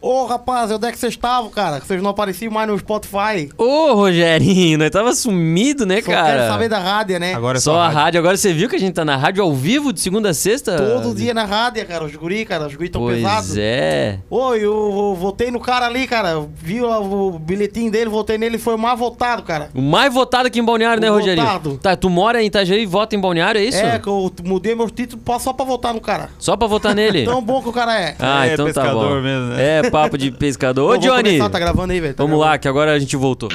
[0.00, 1.80] Ô, rapaz, onde é que vocês estavam, cara?
[1.80, 3.48] Vocês não apareciam mais no Spotify.
[3.58, 6.36] Ô, Rogerinho, nós tava sumido, né, Só cara?
[6.38, 7.34] quero saber da rádio, né?
[7.34, 8.20] Agora é Só a rádio.
[8.20, 10.76] Agora você viu que a gente tá na rádio ao vivo de segunda a sexta?
[10.76, 12.04] Todo dia na rádio, cara.
[12.04, 12.66] Os guri, cara.
[12.66, 13.56] Os guri tão Pois pesados.
[13.58, 14.18] é.
[14.30, 16.46] Ô, eu, eu votei no cara ali, cara.
[16.56, 18.58] Vi o, o bilhetinho dele, votei nele.
[18.58, 19.70] Foi o mais votado, cara.
[19.74, 21.44] O mais votado aqui em Balneário, né, O Rogerinho?
[21.46, 21.78] votado.
[21.78, 23.78] Tá, tu mora em Itajaí e vota em Balneário, é isso?
[23.78, 26.28] É, que eu mudei meus títulos só pra votar no cara.
[26.38, 27.24] Só pra votar nele?
[27.24, 28.14] Tão bom que o cara é.
[28.18, 29.22] Ah, É então tá pescador bom.
[29.22, 29.78] mesmo, né?
[29.78, 30.94] É, papo de pescador.
[30.94, 31.38] Ô, Johnny!
[31.38, 32.14] tá gravando aí, velho.
[32.14, 32.52] tá Vamos gravando.
[32.52, 33.48] lá, que agora a gente voltou.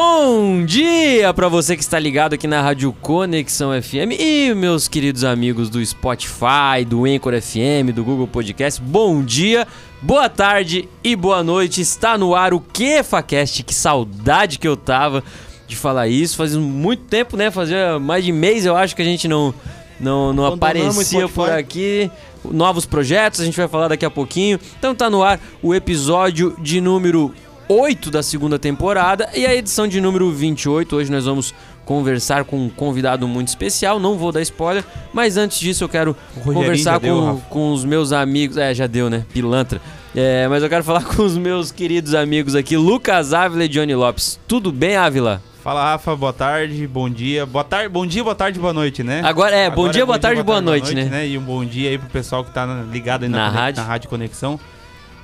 [0.00, 5.24] Bom dia pra você que está ligado aqui na Rádio Conexão FM e meus queridos
[5.24, 8.80] amigos do Spotify, do Anchor FM, do Google Podcast.
[8.80, 9.66] Bom dia,
[10.00, 11.80] boa tarde e boa noite.
[11.80, 13.64] Está no ar o QFAcast.
[13.64, 15.24] Que saudade que eu tava
[15.66, 16.36] de falar isso.
[16.36, 17.50] Fazia muito tempo, né?
[17.50, 19.52] Fazia mais de mês, eu acho que a gente não
[19.98, 22.08] não, não aparecia por aqui.
[22.44, 24.60] Novos projetos, a gente vai falar daqui a pouquinho.
[24.78, 27.34] Então tá no ar o episódio de número
[27.68, 30.96] 8 da segunda temporada e a edição de número 28.
[30.96, 34.00] Hoje nós vamos conversar com um convidado muito especial.
[34.00, 37.84] Não vou dar spoiler, mas antes disso eu quero conversar já deu, com, com os
[37.84, 38.56] meus amigos.
[38.56, 39.26] É, já deu, né?
[39.34, 39.82] Pilantra.
[40.16, 43.94] É, mas eu quero falar com os meus queridos amigos aqui, Lucas Ávila e Johnny
[43.94, 44.40] Lopes.
[44.48, 45.42] Tudo bem, Ávila?
[45.62, 47.44] Fala, Rafa, boa tarde, bom dia.
[47.44, 49.20] Boa tarde, bom dia, boa tarde, boa noite, né?
[49.22, 51.28] Agora é, bom dia, boa tarde, boa noite, né?
[51.28, 53.82] E um bom dia aí pro pessoal que tá ligado aí na, Na rádio.
[53.82, 54.58] na Rádio Conexão.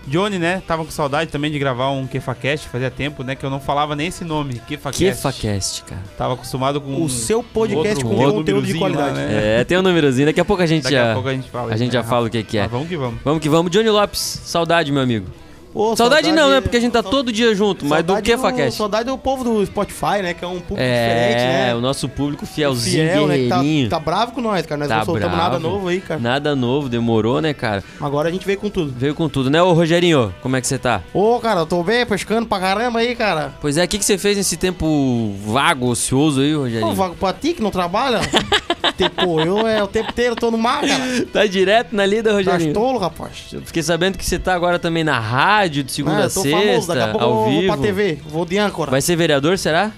[0.06, 0.62] Johnny, né?
[0.66, 3.34] Tava com saudade também de gravar um KefaCast, fazia tempo, né?
[3.34, 5.04] Que eu não falava nem esse nome, KefaCast.
[5.04, 6.02] KefaCast, cara.
[6.16, 9.08] Tava acostumado com O seu podcast outro- com outro conteúdo de qualidade.
[9.10, 9.60] lá, né?
[9.60, 10.26] É, tem um númerozinho.
[10.26, 11.12] Daqui a pouco a gente Daqui já.
[11.12, 11.72] a pouco a gente fala.
[11.72, 12.28] a gente já né, fala Rafa?
[12.28, 12.62] o que que é.
[12.62, 13.20] Mas vamos que vamos.
[13.24, 13.70] Vamos que vamos.
[13.70, 15.26] Johnny Lopes, saudade, meu amigo.
[15.74, 16.60] Pô, Saudade, não, né?
[16.60, 18.78] Porque a gente tá todo dia junto, mas do saudade KefaCast.
[18.78, 20.32] Saudade do povo do Spotify, né?
[20.32, 21.74] Que é um público É, diferente, né?
[21.74, 23.34] o nosso público fielzinho, Fiel, né?
[23.36, 23.88] Que guerreirinho.
[23.90, 24.78] tá, tá bravo com nós, cara.
[24.78, 25.42] Nós Tá não soltamos bravo.
[25.52, 26.20] nada novo aí, cara.
[26.20, 27.82] Nada novo, demorou, né, cara?
[28.00, 28.94] Agora a gente veio com tudo.
[28.96, 29.60] Veio com tudo, né?
[29.60, 31.02] Ô, Rogerinho, como é que você tá?
[31.12, 33.52] Ô, cara, eu tô bem, pescando pra caramba aí, cara.
[33.60, 36.94] Pois é, o que, que você fez nesse tempo vago, ocioso aí, Ô, Rogerinho?
[36.94, 38.20] vago pra ti que não trabalha?
[38.96, 41.26] tipo, eu é o tempo inteiro tô no mar, cara.
[41.32, 42.72] Tá direto na lida, Tá Rogerinho?
[42.72, 43.46] tolo, rapaz.
[43.52, 46.30] Eu Fiquei sabendo que você tá agora também na rádio, de segunda Ah, a eu
[46.30, 47.72] tô famoso, sexta, daqui a pouco ao eu vou vivo.
[47.74, 48.90] pra TV, vou de âncora.
[48.90, 49.90] Vai ser vereador, será?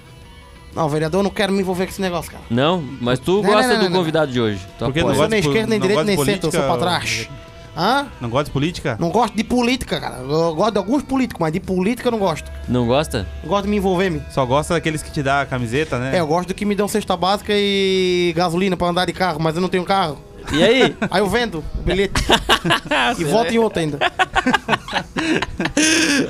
[0.75, 2.45] Não, vereador, eu não quero me envolver com esse negócio, cara.
[2.51, 3.99] Não, mas tu Não, gosta não, não, do não.
[3.99, 4.61] convidado de hoje.
[4.79, 6.17] Tu Porque Eu não sou gosta nem de po- esquerda, nem não direita, gosta de
[6.27, 7.47] nem centro, eu sou pra política, trás.
[7.79, 8.07] Hã?
[8.23, 8.97] Não gosta de política?
[8.99, 10.17] Não gosto de política, cara.
[10.19, 12.51] Eu gosto de alguns políticos, mas de política eu não gosto.
[12.69, 13.27] Não gosta?
[13.43, 14.23] Não gosto de me envolver, me.
[14.31, 16.17] Só gosta daqueles que te dá a camiseta, né?
[16.17, 19.39] É, eu gosto do que me dão cesta básica e gasolina pra andar de carro,
[19.41, 20.19] mas eu não tenho carro.
[20.53, 20.97] E aí?
[21.11, 22.23] Aí eu vendo o bilhete
[23.19, 23.99] e volto em outro ainda.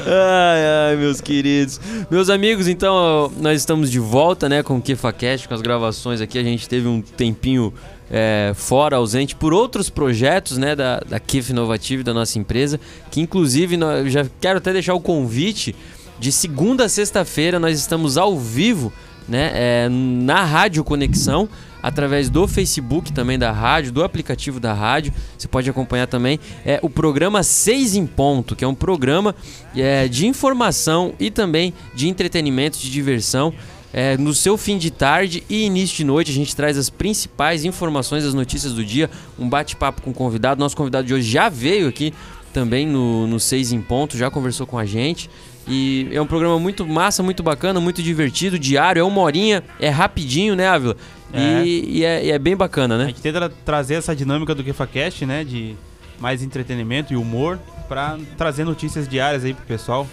[0.06, 1.80] ai, ai, meus queridos.
[2.10, 6.38] Meus amigos, então, nós estamos de volta, né, com o KefaCast, com as gravações aqui.
[6.38, 7.72] A gente teve um tempinho
[8.10, 12.78] é, fora, ausente, por outros projetos, né, da, da Kif Inovative, da nossa empresa,
[13.10, 15.74] que inclusive, nós- eu já quero até deixar o convite,
[16.18, 18.92] de segunda a sexta-feira nós estamos ao vivo,
[19.28, 21.48] né, é, na Rádio Conexão,
[21.86, 25.12] através do Facebook também da rádio, do aplicativo da rádio.
[25.38, 29.36] Você pode acompanhar também é, o programa 6 em Ponto, que é um programa
[29.72, 33.54] é, de informação e também de entretenimento, de diversão.
[33.92, 37.64] É, no seu fim de tarde e início de noite, a gente traz as principais
[37.64, 39.08] informações, as notícias do dia,
[39.38, 40.58] um bate-papo com o convidado.
[40.58, 42.12] Nosso convidado de hoje já veio aqui
[42.52, 45.30] também no, no 6 em Ponto, já conversou com a gente.
[45.68, 49.88] E é um programa muito massa, muito bacana, muito divertido, diário, é uma horinha, é
[49.88, 50.96] rapidinho, né, Ávila?
[51.32, 51.64] É.
[51.64, 53.06] E, e é, e é bem bacana, A né?
[53.06, 55.42] gente tenta trazer essa dinâmica do KefaCast, né?
[55.42, 55.74] De
[56.20, 60.06] mais entretenimento e humor pra trazer notícias diárias aí pro pessoal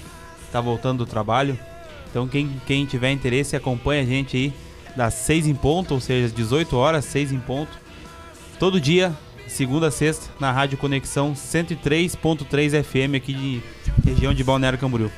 [0.46, 1.58] que tá voltando do trabalho.
[2.10, 4.54] Então quem, quem tiver interesse acompanha a gente aí
[4.96, 7.72] das 6 em ponto, ou seja, às 18 horas, 6 em ponto.
[8.60, 9.14] Todo dia,
[9.48, 13.62] segunda a sexta, na Rádio Conexão 103.3 FM aqui de
[14.06, 15.12] região de Balneário Camboriú.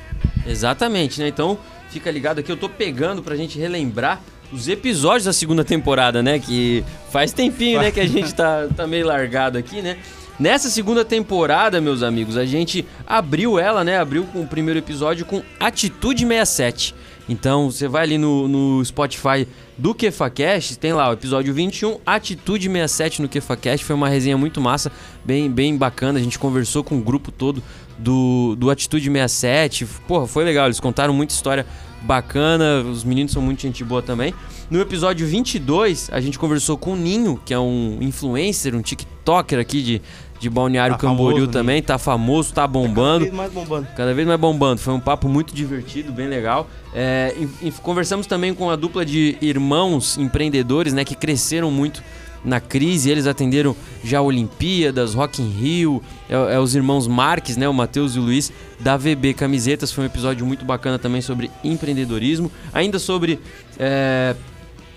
[0.46, 1.28] Exatamente, né?
[1.28, 1.58] Então,
[1.90, 4.20] fica ligado aqui, eu tô pegando pra gente relembrar
[4.52, 6.38] os episódios da segunda temporada, né?
[6.38, 9.98] Que faz tempinho, né, que a gente tá, tá meio largado aqui, né?
[10.38, 13.98] Nessa segunda temporada, meus amigos, a gente abriu ela, né?
[13.98, 16.94] Abriu com o primeiro episódio com Atitude 67.
[17.28, 22.68] Então, você vai ali no, no Spotify do KefaCast, tem lá o episódio 21, Atitude
[22.68, 23.84] 67 no KefaCast.
[23.84, 24.92] Foi uma resenha muito massa,
[25.24, 26.18] bem, bem bacana.
[26.18, 27.62] A gente conversou com o grupo todo
[27.98, 29.86] do, do Atitude 67.
[30.06, 31.66] Porra, foi legal, eles contaram muita história
[32.02, 34.32] bacana, os meninos são muito gente boa também.
[34.70, 39.58] No episódio 22, a gente conversou com o Ninho, que é um influencer, um TikToker
[39.58, 40.02] aqui de,
[40.40, 43.24] de Balneário Tá Camboriú famoso, também, tá famoso, tá bombando.
[43.26, 43.88] Cada vez mais bombando.
[43.96, 44.80] Cada vez mais bombando.
[44.80, 46.68] Foi um papo muito divertido, bem legal.
[46.94, 52.02] É, e- e conversamos também com a dupla de irmãos empreendedores, né, que cresceram muito
[52.46, 53.10] na crise.
[53.10, 58.14] Eles atenderam já Olimpíadas, Rock in Rio, é, é os irmãos Marques, né, o Matheus
[58.14, 59.92] e o Luiz da VB Camisetas.
[59.92, 62.50] Foi um episódio muito bacana também sobre empreendedorismo.
[62.72, 63.40] Ainda sobre
[63.78, 64.36] é,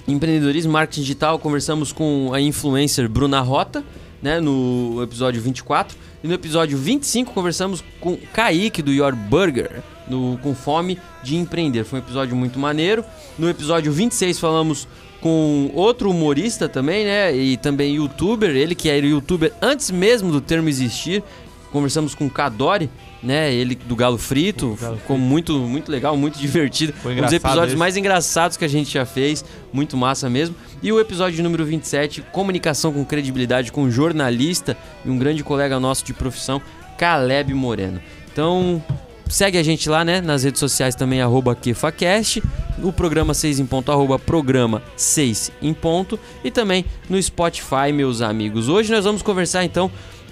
[0.07, 3.83] empreendedorismo, marketing digital, conversamos com a influencer Bruna Rota,
[4.21, 5.97] né, no episódio 24.
[6.23, 11.85] E no episódio 25 conversamos com Kaique do Your Burger, no, com fome de empreender.
[11.85, 13.05] Foi um episódio muito maneiro.
[13.37, 14.87] No episódio 26 falamos
[15.21, 20.42] com outro humorista também, né, e também youtuber, ele que era youtuber antes mesmo do
[20.42, 21.24] termo existir.
[21.71, 22.89] Conversamos com o Kadori,
[23.21, 26.94] né, ele do Galo Frito, Galo ficou muito muito legal, muito divertido.
[26.94, 27.77] Foi um dos episódios esse.
[27.77, 30.56] mais engraçados que a gente já fez, muito massa mesmo.
[30.81, 34.75] E o episódio número 27, comunicação com credibilidade com um jornalista
[35.06, 36.62] e um grande colega nosso de profissão,
[36.98, 38.01] Caleb Moreno.
[38.31, 38.81] Então,
[39.29, 42.41] segue a gente lá, né, nas redes sociais também arroba QFAcast,
[42.83, 48.21] o programa 6 em ponto arroba programa 6 em ponto e também no Spotify, meus
[48.21, 48.67] amigos.
[48.67, 49.91] Hoje nós vamos conversar então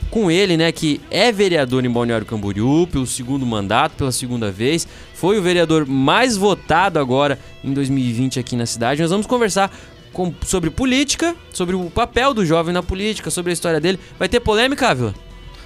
[0.10, 4.88] com ele, né, que é vereador em Balneário Camboriú pelo segundo mandato, pela segunda vez,
[5.14, 9.02] foi o vereador mais votado agora em 2020 aqui na cidade.
[9.02, 9.70] Nós vamos conversar
[10.14, 14.00] com- sobre política, sobre o papel do jovem na política, sobre a história dele.
[14.18, 15.14] Vai ter polêmica, Ávila?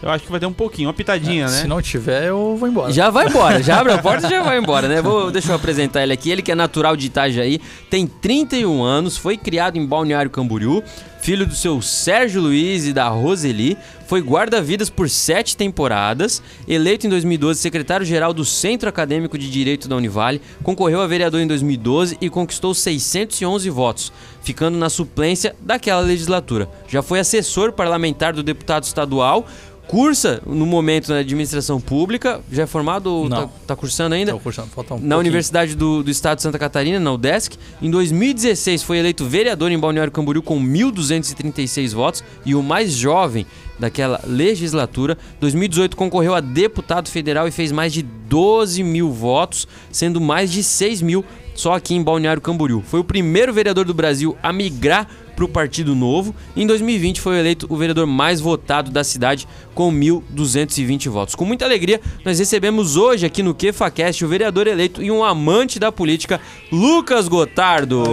[0.02, 1.62] Eu acho que vai ter um pouquinho, uma pitadinha, né?
[1.62, 2.92] Se não tiver, eu vou embora.
[2.92, 5.00] Já vai embora, já abre a porta e já vai embora, né?
[5.02, 6.32] Vou, deixa eu apresentar ele aqui.
[6.32, 10.84] Ele que é natural de Itajaí, tem 31 anos, foi criado em Balneário Camboriú,
[11.22, 13.78] filho do seu Sérgio Luiz e da Roseli,
[14.08, 19.96] foi guarda-vidas por sete temporadas, eleito em 2012 secretário-geral do Centro Acadêmico de Direito da
[19.96, 24.12] Univale, concorreu a vereador em 2012 e conquistou 611 votos,
[24.42, 26.68] ficando na suplência daquela legislatura.
[26.88, 29.48] Já foi assessor parlamentar do deputado estadual,
[29.92, 34.32] cursa no momento na administração pública, já é formado tá, tá cursando ainda?
[34.32, 35.20] Tô cursando, falta um na pouquinho.
[35.20, 37.58] Universidade do, do Estado de Santa Catarina, na UDESC.
[37.82, 43.46] Em 2016 foi eleito vereador em Balneário Camboriú com 1.236 votos e o mais jovem
[43.78, 45.18] daquela legislatura.
[45.42, 50.64] 2018 concorreu a deputado federal e fez mais de 12 mil votos, sendo mais de
[50.64, 52.82] 6 mil só aqui em Balneário Camboriú.
[52.82, 55.08] Foi o primeiro vereador do Brasil a migrar
[55.42, 56.36] para o Partido Novo.
[56.56, 61.36] Em 2020 foi eleito o vereador mais votado da cidade com 1.220 votos.
[61.36, 65.80] Com muita alegria, nós recebemos hoje aqui no QFAcast o vereador eleito e um amante
[65.80, 66.40] da política,
[66.72, 68.04] Lucas Gotardo.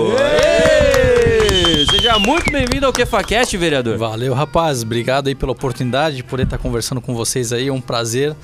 [2.18, 3.96] Seja muito bem-vindo ao QFAcast, vereador.
[3.96, 4.82] Valeu, rapaz.
[4.82, 7.68] Obrigado aí pela oportunidade de poder estar conversando com vocês aí.
[7.68, 8.34] É um prazer.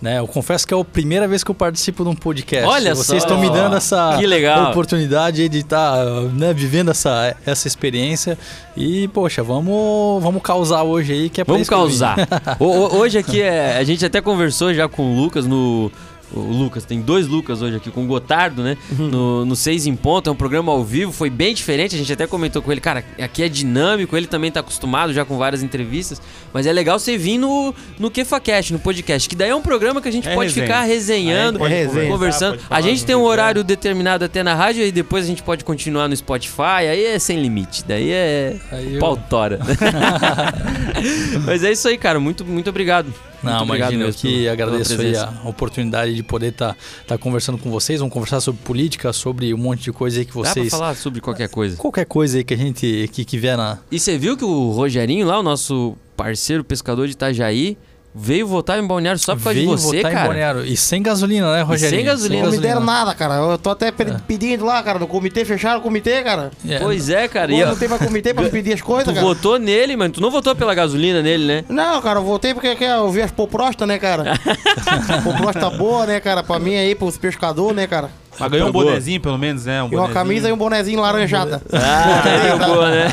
[0.00, 0.18] Né?
[0.18, 2.66] Eu confesso que é a primeira vez que eu participo de um podcast.
[2.66, 4.70] Olha Vocês estão me dando essa Que legal.
[4.70, 8.38] oportunidade de estar né, vivendo essa, essa experiência.
[8.76, 12.16] E, poxa, vamos, vamos causar hoje aí, que é pra Vamos causar.
[12.60, 15.90] Hoje aqui é, a gente até conversou já com o Lucas no
[16.34, 18.76] o Lucas, tem dois Lucas hoje aqui, com o Gotardo, né?
[18.90, 22.12] No, no Seis em Ponto, é um programa ao vivo, foi bem diferente, a gente
[22.12, 25.62] até comentou com ele, cara, aqui é dinâmico, ele também tá acostumado já com várias
[25.62, 26.20] entrevistas,
[26.52, 30.00] mas é legal você vir no, no KefaCast, no podcast, que daí é um programa
[30.02, 30.66] que a gente É pode resenha.
[30.66, 32.08] ficar resenhando, pode resenha.
[32.10, 32.58] conversando.
[32.58, 35.64] pode A gente tem um horário determinado até na rádio e depois a gente pode
[35.64, 39.58] continuar no Spotify, aí é sem limite, daí é Aí eu- pau tora.
[41.44, 43.12] Mas é isso aí, cara, muito, muito obrigado.
[43.44, 46.76] Não, Muito obrigado imagina, eu que agradeço aí a oportunidade de poder estar
[47.20, 48.00] conversando com vocês.
[48.00, 50.70] Vamos conversar sobre política, sobre um monte de coisa aí que Dá pra vocês.
[50.70, 51.76] falar sobre qualquer coisa.
[51.76, 53.78] Qualquer coisa aí que a gente que, que vier na.
[53.90, 57.76] E você viu que o Rogerinho lá, o nosso parceiro pescador de Itajaí,
[58.16, 60.26] veio votar em Balneário só por causa de veio você, votar em cara?
[60.28, 60.64] Balneário.
[60.64, 61.96] E sem gasolina, né, Rogério?
[61.96, 62.44] sem gasolina.
[62.44, 63.34] Não me deram nada, cara.
[63.34, 64.98] Eu tô até pe- pedindo lá, cara.
[64.98, 66.50] No comitê, fecharam o comitê, cara.
[66.68, 67.48] É, Pois é, cara.
[67.48, 69.26] Pô, E, não tem mais comitê pra pedir as coisas, tu cara.
[69.26, 70.12] votou nele, mano.
[70.14, 71.64] Tu não votou pela gasolina nele, né?
[71.68, 74.34] Não, cara, eu voltei porque que eu vi as poprostas, né, cara?
[75.24, 76.42] Poprosta boa, né, cara?
[76.42, 78.10] Pra mim aí, pros pescadores, né, cara?
[78.38, 78.84] Mas ganhou um Boa.
[78.86, 79.82] bonezinho, pelo menos, né?
[79.82, 81.62] Um E uma camisa e um bonezinho laranjada.
[81.74, 83.06] Ah, boa, né?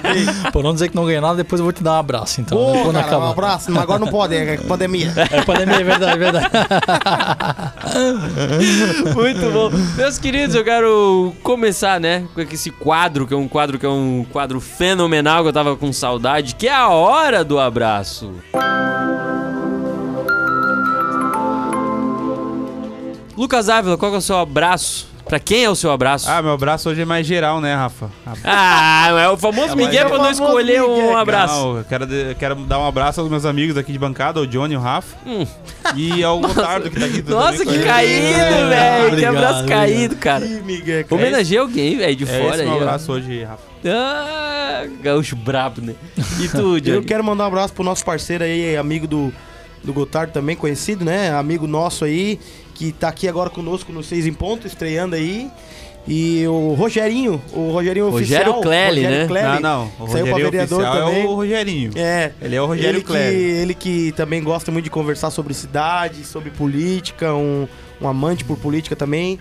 [0.52, 2.58] Por não dizer que não ganhei nada, depois eu vou te dar um abraço, então.
[2.58, 3.30] né, Pô, quando cara, um acabar.
[3.30, 3.70] abraço.
[3.70, 5.12] Mas agora não pode, é pandemia.
[5.30, 6.46] É pandemia, é verdade, é verdade.
[9.14, 9.70] Muito bom.
[9.96, 13.88] Meus queridos, eu quero começar, né, com esse quadro, que é um quadro que é
[13.88, 18.32] um quadro fenomenal, que eu tava com saudade, que é a hora do abraço.
[23.36, 26.30] Lucas Ávila, qual que é o seu abraço Pra quem é o seu abraço?
[26.30, 28.08] Ah, meu abraço hoje é mais geral, né, Rafa?
[28.44, 31.16] Ah, é o famoso Miguel pra não escolher um Miguel.
[31.18, 31.54] abraço.
[31.56, 34.46] Não, eu quero, eu quero dar um abraço aos meus amigos aqui de bancada, o
[34.46, 35.16] Johnny, o Rafa.
[35.26, 35.44] Hum.
[35.96, 39.16] E ao Gotardo que tá aqui Nossa, também que caído, velho.
[39.16, 39.78] Que abraço obrigado.
[39.80, 40.46] caído, cara.
[40.46, 41.20] Ih, Miguel, cara.
[41.20, 42.68] Homenageia alguém, velho, de É fora esse aí.
[42.68, 42.82] meu ó.
[42.82, 43.62] abraço hoje, Rafa.
[43.84, 45.94] Ah, gaúcho brabo, né?
[46.40, 47.04] E tu, Eu Johnny?
[47.04, 49.32] quero mandar um abraço pro nosso parceiro aí, amigo do,
[49.82, 51.32] do Gotardo também, conhecido, né?
[51.34, 52.38] Amigo nosso aí,
[52.76, 55.50] que tá aqui agora conosco no Seis em Ponto, estreando aí.
[56.06, 58.60] E o Rogerinho, o Rogerinho Rogério oficial.
[58.60, 59.26] Cleli, Rogério né?
[59.26, 59.60] Cleli.
[59.60, 59.92] Não, não.
[59.98, 61.22] O Saiu pra Rogério vereador oficial também.
[61.22, 61.90] é o Rogerinho.
[61.96, 62.32] É.
[62.40, 63.36] Ele é o Rogério ele que, Cleli.
[63.36, 67.66] ele que também gosta muito de conversar sobre cidade, sobre política, um,
[68.00, 69.38] um amante por política também,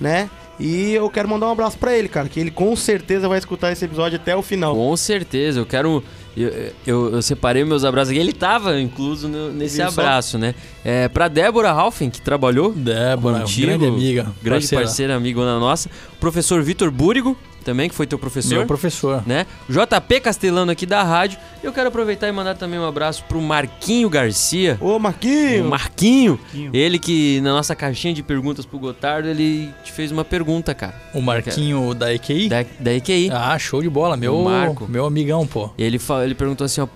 [0.00, 0.28] né?
[0.60, 3.70] E eu quero mandar um abraço pra ele, cara, que ele com certeza vai escutar
[3.72, 4.74] esse episódio até o final.
[4.74, 6.02] Com certeza, eu quero.
[6.36, 8.18] Eu, eu, eu separei meus abraços aqui.
[8.20, 10.00] Ele tava incluso no- nesse Viu só?
[10.00, 10.54] abraço, né?
[10.84, 12.72] É, pra Débora Ralphin, que trabalhou.
[12.72, 14.22] Débora, Contigo, grande amiga.
[14.42, 14.84] Grande parceira.
[14.84, 15.88] parceira, amigona nossa.
[16.12, 18.54] O professor Vitor Búrigo, também, que foi teu professor.
[18.58, 19.22] Meu professor.
[19.26, 19.46] né?
[19.68, 21.38] JP Castelano aqui da rádio.
[21.62, 24.78] Eu quero aproveitar e mandar também um abraço pro Marquinho Garcia.
[24.80, 25.66] Ô, Marquinho!
[25.66, 26.70] O Marquinho, Marquinho.
[26.72, 30.94] ele que na nossa caixinha de perguntas pro Gotardo, ele te fez uma pergunta, cara.
[31.12, 32.48] O Marquinho da EQI.
[32.48, 33.30] Da, da EQI.
[33.32, 34.16] Ah, show de bola.
[34.16, 34.86] Meu, O Marco.
[34.88, 35.70] meu amigão, pô.
[35.76, 36.88] E ele, ele perguntou assim, ó.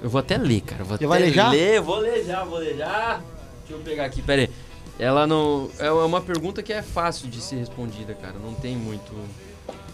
[0.00, 0.82] Eu vou até ler, cara.
[0.82, 1.48] eu Vou Já até vai ler já?
[1.50, 3.20] ler, vou ler já, vou ler já.
[3.66, 4.50] Deixa eu pegar aqui, pera aí.
[4.98, 5.68] Ela não.
[5.78, 8.34] É uma pergunta que é fácil de ser respondida, cara.
[8.42, 9.12] Não tem muito.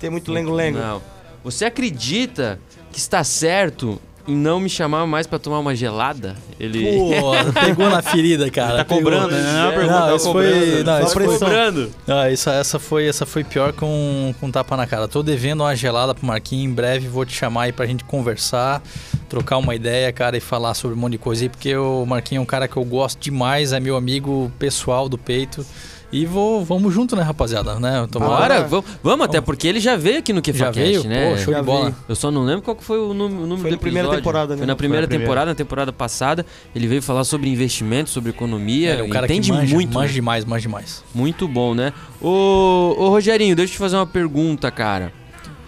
[0.05, 0.77] Tem muito lengo-lengo.
[0.79, 1.01] Não.
[1.43, 2.61] Você acredita
[2.93, 6.37] que está certo em não me chamar mais pra tomar uma gelada?
[6.61, 6.83] Ele.
[6.99, 8.77] Pô, pegou na ferida, cara.
[8.79, 9.03] Tá pegou.
[9.03, 9.43] cobrando, né?
[9.43, 10.85] Não é uma pergunta, Não, tá isso foi, cobrando.
[10.85, 11.91] não, Só isso foi, cobrando.
[12.07, 15.09] Ah, isso, essa, foi, essa foi pior com, com tapa na cara.
[15.09, 16.71] Tô devendo uma gelada pro Marquinhos.
[16.71, 18.83] Em breve vou te chamar aí pra gente conversar,
[19.27, 22.41] trocar uma ideia, cara, e falar sobre um monte de coisa aí, porque o Marquinhos
[22.41, 25.65] é um cara que eu gosto demais, é meu amigo pessoal do peito.
[26.13, 27.75] E vou, vamos junto, né, rapaziada?
[27.81, 28.07] Né?
[28.11, 31.05] Tomara- Bora, vamos, vamos até porque ele já veio aqui no Já KefaCast, veio?
[31.05, 31.31] né?
[31.31, 31.85] Pô, show Já de bola.
[31.87, 31.97] veio.
[32.09, 34.07] Eu só não lembro qual que foi o número, o número Foi do na primeira
[34.09, 34.23] episódio.
[34.23, 34.59] temporada, né?
[34.59, 35.25] Foi na primeira Foi primeira.
[35.29, 36.47] temporada, na temporada passada.
[36.75, 38.91] Ele veio falar sobre investimento, sobre economia.
[38.95, 39.93] É, um cara entende que manja, muito.
[39.95, 40.13] manja né?
[40.15, 41.05] demais, manja demais.
[41.15, 41.93] Muito bom, né?
[42.21, 45.13] Ô, ô Rogerinho, deixa eu te fazer uma pergunta, cara.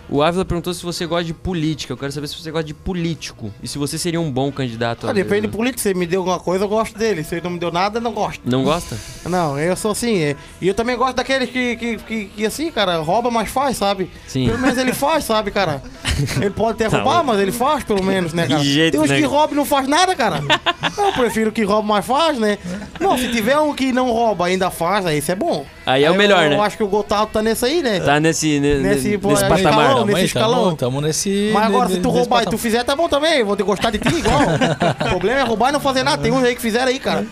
[0.09, 1.93] O Ávila perguntou se você gosta de política.
[1.93, 3.53] Eu quero saber se você gosta de político.
[3.63, 5.81] E se você seria um bom candidato Ah, depende do político.
[5.81, 7.25] Se ele me deu alguma coisa, eu gosto dele.
[7.25, 8.41] Se ele não me deu nada, eu não gosto.
[8.45, 8.97] Não gosta?
[9.29, 10.19] Não, eu sou assim.
[10.19, 10.37] é.
[10.61, 14.09] E eu também gosto daqueles que, que, que, que, assim, cara, rouba, mas faz, sabe?
[14.29, 14.47] Sim.
[14.47, 15.83] Pelo menos ele faz, sabe, cara?
[16.41, 18.59] Ele pode até roubar, mas ele faz, pelo menos, né, cara?
[18.61, 19.19] De jeito, Tem uns né?
[19.19, 20.43] que roubam e não faz nada, cara.
[20.97, 22.57] Eu prefiro que rouba, mas faz, né?
[22.99, 25.67] Não, se tiver um que não rouba ainda faz, aí isso é bom.
[25.85, 26.57] Aí é o melhor, eu, né?
[26.57, 28.01] Eu acho que o Gotardo tá nesse aí, né?
[28.01, 29.96] Tá nesse, ne- Nesse, nesse, nesse aí, patamar.
[29.99, 30.65] Escalão, nesse escalão.
[30.65, 31.51] Tamo, tamo nesse.
[31.53, 33.43] Mas agora, se tu roubar e tu fizer, tá bom também.
[33.45, 34.41] Vou ter gostar de ti igual.
[35.01, 36.23] o problema é roubar e não fazer nada.
[36.23, 37.27] Tem uns aí que fizeram aí, cara.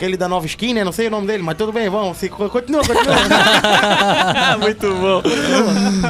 [0.00, 0.82] Aquele da nova skin, né?
[0.82, 2.16] Não sei o nome dele, mas tudo bem, vamos.
[2.16, 2.80] Se, continua, continua.
[4.58, 5.22] Muito bom.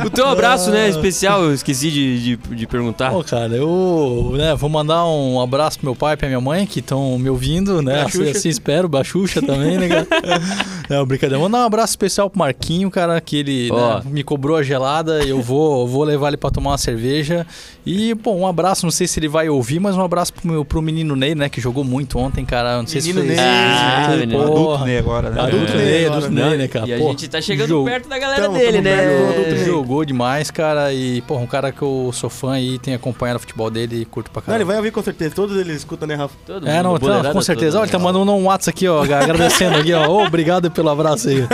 [0.07, 3.11] o teu abraço, né, especial, eu esqueci de, de, de perguntar.
[3.11, 6.67] Pô, cara, eu né, vou mandar um abraço pro meu pai e pra minha mãe
[6.67, 8.03] que estão me ouvindo, né?
[8.03, 10.07] Assim, assim espero, Bachuxa também, né, cara?
[10.89, 11.39] Não, brincadeira.
[11.39, 15.25] Vou mandar um abraço especial pro Marquinho, cara, que ele né, me cobrou a gelada.
[15.25, 17.47] Eu vou, vou levar ele pra tomar uma cerveja.
[17.87, 20.65] E, pô, um abraço, não sei se ele vai ouvir, mas um abraço pro, meu,
[20.65, 22.79] pro menino Ney, né, que jogou muito ontem, cara.
[22.79, 23.37] Não sei Menino se Ney.
[23.37, 23.80] foi.
[23.81, 24.39] Ah, Sei, menino.
[24.39, 24.51] porra.
[24.53, 25.41] Adulto, né, agora, né?
[25.41, 25.77] Adulto É.
[25.77, 26.49] Ney, adulto né?
[26.51, 26.87] Ney, né, cara?
[26.89, 29.53] E a Pô, gente tá chegando jogo- perto da galera Tamo, dele, tamo né?
[29.55, 29.65] Ney.
[29.65, 33.41] Jogou demais, cara, e, pô, um cara que eu sou fã e tenho acompanhado o
[33.41, 34.63] futebol dele e curto pra Não, caralho.
[34.63, 35.35] ele vai ouvir com certeza.
[35.35, 36.35] Todos eles escutam, né, Rafa?
[36.47, 37.79] Todo É, não, a tá, com certeza.
[37.81, 38.05] Olha, tá né?
[38.05, 40.07] mandando um WhatsApp aqui, ó, agradecendo aqui, ó.
[40.27, 41.47] Obrigado pelo abraço aí.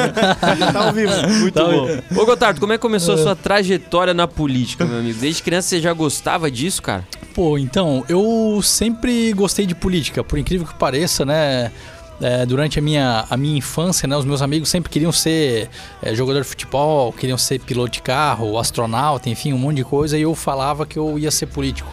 [0.72, 1.12] Tá ao vivo.
[1.40, 1.88] Muito Tá bom.
[2.20, 5.18] Ô, Gotardo, como é que começou a sua trajetória na política, meu amigo?
[5.20, 7.04] Desde criança você já gostava disso, cara?
[7.34, 11.70] Pô, então, eu sempre gostei de política, por incrível que pareça, né?
[12.20, 15.68] É, durante a minha, a minha infância, né, os meus amigos sempre queriam ser
[16.02, 20.16] é, jogador de futebol, queriam ser piloto de carro, astronauta, enfim, um monte de coisa,
[20.16, 21.92] e eu falava que eu ia ser político.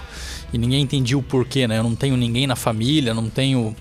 [0.53, 1.79] E ninguém entendia o porquê, né?
[1.79, 3.75] Eu não tenho ninguém na família, não tenho.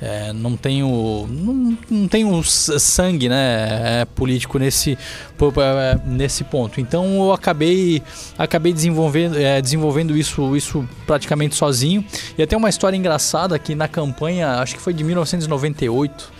[0.00, 1.26] É, não tenho.
[1.30, 4.00] Não, não tenho sangue, né?
[4.00, 6.80] é, político nesse, é, nesse ponto.
[6.80, 8.02] Então eu acabei,
[8.36, 12.04] acabei desenvolvendo, é, desenvolvendo isso, isso praticamente sozinho.
[12.36, 16.30] E até uma história engraçada que na campanha, acho que foi de 1998.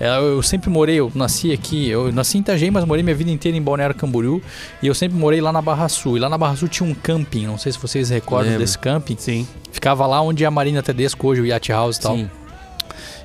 [0.00, 3.30] é, Eu sempre morei, eu nasci aqui, eu nasci em Itajaí, mas morei minha vida
[3.30, 4.42] inteira em Balneário Camboriú.
[4.82, 6.16] E eu sempre morei lá na Barra Sul.
[6.16, 8.64] E lá na Barra Sul tinha um camping, não sei se vocês recordam Lembro.
[8.64, 9.16] desse camping.
[9.18, 9.46] Sim.
[9.70, 12.16] Ficava lá onde é a Marina Tedesco hoje, o Yacht House e tal.
[12.16, 12.30] Sim.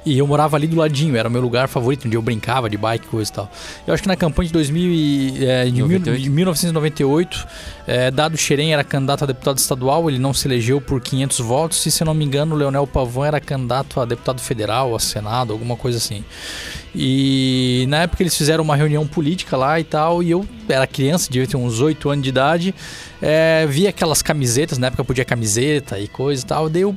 [0.10, 2.76] E eu morava ali do ladinho, era o meu lugar favorito, onde eu brincava de
[2.76, 3.52] bike, coisa e tal.
[3.86, 6.24] Eu acho que na campanha de, 2000 e, é, de, mil, 98?
[6.24, 7.48] de 1998,
[7.86, 11.86] é, Dado Xerém era candidato a deputado estadual, ele não se elegeu por 500 votos,
[11.86, 15.00] e se eu não me engano, o Leonel Pavão era candidato a deputado federal, a
[15.00, 16.24] senado, alguma coisa assim.
[16.96, 21.30] E na época eles fizeram uma reunião política lá e tal, e eu era criança,
[21.30, 22.74] devia ter uns 8 anos de idade,
[23.22, 26.96] é, via aquelas camisetas, na época podia camiseta e coisa e tal, daí eu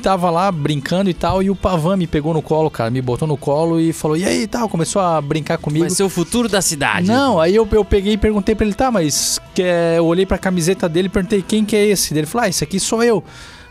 [0.00, 3.28] tava lá brincando e tal, e o Pavan me pegou no colo, cara, me botou
[3.28, 5.84] no colo e falou, e aí tal, começou a brincar comigo.
[5.84, 7.06] Vai ser o futuro da cidade.
[7.06, 10.26] Não, aí eu, eu peguei e perguntei pra ele, tá, mas que é, eu olhei
[10.26, 12.12] pra camiseta dele e perguntei quem que é esse?
[12.12, 13.22] Ele falou, ah, esse aqui sou eu.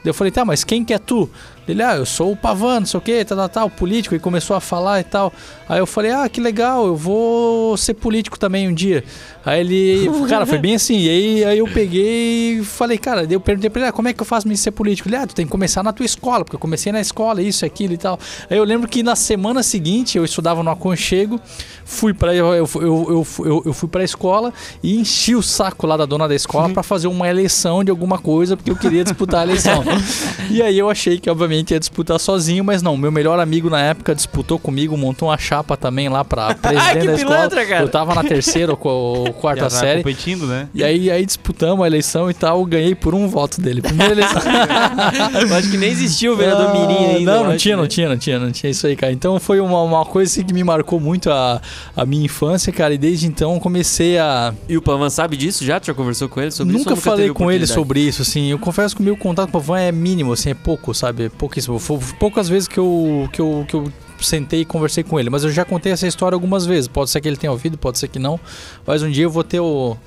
[0.05, 1.29] Eu falei, tá, mas quem que é tu?
[1.71, 4.19] Ele, ah, eu sou o Pavan, não sei o que, tal, tal, tal, político, e
[4.19, 5.31] começou a falar e tal.
[5.67, 9.03] Aí eu falei, ah, que legal, eu vou ser político também um dia.
[9.45, 10.97] Aí ele, cara, foi bem assim.
[10.97, 14.13] E aí, aí eu peguei e falei, cara, eu perguntei pra ele, ah, como é
[14.13, 15.07] que eu faço pra ser político?
[15.07, 17.65] Ele, ah, tu tem que começar na tua escola, porque eu comecei na escola, isso,
[17.65, 18.19] aquilo e tal.
[18.49, 21.39] Aí eu lembro que na semana seguinte eu estudava no aconchego,
[21.85, 25.97] fui pra, eu, eu, eu, eu, eu fui pra escola e enchi o saco lá
[25.97, 29.41] da dona da escola pra fazer uma eleição de alguma coisa, porque eu queria disputar
[29.41, 29.83] a eleição.
[30.49, 32.97] e aí eu achei que, obviamente, ia disputar sozinho, mas não.
[32.97, 37.13] Meu melhor amigo na época disputou comigo, montou uma chapa também lá pra presidente da
[37.13, 37.35] escola.
[37.37, 37.83] pilantra, cara.
[37.83, 40.03] Eu tava na terceira ou quarta Já série.
[40.03, 40.67] competindo, né?
[40.73, 43.81] E aí, aí disputamos a eleição e tal, ganhei por um voto dele.
[43.81, 44.41] Primeira eleição.
[45.49, 47.35] Eu acho que nem existia o vereador Ah, Mirim ainda.
[47.35, 47.81] Não, não tinha, né?
[47.81, 49.11] não tinha, não tinha, não tinha isso aí, cara.
[49.11, 51.61] Então foi uma, uma coisa assim, que me marcou muito a,
[51.95, 52.93] a minha infância, cara.
[52.93, 54.53] E desde então comecei a.
[54.67, 55.79] E o Pavan sabe disso já?
[55.79, 56.89] Tu já conversou com ele sobre isso?
[56.89, 58.49] nunca falei com ele sobre isso, assim.
[58.51, 61.25] Eu confesso que o meu contato com o Van é mínimo, assim, é pouco, sabe?
[61.25, 61.79] É pouquíssimo.
[61.79, 65.29] Foi poucas vezes que eu, que eu, que eu sentei e conversei com ele.
[65.29, 66.87] Mas eu já contei essa história algumas vezes.
[66.87, 68.39] Pode ser que ele tenha ouvido, pode ser que não.
[68.85, 69.97] Mas um dia eu vou ter o.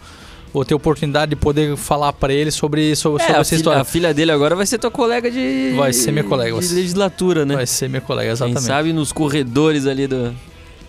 [0.55, 3.57] Vou ter oportunidade de poder falar pra ele sobre, sobre, É, sobre a essa filha,
[3.57, 3.81] história.
[3.81, 5.73] a filha dele agora vai ser tua colega de.
[5.77, 7.55] Vai ser minha colega, De legislatura, né?
[7.55, 8.61] Vai ser minha colega, Quem exatamente.
[8.63, 10.35] sabe nos corredores ali do.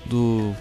[0.06, 0.54] Do.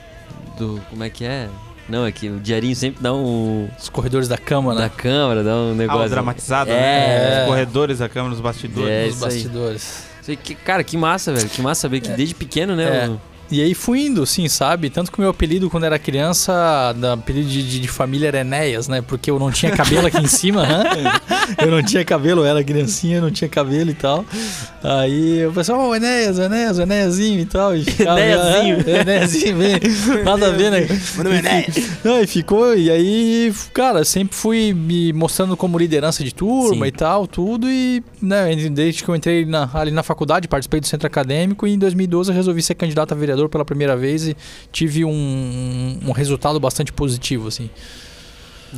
[0.56, 1.48] do como é que é?
[1.92, 3.68] Não, é que o diarinho sempre dá um.
[3.78, 6.06] Os corredores da Câmara, Da câmara, dá um Ah, negócio.
[6.06, 6.74] o dramatizado, É.
[6.74, 7.42] né?
[7.42, 8.88] Os corredores, a câmera, os bastidores.
[8.90, 9.20] É, Os aí.
[9.20, 10.04] bastidores.
[10.64, 11.48] Cara, que massa, velho.
[11.50, 13.04] Que massa saber que desde pequeno, né?
[13.04, 13.08] É.
[13.10, 13.20] o-
[13.52, 14.88] E aí fui indo, sim, sabe?
[14.88, 18.40] Tanto que o meu apelido quando era criança, da apelido de, de- de família era
[18.40, 19.02] Enéas, né?
[19.02, 20.84] Porque eu não tinha cabelo aqui em cima, né?
[21.58, 24.24] Eu não tinha cabelo, eu era criancinha, não tinha cabelo e tal.
[24.82, 27.76] Aí o pessoal, ô Enéas, Enéas, Enéasinho e tal.
[27.76, 28.76] E ficava, Enéasinho.
[28.86, 29.80] "Ah, Enéasinho, vem.
[30.24, 30.80] Nada a ver, né?
[31.14, 31.76] Meu nome é Enéas.
[32.02, 36.88] Não, e ficou, e aí, cara, sempre fui me mostrando como liderança de turma Sim.
[36.88, 40.86] e tal, tudo, e né, desde que eu entrei na- ali na faculdade, participei do
[40.86, 44.36] centro acadêmico, e em 2012 eu resolvi ser candidato a vereador pela primeira vez e
[44.70, 47.70] tive um, um resultado bastante positivo, assim.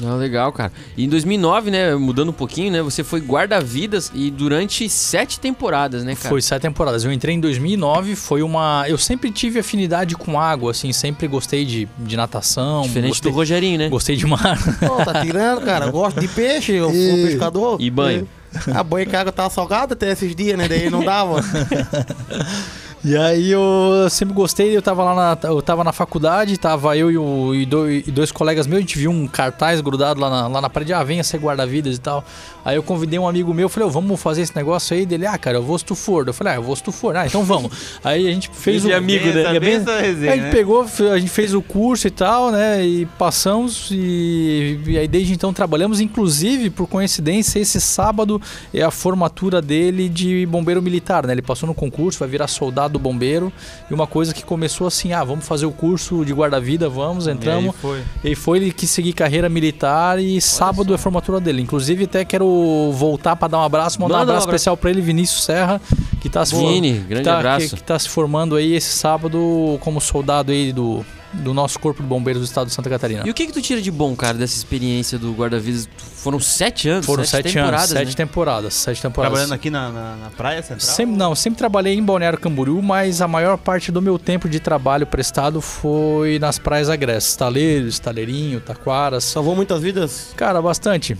[0.02, 0.72] Ah, legal, cara.
[0.96, 6.02] E em 2009, né, mudando um pouquinho, né, você foi guarda-vidas e durante sete temporadas,
[6.02, 6.28] né, cara?
[6.28, 7.04] Foi sete temporadas.
[7.04, 8.84] Eu entrei em 2009, foi uma...
[8.88, 12.82] Eu sempre tive afinidade com água, assim, sempre gostei de, de natação.
[12.82, 13.88] Diferente gostei, do Rogerinho, né?
[13.88, 14.58] Gostei de mar.
[15.04, 15.86] Tá tirando, cara.
[15.86, 17.80] Eu gosto de peixe, eu sou pescador.
[17.80, 18.26] E banho.
[18.72, 20.68] A banha que a água tava salgada até esses dias, né?
[20.68, 21.40] Daí não dava.
[23.06, 27.10] E aí eu sempre gostei, eu tava lá na, eu tava na faculdade, tava eu
[27.10, 30.30] e, o- e dois, e dois colegas meus, a gente viu um cartaz grudado lá
[30.30, 32.24] na, lá na parede, ah, venha ser guarda-vidas e tal.
[32.64, 35.36] Aí eu convidei um amigo meu, falei, ô, vamos fazer esse negócio aí dele, ah,
[35.36, 36.26] cara, eu vou se tu for.
[36.26, 37.14] Eu falei, ah, eu vou se tu for.
[37.14, 37.70] Ah, então vamos.
[38.02, 39.60] aí a gente fez o amigo, Bem né?
[39.60, 40.50] bem- resenha, a gente né?
[40.50, 42.82] pegou, a gente fez o curso e tal, né?
[42.86, 46.00] E passamos e, e aí desde então trabalhamos.
[46.00, 48.40] Inclusive, por coincidência, esse sábado
[48.72, 51.34] é a formatura dele de bombeiro militar, né?
[51.34, 53.52] Ele passou no concurso, vai virar soldado bombeiro.
[53.90, 57.30] E uma coisa que começou assim, ah, vamos fazer o curso de guarda-vida, vamos, E
[57.30, 57.74] aí entramos.
[57.80, 58.02] foi.
[58.22, 61.62] E foi ele que seguir carreira militar e sábado é a formatura dele.
[61.62, 64.56] Inclusive, até quero voltar para dar um abraço, mandar um Manda um abraço abraço.
[64.56, 65.80] especial para ele, Vinícius Serra,
[66.20, 67.68] que tá se Vini, que grande tá, abraço.
[67.70, 71.04] Que, que tá se formando aí esse sábado como soldado aí do,
[71.34, 73.22] do nosso Corpo de Bombeiros do Estado de Santa Catarina.
[73.26, 75.88] E o que que tu tira de bom, cara, dessa experiência do guarda-vidas?
[75.96, 78.14] Foram sete anos, Foram sete, sete, anos, temporadas, sete né?
[78.14, 79.38] temporadas, sete temporadas.
[79.38, 80.80] Trabalhando aqui na, na, na praia central?
[80.80, 84.58] Sempre, não, sempre trabalhei em Balneário Camboriú, mas a maior parte do meu tempo de
[84.60, 87.36] trabalho prestado foi nas praias agrestes.
[87.36, 89.24] Taleiros, Taleirinho, Taquaras.
[89.24, 90.32] Salvou muitas vidas.
[90.36, 91.16] Cara, bastante.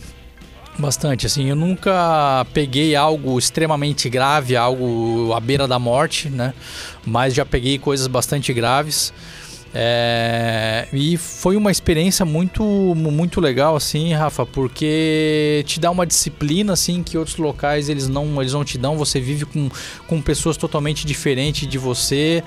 [0.76, 6.52] Bastante, assim, eu nunca peguei algo extremamente grave, algo à beira da morte, né?
[7.06, 9.12] Mas já peguei coisas bastante graves.
[9.76, 16.74] É, e foi uma experiência muito, muito legal, assim, Rafa, porque te dá uma disciplina,
[16.74, 18.96] assim, que outros locais eles não, eles não te dão.
[18.96, 19.68] Você vive com,
[20.06, 22.44] com pessoas totalmente diferentes de você.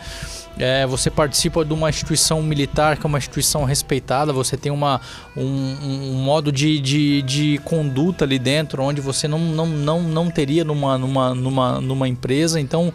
[0.60, 5.00] É, você participa de uma instituição militar que é uma instituição respeitada, você tem uma,
[5.36, 10.32] um, um modo de, de, de, conduta ali dentro onde você não, não, não, não
[10.32, 12.60] teria numa, numa, numa, numa empresa.
[12.60, 12.92] Então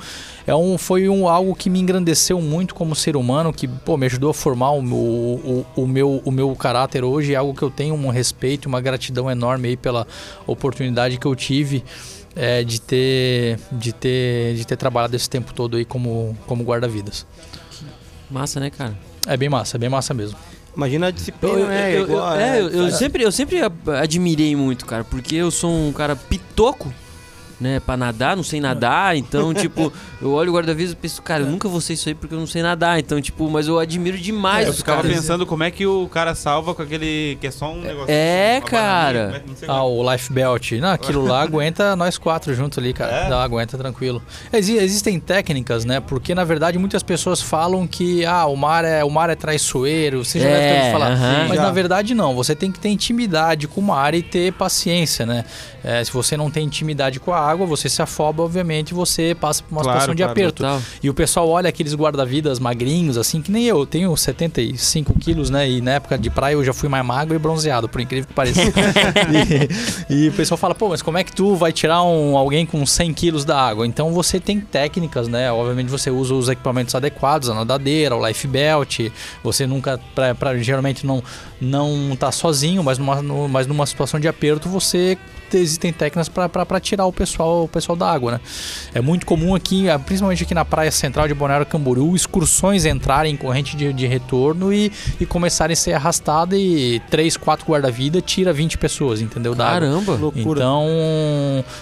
[0.46, 4.06] é um, foi um, algo que me engrandeceu muito como ser humano, que pô, me
[4.06, 7.32] ajudou a formar o, o, o, meu, o meu caráter hoje.
[7.32, 10.06] É algo que eu tenho um respeito, uma gratidão enorme aí pela
[10.46, 11.84] oportunidade que eu tive.
[12.34, 17.26] É, de ter de ter de ter trabalhado esse tempo todo aí como como guarda-vidas.
[18.32, 18.96] Massa, né, cara?
[19.26, 20.36] É bem massa, é bem massa mesmo.
[20.74, 21.92] Imagina a disciplina, eu, né?
[21.96, 23.60] Eu, Igual, eu, é, eu, eu sempre, eu sempre
[24.00, 26.92] admirei muito, cara, porque eu sou um cara pitoco
[27.60, 31.42] né, pra nadar, não sei nadar, então, tipo, eu olho o guarda-vidas e penso, cara,
[31.42, 33.78] eu nunca vou ser isso aí porque eu não sei nadar, então, tipo, mas eu
[33.78, 35.16] admiro demais é, os Eu ficava caras.
[35.16, 38.06] pensando como é que o cara salva com aquele, que é só um negócio.
[38.10, 39.42] É, uma cara.
[39.56, 40.72] sei Ah, o Life Belt.
[40.72, 43.12] Não, aquilo lá aguenta nós quatro juntos ali, cara.
[43.26, 43.28] É?
[43.28, 44.22] Dá, aguenta tranquilo.
[44.52, 46.00] Exi- existem técnicas, né?
[46.00, 50.24] Porque na verdade muitas pessoas falam que ah, o mar é, o mar é traiçoeiro,
[50.24, 51.12] você já deve ter É, falar.
[51.12, 51.46] aham.
[51.48, 51.62] Mas Já.
[51.62, 55.44] na verdade não, você tem que ter intimidade com o mar e ter paciência, né?
[55.84, 59.62] É, se você não tem intimidade com a água, você se afoba, obviamente, você passa
[59.62, 60.62] por uma Claro, situação de claro, aperto.
[60.62, 60.82] Total.
[61.02, 63.78] E o pessoal olha aqueles guarda-vidas magrinhos, assim, que nem eu.
[63.80, 65.68] Eu tenho 75 quilos, né?
[65.68, 68.34] E na época de praia eu já fui mais magro e bronzeado, por incrível que
[68.34, 68.60] pareça.
[70.10, 72.64] e, e o pessoal fala, pô, mas como é que tu vai tirar um, alguém
[72.66, 73.86] com 100 quilos da água?
[73.86, 75.50] Então você tem técnicas, né?
[75.52, 79.00] Obviamente você usa os equipamentos adequados, a nadadeira, o life belt.
[79.42, 81.22] Você nunca, pra, pra- geralmente não,
[81.60, 85.16] não tá sozinho, mas numa, no- mas numa situação de aperto você
[85.58, 88.40] existem técnicas para tirar o pessoal, o pessoal da água, né?
[88.94, 93.34] É muito comum aqui, ah, principalmente aqui na praia central de Balneário Camboriú, excursões entrarem
[93.34, 98.20] em corrente de, de retorno e, e começarem a ser arrastadas e 3, 4 guarda-vida
[98.20, 99.54] tira 20 pessoas, entendeu?
[99.54, 99.80] Da água.
[99.80, 100.12] Caramba.
[100.14, 100.60] Loucura.
[100.60, 100.86] Então,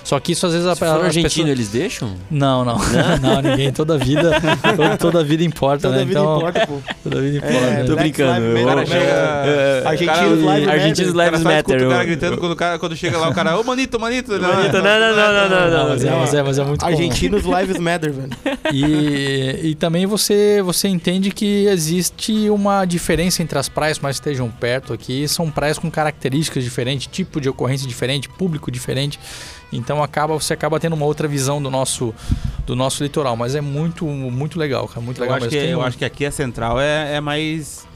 [0.05, 1.49] só que isso às vezes Se a- for argentino, pessoas...
[1.49, 2.15] eles deixam?
[2.31, 2.79] Não, não,
[3.21, 4.41] não, ninguém, toda vida,
[4.77, 6.05] toda, toda vida importa, Toda né?
[6.05, 6.79] vida então, importa, pô.
[7.03, 7.57] toda vida importa.
[7.57, 7.85] É, né?
[7.85, 10.69] tô brincando, Lives eu- cara Matter, é, o Argentinos cara- Lives Matter.
[10.71, 11.87] Argentinos o cara Lives só escuta Matter.
[11.87, 14.31] o cara eu- gritando quando, o cara, quando chega lá, o cara, ô manito, manito.
[14.33, 16.93] Manito, não, não, não, não, não, não, mas, é, mas, é, mas é muito comum.
[16.93, 18.31] Argentinos Lives Matter, velho.
[18.73, 24.17] E, e também você, você entende que existe uma diferença entre as praias que mais
[24.17, 25.27] estejam perto aqui.
[25.27, 29.19] São praias com características diferentes, tipo de ocorrência diferente, público diferente.
[29.73, 32.15] Então acaba, você acaba tendo uma outra visão do nosso,
[32.67, 33.37] do nosso litoral.
[33.37, 35.01] Mas é muito, muito legal, cara.
[35.01, 35.61] Muito Eu legal acho, mesmo.
[35.61, 37.87] que, eu um- acho que aqui a central é, é mais.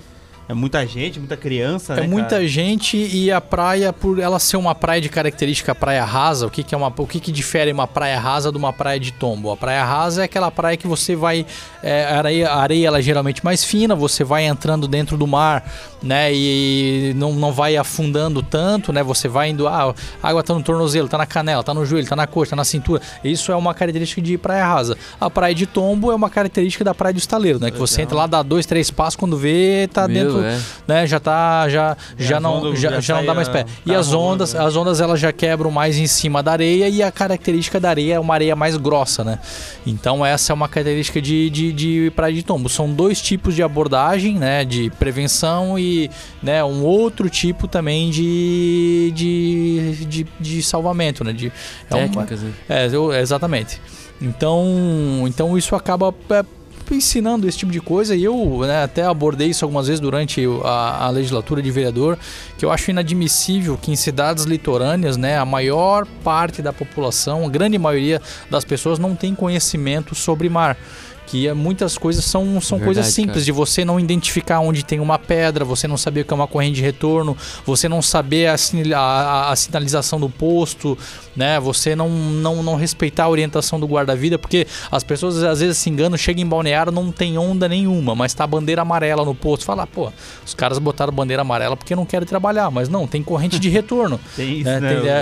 [0.48, 2.06] É muita gente, muita criança, É né?
[2.06, 2.46] muita cara?
[2.48, 6.62] gente e a praia, por ela ser uma praia de característica praia rasa, o que,
[6.62, 9.50] que é uma, o que, que difere uma praia rasa de uma praia de tombo?
[9.50, 11.46] A praia rasa é aquela praia que você vai,
[11.82, 15.26] é, a areia, a areia ela é geralmente mais fina, você vai entrando dentro do
[15.26, 15.64] mar,
[16.02, 20.52] né, e não, não vai afundando tanto, né, você vai indo, ah, a água tá
[20.52, 23.00] no tornozelo, tá na canela, tá no joelho, tá na coxa, tá na cintura.
[23.24, 24.98] Isso é uma característica de praia rasa.
[25.18, 28.14] A praia de tombo é uma característica da praia do estaleiro, né, que você entra
[28.14, 30.58] lá, dá dois, três passos, quando vê, tá Meu, dentro é.
[30.86, 33.66] né, já tá já já não ondas já, já já não dá mais pé.
[33.84, 34.64] E as ondas, né?
[34.64, 38.14] as ondas elas já quebram mais em cima da areia e a característica da areia
[38.14, 39.38] é uma areia mais grossa, né?
[39.86, 42.68] Então essa é uma característica de, de, de praia de tombo.
[42.68, 46.10] São dois tipos de abordagem, né, de prevenção e,
[46.42, 51.32] né, um outro tipo também de de, de, de salvamento, né?
[51.32, 51.52] De,
[51.90, 52.52] é uma- Técnicas, né?
[52.68, 53.80] é, exatamente.
[54.20, 56.44] Então, então isso acaba é,
[56.92, 61.06] ensinando esse tipo de coisa e eu né, até abordei isso algumas vezes durante a,
[61.06, 62.18] a legislatura de vereador,
[62.58, 67.48] que eu acho inadmissível que em cidades litorâneas, né, a maior parte da população, a
[67.48, 68.20] grande maioria
[68.50, 70.76] das pessoas não tem conhecimento sobre mar.
[71.26, 73.44] Que é- muitas coisas são, são Verdade, coisas simples, cara.
[73.44, 76.46] de você não identificar onde tem uma pedra, você não saber o que é uma
[76.46, 78.54] corrente de retorno, você não saber a,
[78.98, 80.96] a- a sinalização do posto,
[81.34, 81.58] né?
[81.60, 85.88] Você não, não, não respeitar a orientação do guarda-vida, porque as pessoas às vezes se
[85.90, 89.64] enganam, chegam em balneário, não tem onda nenhuma, mas tá bandeira amarela no posto.
[89.64, 90.12] Fala, pô,
[90.44, 94.20] os caras botaram bandeira amarela porque não querem trabalhar, mas não, tem corrente de retorno.
[94.36, 94.94] Tem isso, É, né?
[94.94, 95.14] tem- é,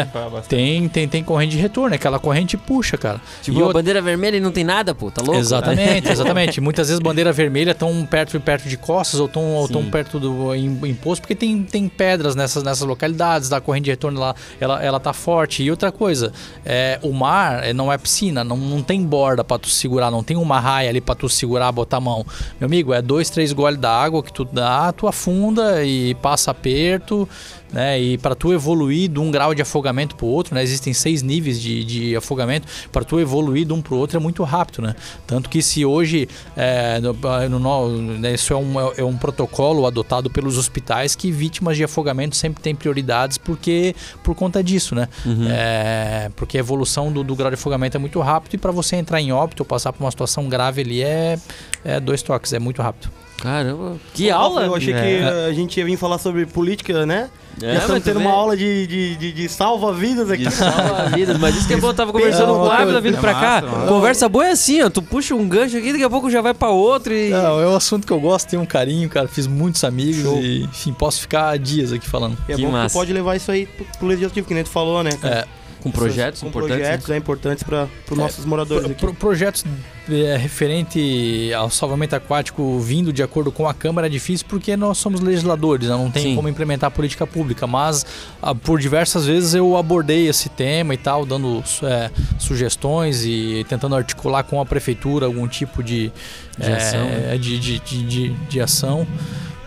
[0.00, 0.04] é.
[0.30, 0.48] bastante.
[0.48, 3.20] Tem, tem, tem corrente de retorno, aquela corrente puxa, cara.
[3.42, 5.37] Tipo, E outra- bandeira vermelha e não tem nada, pô, tá louco?
[5.38, 6.60] Exatamente, exatamente.
[6.60, 10.78] Muitas vezes bandeira vermelha estão perto e perto de costas ou estão perto do em-
[10.88, 15.00] imposto, porque tem, tem pedras nessas, nessas localidades, da corrente de retorno lá, ela, ela
[15.00, 15.62] tá forte.
[15.62, 16.32] E outra coisa,
[16.64, 20.22] é, o mar é, não é piscina, não, não tem borda para tu segurar, não
[20.22, 22.24] tem uma raia ali para tu segurar, botar a mão.
[22.60, 26.50] Meu amigo, é dois, três goles da água que tu dá, tu afunda e passa
[26.50, 27.28] aperto,
[27.72, 28.00] né?
[28.00, 30.62] E para tu evoluir de um grau de afogamento para o outro, né?
[30.62, 32.66] Existem seis níveis de, de afogamento.
[32.90, 34.94] Para tu evoluir de um para o outro é muito rápido, né?
[35.26, 40.30] Tanto que se hoje é, no, no- né, isso é um, é um protocolo adotado
[40.30, 45.08] pelos hospitais que vítimas de afogamento sempre têm prioridades porque por conta disso, né?
[45.50, 48.96] É, porque a evolução do, do grau de afogamento é muito rápido e para você
[48.96, 51.38] entrar em óbito ou passar por uma situação grave ali é,
[51.84, 53.10] é dois toques, é muito rápido.
[53.40, 54.62] Caramba, que Ô, aula!
[54.64, 55.00] Eu achei É.
[55.00, 57.30] que uh, a gente ia vir falar sobre política, né?
[57.60, 60.44] É, Já estamos tendo uma aula de, de, de, de salva-vidas aqui.
[60.44, 63.18] De salva-vidas, mas isso que é bom, eu tava conversando com o Ávila é vindo
[63.18, 63.62] pra cá.
[63.62, 63.88] massa, mano.
[63.88, 64.88] Conversa boa é assim, ó.
[64.90, 67.30] Tu puxa um gancho aqui, daqui a pouco já vai pra outro e.
[67.30, 70.40] Não, é um assunto que eu gosto, tenho um carinho, cara, fiz muitos amigos Show.
[70.40, 72.36] e, enfim, posso ficar dias aqui falando.
[72.48, 72.94] É Que bom que massa.
[72.94, 75.10] tu pode levar isso aí pro, pro legislativo, que nem tu falou, né?
[75.20, 75.34] cara?
[75.34, 75.44] É,
[75.82, 76.76] Com projetos com importantes.
[76.78, 79.00] projetos é, importantes para os nossos moradores Pro- aqui.
[79.00, 79.64] pro- projetos
[80.10, 84.98] é, referente ao salvamento aquático vindo de acordo com a Câmara é difícil porque nós
[84.98, 85.94] somos legisladores, né?
[85.94, 86.34] não tem Sim.
[86.36, 88.04] como implementar política pública, mas
[88.42, 93.94] ah, por diversas vezes eu abordei esse tema e tal, dando é, sugestões e tentando
[93.94, 96.10] articular com a prefeitura algum tipo de,
[96.58, 97.38] De é, ação, né?
[97.38, 99.06] de, de, de, de- de ação.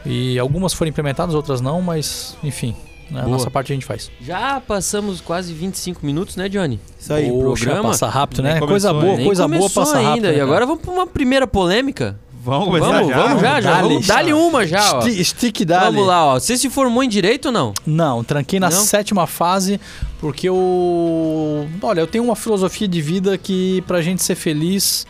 [0.06, 3.28] E algumas foram implementadas, outras não, mas enfim, né, a Boa.
[3.28, 4.10] nossa parte a gente faz.
[4.22, 6.80] Já passamos quase 25 minutos, né, Johnny?
[7.00, 7.30] Isso aí.
[7.30, 7.90] Poxa, programa.
[7.90, 8.52] passa rápido, né?
[8.60, 9.16] começou Coisa boa.
[9.18, 10.14] Nem coisa boa passa rápido.
[10.16, 10.28] ainda.
[10.30, 10.44] né, e cara?
[10.50, 12.18] agora vamos pra uma primeira polêmica.
[12.44, 13.22] Vamos começar Vamos, já?
[13.22, 13.82] vamos já, já.
[14.08, 14.34] Dá-lhe.
[14.34, 15.02] Uma já, ó.
[15.02, 15.86] Sti- Stick dali.
[15.96, 16.40] Vamos lá, ó.
[16.40, 17.72] Você se formou em direito ou não?
[17.86, 18.82] Não, tranquei na Não?
[18.84, 19.80] sétima fase
[20.20, 21.68] porque eu.
[21.84, 25.06] Olha, eu tenho uma filosofia de vida que pra gente ser feliz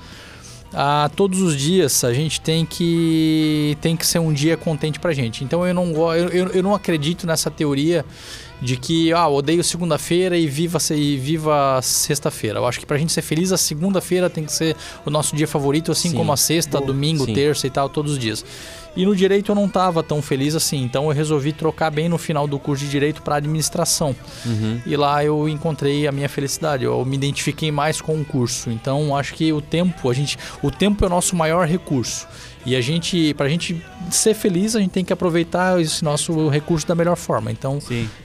[0.73, 5.13] a todos os dias a gente tem que tem que ser um dia contente pra
[5.13, 5.43] gente.
[5.43, 8.05] Então eu não eu, eu, não acredito nessa teoria
[8.62, 12.60] de que ah, odeio segunda-feira e viva e viva sexta-feira.
[12.60, 15.47] Eu acho que pra gente ser feliz a segunda-feira tem que ser o nosso dia
[15.47, 16.15] favorito, assim Sim.
[16.15, 17.34] como a sexta, domingo, Sim.
[17.34, 18.45] terça e tal, todos os dias.
[18.95, 22.17] E no direito eu não estava tão feliz assim, então eu resolvi trocar bem no
[22.17, 24.15] final do curso de direito para administração.
[24.45, 24.82] Uhum.
[24.86, 28.69] E lá eu encontrei a minha felicidade, eu me identifiquei mais com o curso.
[28.69, 32.27] Então acho que o tempo, a gente, o tempo é o nosso maior recurso.
[32.65, 36.88] E a gente, pra gente ser feliz, a gente tem que aproveitar esse nosso recurso
[36.88, 37.51] da melhor forma.
[37.51, 37.80] Então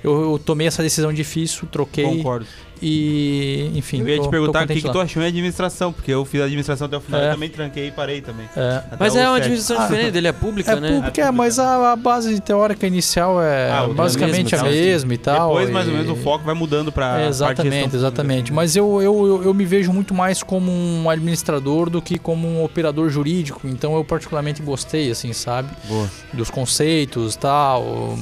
[0.04, 2.46] eu, eu tomei essa decisão difícil, troquei concordo.
[2.82, 4.00] E, enfim.
[4.00, 6.40] eu ia tô- te perguntar o que, que tu achou em administração, porque eu fiz
[6.42, 7.28] administração até o final É.
[7.28, 8.46] e também tranquei e parei também.
[8.56, 8.82] É.
[8.98, 10.88] Mas é uma administração Ah, diferente, dele é pública, É né?
[10.90, 15.18] pública, é, mas a, a base teórica inicial é Ah, basicamente mesmo, a mesma e
[15.18, 15.48] tal.
[15.48, 17.96] Depois, mais ou e- menos, o foco vai mudando pra É, exatamente, pública.
[17.96, 18.52] exatamente.
[18.52, 22.46] Mas eu, eu, eu, eu me vejo muito mais como um administrador do que como
[22.48, 23.60] um operador jurídico.
[23.64, 25.68] Então eu particularmente gostei, assim, sabe?
[25.88, 26.08] Boa.
[26.32, 28.16] Dos conceitos e tal.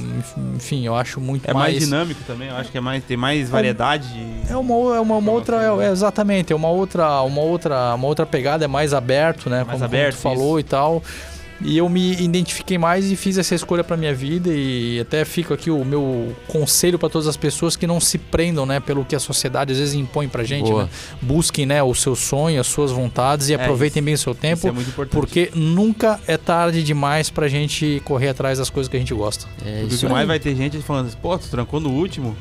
[0.55, 1.79] Enfim, eu acho muito É mais mais.
[1.79, 4.44] dinâmico também, eu acho que é mais, tem mais variedade de...
[4.49, 8.25] É uma, é uma, uma outra, é, exatamente, é uma outra, uma outra, uma outra
[8.25, 9.57] pegada, é mais aberto, né?
[9.57, 10.67] Mais como, como aberto, tu falou isso.
[10.67, 11.03] e tal.
[11.61, 15.53] E eu me identifiquei mais e fiz essa escolha para minha vida e até fico
[15.53, 19.15] aqui o meu conselho para todas as pessoas que não se prendam, né, pelo que
[19.15, 20.89] a sociedade às vezes impõe pra gente, né?
[21.21, 24.41] Busquem, né, o seu sonho, as suas vontades e É, aproveitem bem o seu Isso
[24.41, 25.13] tempo, é muito importante.
[25.17, 29.45] porque nunca é tarde demais pra gente correr atrás das coisas que a gente gosta.
[29.65, 32.35] É Porque o isso que mais vai ter gente falando pô, tu trancou no último?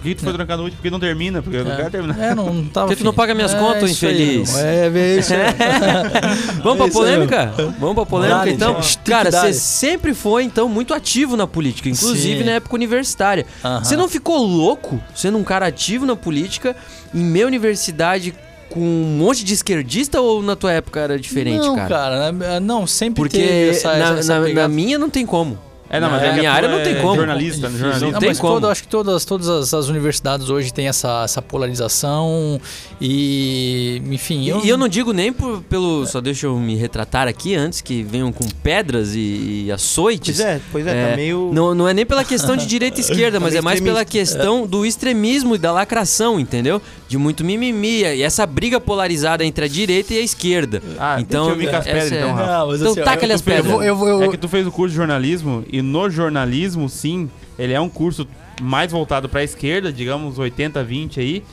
[0.00, 0.78] Por que tu foi trancar no último?
[0.78, 2.18] Porque não termina, porque eu não quero terminar.
[2.18, 4.56] É, não tava Por que tu não paga minhas É contas, infeliz?
[4.56, 5.32] É, é isso.
[6.64, 7.54] Vamos pra É polêmica?
[7.78, 8.76] Vamos pra polêmica, então?
[9.04, 12.44] Cara, você sempre foi, então, muito ativo na política, inclusive Sim.
[12.44, 13.44] na época universitária.
[13.82, 16.74] Você não ficou louco sendo um cara ativo na política
[17.14, 18.34] em meia universidade
[18.70, 22.30] com um monte de esquerdista ou na tua época era diferente, não, cara?
[22.30, 25.58] né, Não, sempre Porque teve essa, na, essa na- na minha não tem como.
[25.92, 27.16] É, não, mas Na é que minha a área não tem é como.
[27.16, 27.78] Jornalista, Difícil.
[27.78, 28.04] jornalista.
[28.06, 28.54] Não Não, tem mas como.
[28.54, 32.60] todo- acho que todas, todas as, as universidades hoje têm essa, essa polarização
[33.00, 34.40] e, enfim...
[34.42, 36.06] E, e eu não digo nem por- pelo.
[36.06, 40.36] Só deixa eu me retratar aqui antes que venham com pedras e, e açoites.
[40.36, 41.50] Pois é, pois é, É, tá meio.
[41.52, 44.04] Não, não é nem pela questão de direita e esquerda, mas meio é mais pela
[44.04, 46.80] questão do extremismo e da lacração, entendeu?
[47.08, 50.80] De muito mimimi e essa briga polarizada entre a direita e a esquerda.
[50.98, 52.52] Ah, então, deixa eu vir com as essa pedras, é- então, Rafa.
[52.58, 53.66] Não, mas Então assim, taca-lhe eu- as pedras.
[53.72, 57.30] Eu, eu, eu, É que tu fez o curso de jornalismo e no jornalismo, sim,
[57.58, 58.26] ele é um curso
[58.60, 61.44] mais voltado pra esquerda, digamos 80, 20 aí.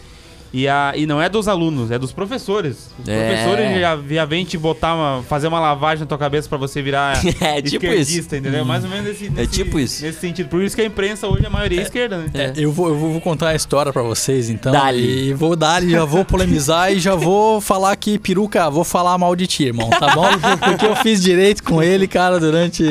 [0.57, 2.89] E, a, e não é dos alunos, é dos professores.
[2.99, 3.27] Os É.
[3.27, 6.81] professores já, já vêm te botar uma, fazer uma lavagem na tua cabeça pra você
[6.81, 8.65] virar É tipo esquerdista, entendeu?
[8.65, 10.03] Mais ou menos nesse, nesse- tipo isso.
[10.03, 10.49] Nesse sentido.
[10.49, 12.25] Por isso que a imprensa hoje a maioria é, esquerda, né?
[12.33, 12.53] É.
[12.57, 14.71] eu vou, eu vou contar a história pra vocês, então.
[14.71, 15.29] Dá-lhe.
[15.29, 19.35] E vou dar, já vou polemizar e já vou falar que, peruca, vou falar mal
[19.35, 20.27] de ti, irmão, tá bom?
[20.63, 22.83] Porque eu fiz direito com ele, cara, durante,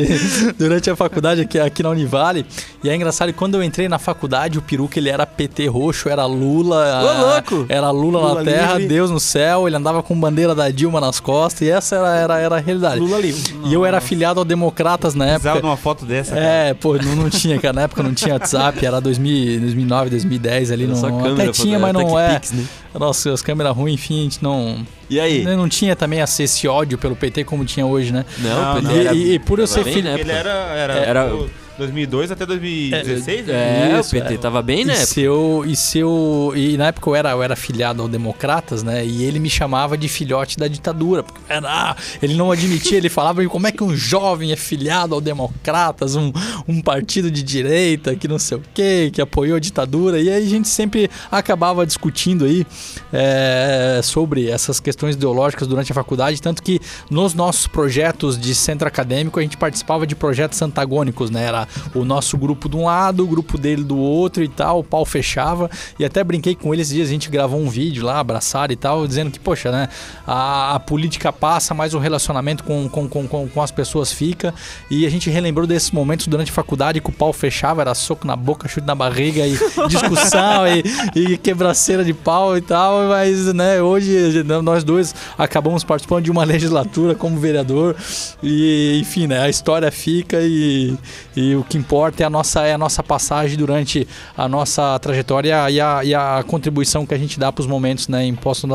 [0.59, 2.47] durante a faculdade aqui, aqui na Univale.
[2.85, 6.09] E é engraçado que quando eu entrei na faculdade, o peruca ele era PT roxo,
[6.09, 7.03] era Lula.
[7.03, 7.56] Ô, louco!
[7.57, 7.73] Louco?
[7.73, 8.89] Era Lula, Lula na terra, livre.
[8.89, 12.39] Deus no céu, ele andava com bandeira da Dilma nas costas, e essa era, era,
[12.39, 13.01] era a realidade.
[13.01, 13.43] Lula livre.
[13.65, 15.61] E eu era afiliado ao Democratas na Precisava época.
[15.63, 16.35] de uma foto dessa.
[16.35, 16.45] cara.
[16.47, 17.73] É, pô, não, não tinha, cara.
[17.75, 20.85] Na época não tinha WhatsApp, era 2000, 2009, 2010 ali.
[20.85, 22.41] Era Não, só câmera, até tinha, mas não é.
[22.53, 22.65] Né?
[22.99, 24.87] Nossa, as câmeras ruins, enfim, a gente não.
[25.11, 25.45] E aí?
[25.45, 28.25] né, Não tinha também esse esse ódio pelo PT como tinha hoje, né?
[28.39, 29.01] Não, Não, o PT não.
[29.01, 29.15] era...
[29.15, 30.05] E, e por eu ser bem, filho.
[30.09, 30.31] né, Ele pô?
[30.31, 33.93] era, era, Era- do 2002 até 2016, né?
[33.93, 34.39] É, Isso, o PT é.
[34.39, 34.95] tava bem, né?
[34.95, 38.09] E se eu, e se eu, e na época eu era, eu era filiado ao
[38.09, 39.05] Democratas, né?
[39.05, 41.23] E ele me chamava de filhote da ditadura.
[41.23, 45.21] Porque era, ele não admitia, ele falava como é que um jovem é filiado ao
[45.21, 46.33] Democratas, um,
[46.67, 50.19] um partido de direita que não sei o quê, que apoiou a ditadura.
[50.19, 52.67] E aí a gente sempre acabava discutindo aí
[53.13, 58.89] é, sobre essas questões ideológicas durante a faculdade, tanto que nos nossos projetos de centro
[58.89, 61.45] acadêmico a gente participava de projetos antagônicos, né?
[61.45, 64.85] Era o nosso grupo de um lado, o grupo dele do outro e tal, o
[64.85, 65.71] pau fechava.
[65.99, 68.77] E até brinquei com ele esses dias, a gente gravou um vídeo lá, abraçado e
[68.77, 69.89] tal, dizendo que, poxa, né?
[70.27, 74.55] A, a política passa, mas o relacionamento com, com, com, com, com as pessoas fica.
[74.91, 78.27] E a gente relembrou desses momentos durante a faculdade que o pau fechava, era soco
[78.27, 79.53] na boca, chute na barriga e
[79.89, 83.09] discussão e, e quebraceira de pau e tal.
[83.09, 87.97] Mas, né, hoje nós dois acabamos participando de uma legislatura como vereador.
[88.43, 90.95] E, enfim, né, a história fica e,
[91.37, 95.71] e o que importa é a nossa, é a nossa passagem durante a nossa trajetória
[95.71, 98.69] e a, e a contribuição que a gente dá para os momentos né, impostos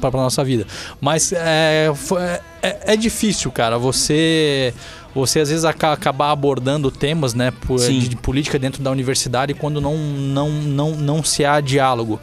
[0.00, 0.66] para a nossa vida.
[1.00, 2.22] Mas é, foi-
[2.62, 4.72] é, é difícil, cara, você
[5.12, 7.50] você às vezes aca- acabar abordando temas né,
[8.00, 12.20] de, de política dentro da universidade quando não, não, não, não se há diálogo.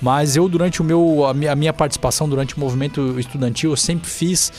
[0.00, 3.76] Mas eu, durante o meu, a minha, a minha participação durante o movimento estudantil, eu
[3.76, 4.52] sempre fiz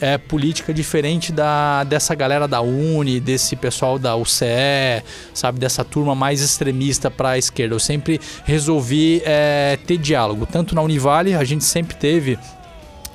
[0.00, 5.02] é, política diferente da, dessa galera da Uni, desse pessoal da UCE,
[5.34, 7.74] sabe, dessa turma mais extremista para a esquerda.
[7.74, 10.46] Eu sempre resolvi é, ter diálogo.
[10.46, 12.38] Tanto na Univale, a gente sempre teve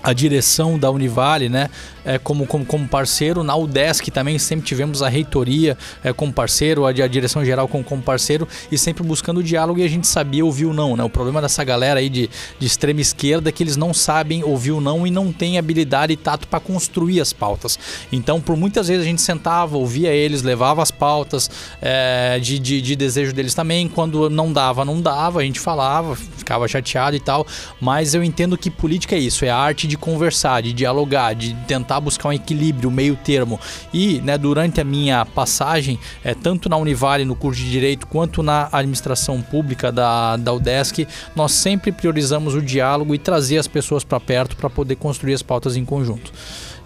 [0.03, 1.69] a direção da Univale, né,
[2.05, 3.43] é, como, como, como parceiro.
[3.43, 7.83] Na UDESC também sempre tivemos a reitoria é, como parceiro, a, a direção geral como,
[7.83, 11.03] como parceiro e sempre buscando o diálogo e a gente sabia ouvir o não, né?
[11.03, 14.71] O problema dessa galera aí de, de extrema esquerda é que eles não sabem ouvir
[14.71, 17.79] o não e não têm habilidade e tato para construir as pautas.
[18.11, 21.49] Então, por muitas vezes a gente sentava, ouvia eles, levava as pautas
[21.81, 23.87] é, de, de, de desejo deles também.
[23.87, 27.45] Quando não dava, não dava, a gente falava, ficava chateado e tal.
[27.79, 31.53] Mas eu entendo que política é isso, é a arte de conversar, de dialogar, de
[31.67, 33.59] tentar buscar um equilíbrio, um meio termo.
[33.93, 38.41] E, né, durante a minha passagem, é, tanto na Univale, no curso de Direito, quanto
[38.43, 44.03] na administração pública da, da UDESC, nós sempre priorizamos o diálogo e trazer as pessoas
[44.03, 46.31] para perto para poder construir as pautas em conjunto.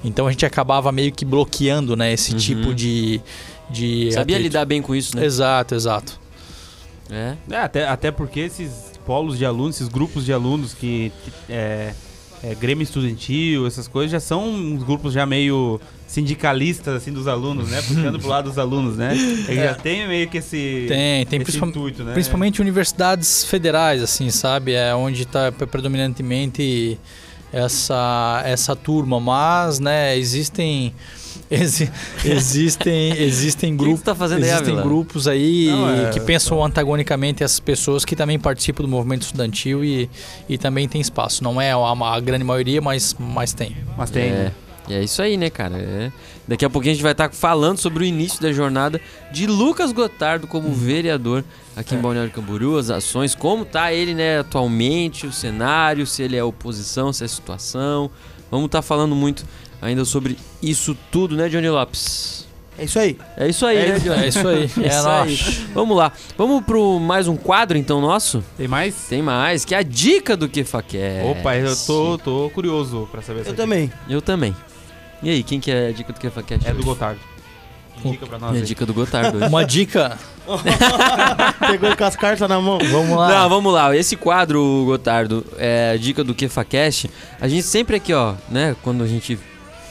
[0.04, 3.22] Então a gente acabava meio que bloqueando né, esse tipo de.
[3.70, 4.42] de Sabia atrito.
[4.42, 5.26] lidar bem com isso, né?
[5.26, 6.20] Exato, exato.
[7.12, 7.36] É.
[7.50, 11.94] É, até, até porque esses polos de alunos, esses grupos de alunos que, que é,
[12.44, 17.70] é, Grêmio Estudantil, essas coisas já são uns grupos já meio sindicalistas assim dos alunos,
[17.70, 17.82] né?
[17.82, 19.14] Puxando pro lado dos alunos, né?
[19.48, 22.14] Ele já tem meio que esse, Tem, tem esse intuito, né?
[22.14, 24.74] Principalmente universidades federais, assim, sabe?
[24.74, 26.98] É onde está predominantemente
[27.52, 29.20] essa, essa turma.
[29.20, 30.94] Mas, né, existem.
[31.50, 31.92] Exi-
[32.26, 34.82] existem existem grupos tá aí, existem Ávila?
[34.82, 39.84] grupos aí Não, é- que pensam antagonicamente essas pessoas que também participam do movimento estudantil
[39.84, 40.10] e,
[40.48, 41.78] e também tem espaço não é a,
[42.16, 44.24] a grande maioria mas mas tem Mas tem.
[44.30, 44.52] É.
[44.88, 45.78] E é isso aí, né, cara?
[45.78, 46.12] É.
[46.48, 49.00] Daqui a pouquinho a gente vai estar falando sobre o início da jornada
[49.32, 51.44] de Lucas Gotardo como vereador
[51.76, 56.36] aqui em Balneário Camboriú, as ações, como tá ele, né, atualmente, o cenário, se ele
[56.36, 58.10] é oposição, se é situação.
[58.50, 59.46] Vamos estar falando muito
[59.82, 62.48] ainda sobre isso tudo, né, Johnny Lopes?
[62.78, 63.18] É isso aí.
[63.36, 64.24] É isso aí, É né, isso- Johnny?
[64.24, 65.48] é isso aí É é isso nóis.
[65.48, 65.68] aí.
[65.74, 66.12] Vamos lá.
[66.38, 68.44] Vamos pro mais um quadro, então, nosso?
[68.58, 68.96] Tem mais?
[69.10, 71.26] Tem mais, que é a dica do que quer.
[71.26, 73.64] Opa, eu tô, tô curioso pra saber essa Eu dica.
[73.64, 73.92] também.
[74.10, 74.56] Eu também.
[75.22, 76.60] E aí, quem que é a dica do que quer?
[76.64, 77.20] É do Gotardo.
[78.02, 78.68] Dica pra nós Minha aí.
[78.68, 79.38] dica do Gotardo.
[79.40, 79.48] hoje.
[79.48, 80.18] uma dica
[81.60, 82.80] Pegou com as cartas na mão.
[82.90, 83.94] vamos lá Não, vamos lá.
[83.94, 87.10] Esse quadro, Gotardo, é a dica do KefaCast.
[87.42, 89.38] A gente sempre aqui, ó, né, quando a gente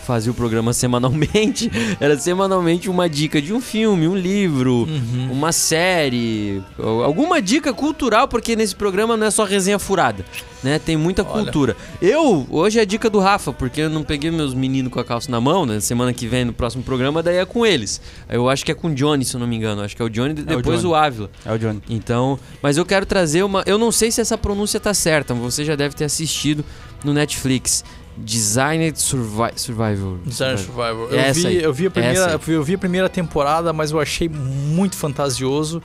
[0.09, 5.29] fazia o programa semanalmente, era semanalmente uma dica de um filme, um livro, Uhum.
[5.31, 6.63] uma série,
[7.05, 10.25] alguma dica cultural, porque nesse programa não é só resenha furada,
[10.63, 10.79] né?
[10.79, 11.31] Tem muita Olha.
[11.43, 11.77] cultura.
[12.01, 15.05] Eu, hoje é a dica do Rafa, porque eu não peguei meus meninos com a
[15.05, 15.79] calça na mão, né?
[15.79, 18.01] Semana que vem, no próximo programa, daí é com eles.
[18.31, 19.83] Eu acho que é com o Johnny, se eu não me engano.
[19.83, 20.91] Acho que é o Johnny, depois Johnny.
[20.91, 21.31] o Ávila.
[21.45, 21.83] É o Johnny.
[21.91, 23.63] Então, mas eu quero trazer uma.
[23.67, 26.65] Eu não sei se essa pronúncia tá certa, mas você já deve ter assistido
[27.05, 27.85] no Netflix.
[28.25, 30.19] Designed Survi Survival.
[30.25, 31.09] Design Survival.
[31.11, 31.63] Eu Essa vi, aí.
[31.63, 32.55] eu, vi a primeira, Essa aí.
[32.55, 35.83] eu vi- a primeira temporada, mas eu achei muito fantasioso.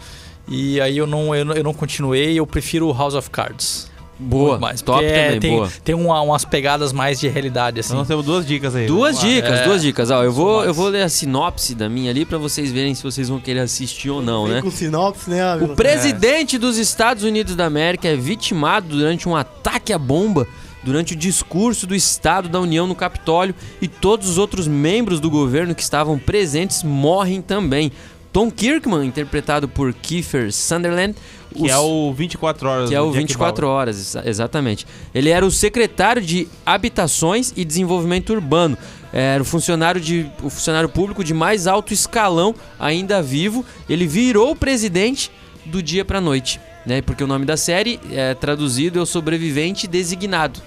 [0.48, 3.92] E aí eu não, eu não, eu não continuei, eu prefiro House of Cards.
[4.20, 4.82] Boa, mais.
[4.82, 5.70] top Porque, é, também, tem, boa.
[5.84, 7.90] tem uma- umas pegadas mais de realidade, assim.
[7.90, 8.86] Então nós temos duas dicas aí.
[8.86, 10.12] Duas dicas, É, duas dicas.
[10.12, 13.02] Ó, eu vou, eu vou ler a sinopse da minha ali pra vocês verem se
[13.04, 14.62] vocês vão querer assistir ou não, né?
[14.62, 15.74] com sinopse, né, amigo?
[15.74, 20.48] O presidente dos Estados Unidos da América é vitimado durante um ataque à bomba
[20.84, 25.30] durante o discurso do Estado da União no Capitólio e todos os outros membros do
[25.30, 27.92] governo que estavam presentes morrem também.
[28.32, 31.16] Tom Kirkman, interpretado por Kiefer Sunderland,
[31.56, 32.90] Que os- é o 24 horas.
[32.90, 33.80] que é o Jack 24 Bauer.
[33.82, 34.88] horas, exa- exatamente.
[35.14, 38.76] Ele era o secretário de Habitações e Desenvolvimento Urbano.
[39.14, 43.64] Era o funcionário, de, o funcionário público de mais alto escalão, ainda vivo.
[43.88, 45.32] Ele virou o presidente
[45.64, 47.02] do dia pra noite, né?
[47.02, 50.62] Porque o nome da série é traduzido é o sobrevivente designado.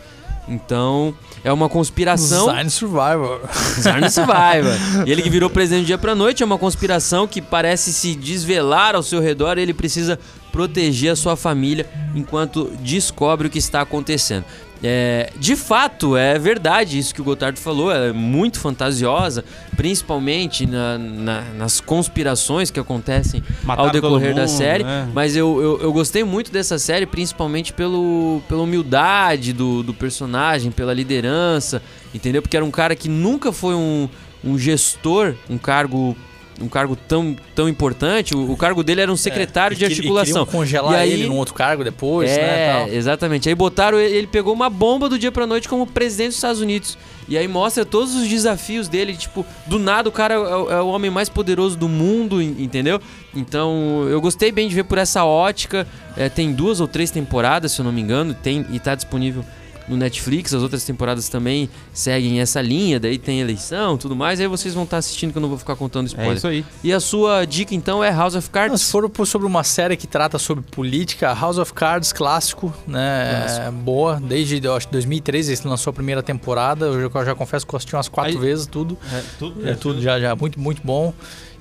[0.49, 2.47] Então, é uma conspiração.
[2.47, 3.41] Design Survivor.
[3.81, 5.05] Zarn Survivor.
[5.07, 8.15] E ele que virou presidente do dia pra noite é uma conspiração que parece se
[8.15, 10.19] desvelar ao seu redor e ele precisa
[10.53, 14.45] proteger a sua família enquanto descobre o que está acontecendo.
[14.83, 19.43] É, de fato, é verdade isso que o Gotardo falou, ela é muito fantasiosa,
[19.77, 24.85] principalmente na- na- nas conspirações que acontecem Mataram ao decorrer todo da mundo, série.
[24.85, 25.09] né?
[25.15, 30.71] Mas eu, eu, eu gostei muito dessa série, principalmente pelo, pela humildade do, do personagem,
[30.71, 31.81] pela liderança,
[32.15, 32.43] entendeu?
[32.43, 34.09] Porque era um cara que nunca foi um,
[34.45, 36.17] um gestor, um cargo
[36.61, 38.35] um cargo tão, tão importante.
[38.35, 40.45] O, o cargo dele era um secretário de É, E que- e articulação.
[40.45, 42.73] queriam congelar E aí- ele num outro cargo depois, é, né?
[42.73, 42.89] tal.
[42.89, 43.49] exatamente.
[43.49, 46.61] Aí botaram ele, ele pegou uma bomba do dia pra noite como presidente dos Estados
[46.61, 46.97] Unidos.
[47.29, 50.81] E aí mostra todos os desafios dele, tipo, do nada o cara é, o- é
[50.81, 53.01] o homem mais poderoso do mundo, en- entendeu?
[53.35, 55.87] Então, eu gostei bem de ver por essa ótica.
[56.17, 59.45] É, tem duas ou três temporadas, se eu não me engano, tem e tá disponível
[59.89, 60.53] no Netflix.
[60.55, 64.41] As outras temporadas também seguem essa linha, daí tem eleição, tudo mais.
[64.41, 66.37] Aí vocês vão estar assistindo que eu não vou ficar contando É spoiler.
[66.37, 66.65] isso aí.
[66.83, 68.83] E a sua dica então é House of Não, Cards?
[68.83, 73.47] se for por- sobre uma série que trata sobre política, House of Cards, clássico, né?
[73.67, 74.21] É boa.
[74.21, 76.87] Desde eu acho, 2013 ele lançou a primeira temporada.
[76.87, 78.97] Eu já, eu já confesso que eu assisti umas quatro Aí- vezes tudo.
[79.13, 81.13] É, tudo, É tudo já, já muito, muito bom.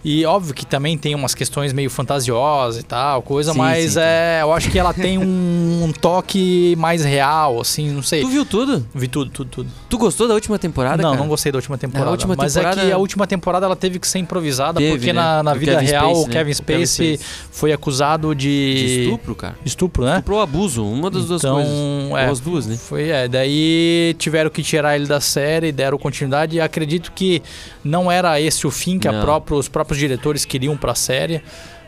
[0.08, 4.00] E óbvio que também tem umas questões meio fantasiosas e tal, coisa, Sim, mas sim,
[4.00, 8.22] é, eu acho que ela tem um, um toque mais real, assim, não sei.
[8.22, 8.86] Tu viu tudo?
[8.94, 9.70] Vi tudo, tudo, tudo.
[9.90, 11.22] Tu gostou da última temporada, não, cara?
[11.24, 12.12] não gostei da última temporada.
[12.12, 15.08] última mas temporada- é que a última temporada ela teve que ser improvisada, Teve, porque
[15.12, 15.14] né?
[15.20, 16.34] na, na vida Kevin real Spacey, o né?
[16.34, 17.20] Kevin O Kevin Spacey
[17.52, 18.46] foi acusado de,
[18.76, 19.56] De estupro, cara.
[19.66, 20.12] estupro, né?
[20.18, 21.74] Estupro ou abuso, uma das duas Então, coisas.
[21.74, 22.26] é.
[22.28, 22.78] Ou as duas, né?
[22.78, 23.28] Foi, é.
[23.28, 26.58] Daí tiveram que tirar ele da série, deram continuidade.
[26.58, 27.42] E acredito que
[27.84, 31.42] não era esse o fim que a própria- os próprios diretores queriam pra série.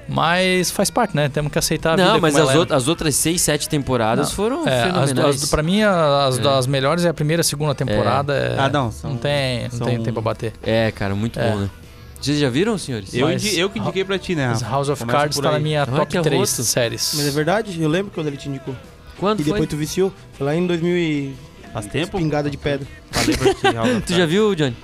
[0.10, 1.28] Mas faz parte, né?
[1.28, 2.62] Temos que aceitar a Não, vida mas como as, ela é.
[2.62, 4.36] out- as outras seis, sete temporadas Não.
[4.36, 5.44] foram É, as, fenomenais.
[5.44, 6.42] as, pra mim, as É.
[6.42, 8.34] das melhores é a primeira e a segunda temporada.
[8.34, 8.90] É, Ah, não.
[8.90, 10.54] São, não tem, não tem tempo pra bater.
[10.64, 11.52] É, cara, muito É.
[11.52, 11.70] bom, né?
[12.22, 13.14] Vocês já viram, senhores?
[13.14, 14.48] Eu, Mas- eu que indiquei pra ti, né?
[14.64, 16.64] House of Começa Cards tá na minha Olha top que 3 arroto.
[16.64, 17.14] séries.
[17.16, 18.76] Mas é verdade, eu lembro quando ele te indicou.
[19.20, 19.54] Quando E foi?
[19.54, 20.12] depois tu viciou.
[20.38, 21.36] Foi lá em 2000 e...
[21.74, 22.18] Faz tempo?
[22.18, 22.88] Pingada de pedra.
[23.12, 24.76] Falei pra ti, House of Tu já viu, Johnny?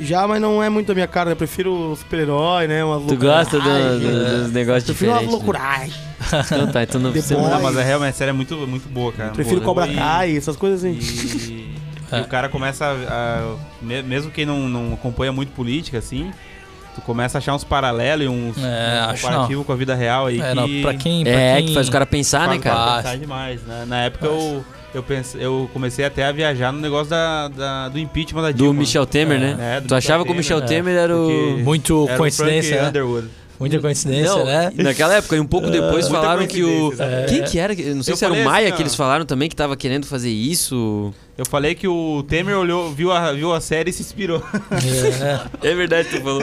[0.00, 1.30] Já, mas não é muito a minha cara.
[1.30, 2.84] Eu prefiro super-herói, né?
[2.84, 4.00] Umas Tu gosta do- loucuragem.
[4.00, 5.26] do- dos negócios Prefiro diferentes.
[5.32, 5.36] né?
[5.36, 5.94] loucuragem.
[6.46, 7.36] Então tá, então não precisa...
[7.36, 9.30] Não, mas a real, mas a série é muito, muito boa, cara.
[9.30, 10.98] Prefiro Boa, Cobra e- Kai, essas coisas assim.
[10.98, 11.74] E,
[12.10, 12.18] É.
[12.18, 16.30] e o cara começa a, a- me- Mesmo quem não, não acompanha muito política, assim,
[16.94, 20.26] tu começa a achar uns paralelos e uns É, um comparativo com a vida real
[20.26, 20.40] aí.
[20.40, 21.22] É, que não, pra quem.
[21.24, 21.66] Pra É, quem...
[21.66, 23.02] que faz o cara pensar, né, faz cara?
[23.02, 23.62] pensar demais.
[23.62, 23.84] né?
[23.86, 24.64] Na época eu,
[24.94, 28.56] eu, pense, eu comecei até a viajar no negócio da, da- do impeachment da Do
[28.58, 28.80] Dilma.
[28.80, 29.76] Michel Temer, É, né?
[29.76, 31.58] é, do tu achava que o Michel Michel Temer, Temer era o...
[31.58, 32.88] Muito Era o coincidência, Frank né?
[32.88, 33.28] Underwood.
[33.60, 34.72] Muita coincidência, Não, né?
[34.76, 36.66] naquela época, e um pouco depois Muita falaram que o...
[36.66, 37.28] coincidência, exatamente.
[37.32, 37.74] Quem que era?
[37.94, 39.76] Não sei Eu se era o falei Maia assim, que eles falaram também que tava
[39.76, 41.14] querendo fazer isso.
[41.38, 44.42] Eu falei que o Temer olhou, viu a, viu a série e se inspirou.
[45.62, 45.70] É.
[45.70, 46.42] É verdade, tu falou.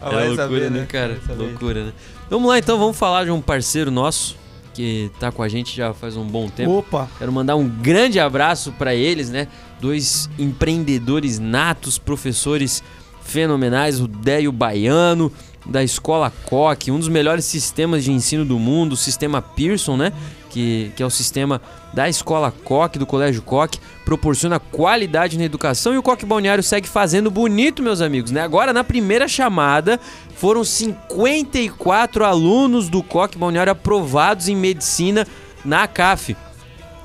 [0.00, 1.08] Ah, É vai loucura, saber, né, cara?
[1.14, 1.42] Vai saber.
[1.42, 1.92] Loucura, né?
[2.30, 4.36] Vamos lá, então, vamos falar de um parceiro nosso
[4.78, 6.78] que tá com a gente já faz um bom tempo.
[6.78, 7.08] Opa.
[7.18, 9.48] Quero mandar um grande abraço para eles, né?
[9.80, 12.80] Dois empreendedores natos, professores
[13.20, 15.32] fenomenais, o Déio Baiano,
[15.66, 20.12] da Escola Coque, um dos melhores sistemas de ensino do mundo, o sistema Pearson, né?
[20.48, 21.60] Que, que é o sistema
[21.92, 26.88] da Escola Coque, do Colégio Coque, proporciona qualidade na educação e o Coque Balneário segue
[26.88, 28.40] fazendo bonito, meus amigos, né?
[28.40, 30.00] Agora, na primeira chamada,
[30.36, 35.26] foram 54 alunos do Coque Balneário aprovados em medicina
[35.64, 36.36] na CAF.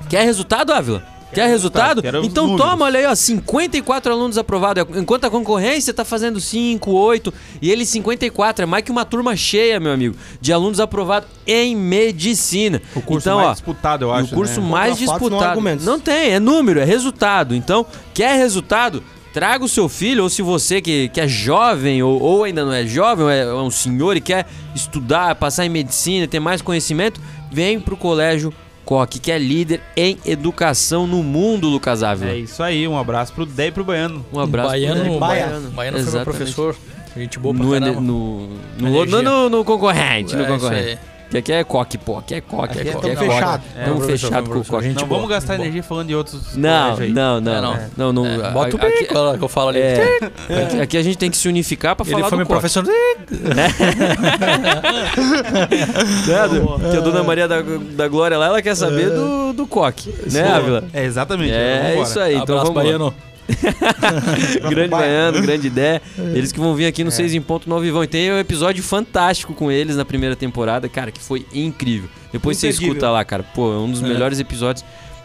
[0.08, 1.13] Quer resultado, Ávila?
[1.34, 2.02] Quer resultado?
[2.22, 2.66] Então números.
[2.66, 4.84] toma, olha aí, ó, 54 alunos aprovados.
[4.96, 8.62] Enquanto a concorrência tá fazendo 5, 8 e ele 54.
[8.62, 12.80] É mais que uma turma cheia, meu amigo, de alunos aprovados em medicina.
[12.94, 14.32] O curso então, mais ó, disputado, eu acho.
[14.32, 14.68] o curso né?
[14.68, 15.44] mais não disputado.
[15.44, 15.84] argumentos.
[15.84, 17.54] Não tem, é número, é resultado.
[17.54, 19.02] Então, quer resultado?
[19.32, 22.72] Traga o seu filho, ou se você que, que é jovem, ou, ou ainda não
[22.72, 26.62] é jovem, ou é, é um senhor e quer estudar, passar em medicina, ter mais
[26.62, 27.20] conhecimento,
[27.50, 28.54] vem pro colégio
[28.84, 32.32] Coque, que é líder em educação no mundo, Lucas Ávila.
[32.32, 34.24] É isso aí, um abraço pro Dé e pro Baiano.
[34.32, 35.46] Um abraço pro Baiano, Daniel Baia.
[35.46, 36.76] Baiano, Baiano foi meu professor.
[37.16, 40.98] Gente boa pra no, no, no, no, no concorrente, no É, isso concorrente.
[41.34, 42.18] Que aqui é coque, pô.
[42.18, 42.78] Aqui é coque.
[42.78, 43.28] Aqui é coque, tão coque.
[43.34, 43.62] fechado.
[43.76, 44.84] É, Tão fechado com o coque.
[44.84, 47.74] gente Não vamos gastar energia falando de outros Não, não, não, É, não.
[47.74, 47.90] não.
[47.96, 48.24] Não, não.
[48.26, 49.80] É, a- bota o aqui- que eu falo ali.
[49.80, 50.18] É,
[50.64, 52.60] aqui, aqui a gente tem que se unificar pra Ele falar foi do meu coque.
[52.60, 52.84] professor.
[52.84, 52.92] Né,
[56.48, 60.14] do- que a Dona Maria da, da Glória lá, ela quer saber do, do coque,
[60.30, 60.84] né, Ávila?
[60.92, 61.52] É, exatamente.
[61.52, 63.12] É isso aí, então vamos lá.
[64.70, 66.00] Grande Baiano, grande Dé.
[66.18, 66.22] É.
[66.36, 68.02] Eles que vão vir aqui no 6 em ponto no Vivão.
[68.02, 72.08] E tem um episódio fantástico com eles na primeira temporada, cara, que foi incrível.
[72.32, 73.42] Depois você escuta lá, cara.
[73.42, 74.06] Pô, um dos É.
[74.06, 74.84] melhores episódios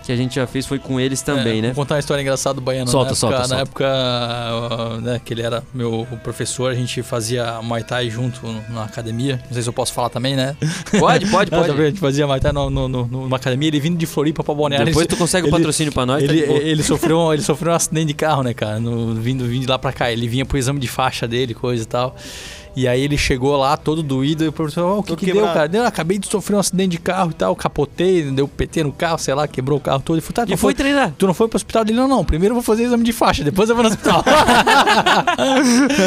[0.09, 1.67] que a gente já fez foi com eles também, É, né?
[1.67, 2.89] Vou contar uma história engraçada do Baiano.
[2.89, 3.47] Solta, na época, solta.
[3.47, 8.41] Na época né, que ele era meu professor, a gente fazia Muay Thai junto
[8.71, 9.39] na academia.
[9.45, 10.55] Não sei se eu posso falar também, né?
[10.99, 11.71] Pode, pode, tá pode.
[11.79, 14.55] A gente fazia Muay Thai no, no, no- numa academia, ele vindo de Floripa pra
[14.55, 14.87] Balneário.
[14.87, 16.59] Depois ele- tu consegue o ele- patrocínio pra nós, tá Ele, boa.
[16.59, 18.79] ele, sofreu, um- ele sofreu um acidente de carro, né, cara?
[18.79, 20.11] No, vindo, vindo de lá pra cá.
[20.11, 22.15] Ele vinha pro exame de faixa dele, coisa e tal.
[22.79, 25.45] E aí ele chegou lá todo doído e o professor, "Ó, o que, que deu,
[25.47, 25.67] cara?
[25.67, 29.17] Deu, acabei de sofrer um acidente de carro e tal, capotei, deu PT no carro,
[29.17, 30.15] sei lá, quebrou o carro todo.
[30.15, 31.11] Ele falou, tá, tu E foi foi, treinar.
[31.17, 31.97] tu não foi pro hospital dele?
[31.97, 32.23] Não, não.
[32.23, 34.23] Primeiro eu vou fazer exame de faixa, depois eu vou no hospital.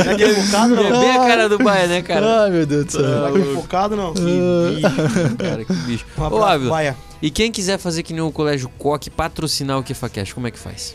[0.06, 1.00] Naquele focado, É não.
[1.00, 2.44] bem a cara do Baia, né, cara?
[2.44, 3.02] Ai, meu Deus do céu.
[3.22, 4.14] Naquele focado, não.
[4.14, 6.06] Que bicho, cara, que bicho.
[6.16, 6.96] Um Ô, abraço, Baia.
[7.20, 10.58] e quem quiser fazer que nem o Colégio Coque, patrocinar o KefaCast, como é que
[10.58, 10.94] faz?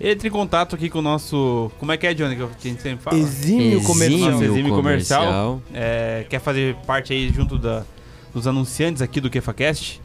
[0.00, 1.70] Entre em contato aqui com o nosso.
[1.78, 2.36] Como é que é, Johnny?
[2.36, 3.18] Que a gente sempre fala.
[3.18, 4.42] Exímio comercial.
[4.42, 5.20] Exímio comercial.
[5.22, 5.62] comercial.
[5.74, 7.84] É, quer fazer parte aí junto da,
[8.32, 10.00] dos anunciantes aqui do KefaCast?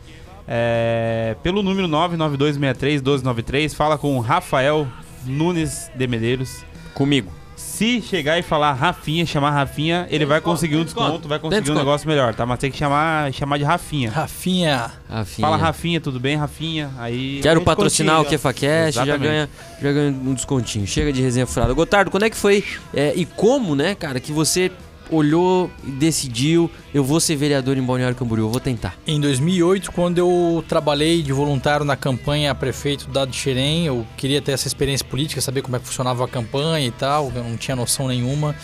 [0.47, 4.87] É, pelo número 992631293, fala com o Rafael
[5.25, 6.65] Nunes de Medeiros.
[6.93, 7.42] Comigo.
[7.73, 11.73] Se chegar e falar Rafinha, chamar Rafinha, ele vai conseguir um desconto, vai conseguir um
[11.73, 12.45] negócio melhor, tá?
[12.45, 14.11] Mas tem que chamar, chamar de Rafinha.
[14.11, 14.91] Rafinha.
[15.09, 15.47] Rafinha.
[15.47, 16.91] Fala Rafinha, tudo bem, Rafinha?
[16.99, 17.39] Aí.
[17.41, 19.49] Quero Gente, patrocinar o KefaCast, já ganha,
[19.81, 20.85] já ganha um descontinho.
[20.85, 21.73] Chega de resenha furada.
[21.73, 22.63] Gotardo, quando é que foi
[22.93, 24.71] é, e como, né, cara, que você
[25.13, 28.97] olhou e decidiu, eu vou ser vereador em Balneário Camboriú, eu vou tentar.
[29.05, 34.05] Em 2008, quando eu trabalhei de voluntário na campanha a prefeito da de Xerém, eu
[34.17, 37.43] queria ter essa experiência política, saber como é que funcionava a campanha e tal, eu
[37.43, 38.55] não tinha noção nenhuma.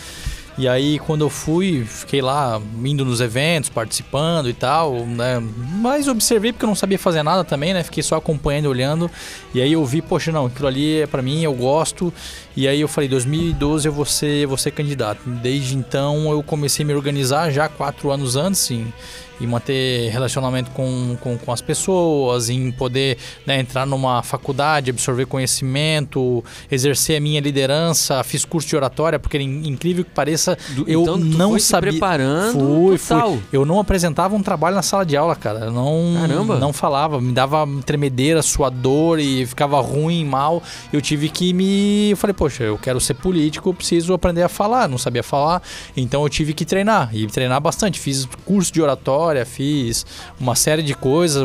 [0.58, 5.42] E aí, quando eu fui, fiquei lá indo nos eventos, participando e tal, né?
[5.80, 7.82] Mas observei porque eu não sabia fazer nada também, né?
[7.82, 9.10] Fiquei só acompanhando, olhando.
[9.54, 12.12] E aí eu vi, poxa, não, aquilo ali é pra mim, eu gosto.
[12.56, 15.22] E aí eu falei, 2012 eu vou ser, vou ser candidato.
[15.24, 18.92] Desde então eu comecei a me organizar já quatro anos antes, em,
[19.40, 23.16] em manter relacionamento com, com, com as pessoas, em poder
[23.46, 28.22] né, entrar numa faculdade, absorver conhecimento, exercer a minha liderança.
[28.24, 31.90] Fiz curso de oratória, porque in- incrível que pareça, eu então, não sabia.
[31.92, 33.30] preparando Fui, total.
[33.32, 33.40] fui.
[33.52, 35.66] Eu não apresentava um trabalho na sala de aula, cara.
[35.66, 36.58] Eu não, Caramba.
[36.58, 37.20] não falava.
[37.20, 40.62] Me dava tremedeira, suador e ficava ruim, mal.
[40.92, 42.10] Eu tive que me.
[42.10, 44.88] Eu falei, poxa, eu quero ser político, eu preciso aprender a falar.
[44.88, 45.62] Não sabia falar.
[45.96, 47.10] Então eu tive que treinar.
[47.14, 47.98] E treinar bastante.
[47.98, 50.04] Fiz curso de oratória, fiz
[50.38, 51.42] uma série de coisas.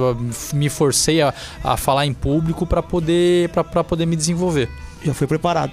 [0.54, 1.34] Me forcei a,
[1.64, 4.70] a falar em público para poder, pra, pra poder me desenvolver.
[5.04, 5.72] Já foi preparado.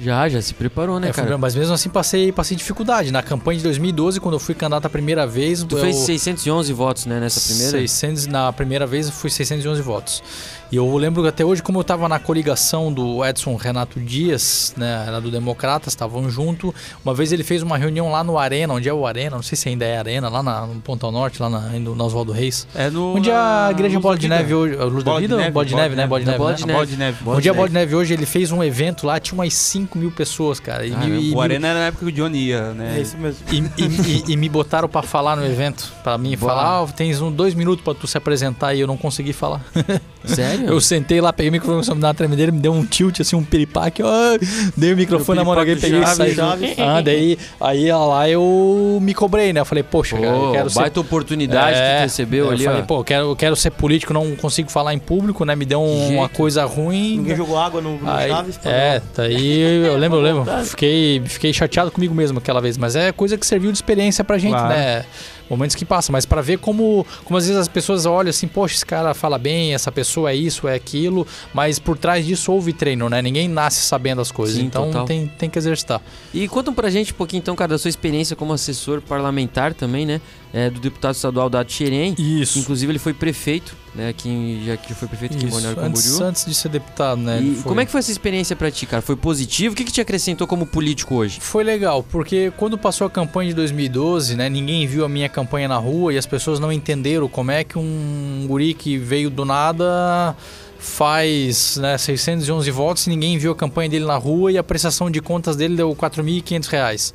[0.00, 1.36] Já, já se preparou, né, É, cara?
[1.36, 3.10] mas mesmo assim passei, passei dificuldade.
[3.10, 5.64] Na campanha de 2012, quando eu fui candidato a primeira vez.
[5.64, 7.72] Tu eu, fez 611 votos, né, nessa primeira?
[7.72, 10.22] 600, na primeira vez eu fui 611 votos.
[10.70, 14.74] E eu lembro que até hoje, como eu estava na coligação do Edson Renato Dias,
[14.76, 16.74] né, era do Democratas, estavam junto.
[17.02, 19.56] Uma vez ele fez uma reunião lá no Arena, onde é o Arena, não sei
[19.56, 22.66] se ainda é Arena, lá na, no Pontal Norte, lá na, no, Oswaldo Reis.
[22.74, 23.16] É no.
[23.16, 24.28] Onde a igreja Bola de.
[24.28, 24.74] Neve hoje.
[24.78, 25.36] a Luz da Bola de Vida?
[25.38, 26.06] Neve, Bola de Neve, né?
[26.06, 26.38] Bola de Neve.
[26.38, 27.18] Bola de Neve.
[27.24, 29.96] Onde é a Bola de Neve hoje, ele fez um evento lá, tinha umas 5
[29.96, 30.86] mil pessoas, cara.
[30.86, 32.98] E, Caramba, e- O Arena era na época que o Johnny ia, né?
[32.98, 33.40] É isso mesmo.
[33.50, 35.90] e, e- e- e me botaram pra falar no evento.
[36.02, 36.52] Pra mim Boa.
[36.52, 39.64] falar, ah, tens um, dois minutos pra tu se apresentar e eu não consegui falar.
[40.24, 40.66] Sério?
[40.68, 42.84] Eu sentei lá, peguei o microfone, começou a me dar uma tremedeira, me deu um
[42.84, 44.38] tilt, assim, um piripaque, ó,
[44.76, 46.36] dei o microfone na mão, alguém peguei e saí.
[46.78, 49.60] Ah, daí, aí ó, lá eu me cobrei, né?
[49.60, 52.50] Eu falei, poxa, cara, eu Pô, quero ser baita oportunidade que É, tu recebeu eu
[52.50, 52.84] ali, falei, ó.
[52.84, 55.54] pô, eu quero, eu quero ser político, não consigo falar em público, né?
[55.56, 57.18] Me deu um- Que uma coisa ruim.
[57.18, 58.60] Ninguém jogou água no, no Aí, Chaves.
[58.64, 60.44] é, daí eu lembro, eu lembro.
[60.66, 64.36] Fiquei, fiquei chateado comigo mesmo aquela vez, mas é coisa que serviu de experiência pra
[64.38, 64.68] gente, Claro.
[64.68, 65.04] né?
[65.48, 68.74] Momentos que passam, mas pra ver como, como às vezes as pessoas olham assim, poxa,
[68.74, 72.72] esse cara fala bem, essa pessoa é isso, é aquilo, mas por trás disso houve
[72.72, 73.22] treino, né?
[73.22, 75.04] Ninguém nasce sabendo as coisas, Sim, então total.
[75.06, 76.00] tem, tem que exercitar.
[76.34, 80.04] E conta pra gente um pouquinho, então, cara, da sua experiência como assessor parlamentar também,
[80.04, 80.20] né?
[80.52, 82.14] É, do deputado estadual da Xerém.
[82.18, 82.58] Isso.
[82.58, 84.08] Inclusive, ele foi prefeito, né?
[84.08, 86.26] Aqui em- já que foi prefeito aqui em Isso, Balneário antes, Camboriú.
[86.28, 87.38] antes de ser deputado, né?
[87.42, 89.02] E como é que foi essa experiência pra ti, cara?
[89.02, 89.74] Foi positivo?
[89.74, 91.38] O que, que te acrescentou como político hoje?
[91.38, 95.68] Foi legal, porque quando passou a campanha de 2012, né, ninguém viu a minha campanha
[95.68, 99.44] na rua e as pessoas não entenderam como é que um guri que veio do
[99.44, 100.34] nada
[100.78, 105.10] faz né, 611 votos e ninguém viu a campanha dele na rua e a prestação
[105.10, 107.12] de contas dele deu R$ 4.500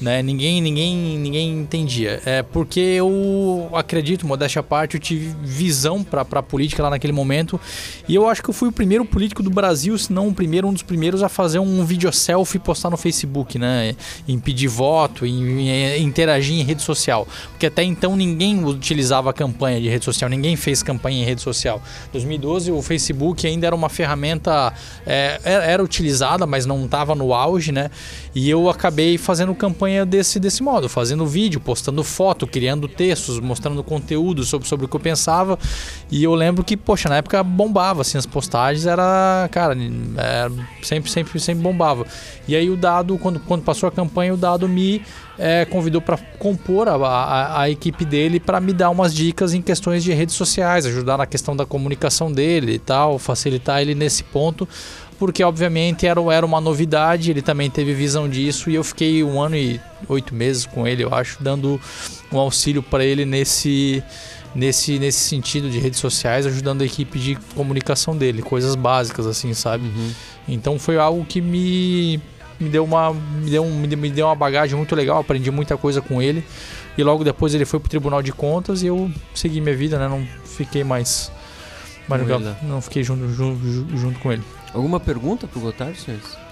[0.00, 0.22] né?
[0.22, 2.20] Ninguém, ninguém, ninguém entendia.
[2.24, 7.12] É porque eu acredito, modéstia à parte, eu tive visão para a política lá naquele
[7.12, 7.60] momento
[8.08, 10.68] e eu acho que eu fui o primeiro político do Brasil, se não o primeiro,
[10.68, 13.94] um dos primeiros a fazer um vídeo selfie e postar no Facebook, né?
[14.26, 19.80] Em pedir voto, em, em interagir em rede social, porque até então ninguém utilizava campanha
[19.80, 21.82] de rede social, ninguém fez campanha em rede social.
[22.12, 24.72] 2012 o Facebook ainda era uma ferramenta
[25.06, 27.90] é, era utilizada, mas não estava no auge, né?
[28.34, 33.82] E eu acabei fazendo campanha desse, desse modo, fazendo vídeo, postando foto, criando textos, mostrando
[33.82, 35.58] conteúdo sobre, sobre o que eu pensava.
[36.10, 39.76] E eu lembro que, poxa, na época bombava, assim, as postagens era, cara,
[40.16, 42.06] era, sempre, sempre, sempre bombava.
[42.46, 45.02] E aí o Dado, quando, quando passou a campanha, o Dado me
[45.38, 49.62] é, convidou para compor a, a, a, equipe dele para me dar umas dicas em
[49.62, 54.24] questões de redes sociais, ajudar na questão da comunicação dele e tal, facilitar ele nesse
[54.24, 54.68] ponto
[55.18, 59.42] porque obviamente era, era uma novidade, ele também teve visão disso e eu fiquei um
[59.42, 61.80] ano e oito meses com ele, eu acho, dando
[62.32, 64.02] um auxílio para ele nesse,
[64.54, 69.52] nesse, nesse sentido de redes sociais, ajudando a equipe de comunicação dele, coisas básicas assim,
[69.54, 69.84] sabe?
[69.84, 70.12] Uhum.
[70.48, 72.20] Então foi algo que me,
[72.60, 76.00] me deu uma me deu, um, me deu uma bagagem muito legal, aprendi muita coisa
[76.00, 76.44] com ele.
[76.96, 80.08] E logo depois ele foi pro Tribunal de Contas e eu segui minha vida, né?
[80.08, 81.30] Não fiquei mais,
[82.08, 82.22] mais
[82.62, 84.42] não fiquei junto, junto, junto com ele.
[84.74, 86.47] Alguma pergunta pro Gotardo, senhores?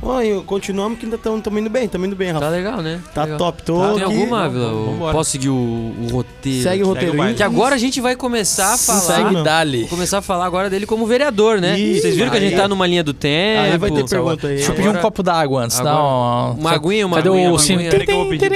[0.00, 2.46] Oi, continuamos que ainda estamos indo bem, estamos indo bem, Rafa.
[2.46, 3.00] Tá legal, né?
[3.12, 3.38] Tá legal.
[3.38, 4.04] top, tô tá, Tem aqui.
[4.04, 5.12] alguma, Ávila?
[5.12, 6.62] Posso seguir o, o, roteiro?
[6.62, 7.34] Segue o roteiro.
[7.34, 9.00] Que agora a gente vai começar a falar...
[9.00, 9.88] Segue Dali.
[9.88, 11.78] Começar a falar agora dele como vereador, né?
[11.78, 13.60] Isso, Vocês viram que a gente tá numa linha do tempo.
[13.60, 14.56] Aí vai ter pergunta aí.
[14.56, 15.80] Deixa eu pedir um copo d'água antes.
[15.80, 18.50] Agora, não, uma aguinha, uma Cadê aguinha, o eu vou pedir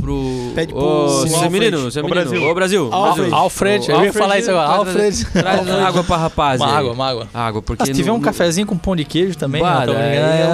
[0.00, 0.52] pro...
[0.54, 0.82] Pede pro...
[0.82, 2.48] Ô, seu menino, seu menino.
[2.48, 2.88] Ô, Brasil.
[2.92, 3.32] Alfred.
[3.32, 3.90] Alfred.
[3.90, 4.68] Eu ia falar isso agora.
[4.68, 5.24] Alfred.
[5.26, 7.28] Traz água pra rapaz Uma água, uma água.
[7.32, 7.86] Água, porque...
[7.86, 9.68] Se tiver um cafezinho com pão de queijo também, não,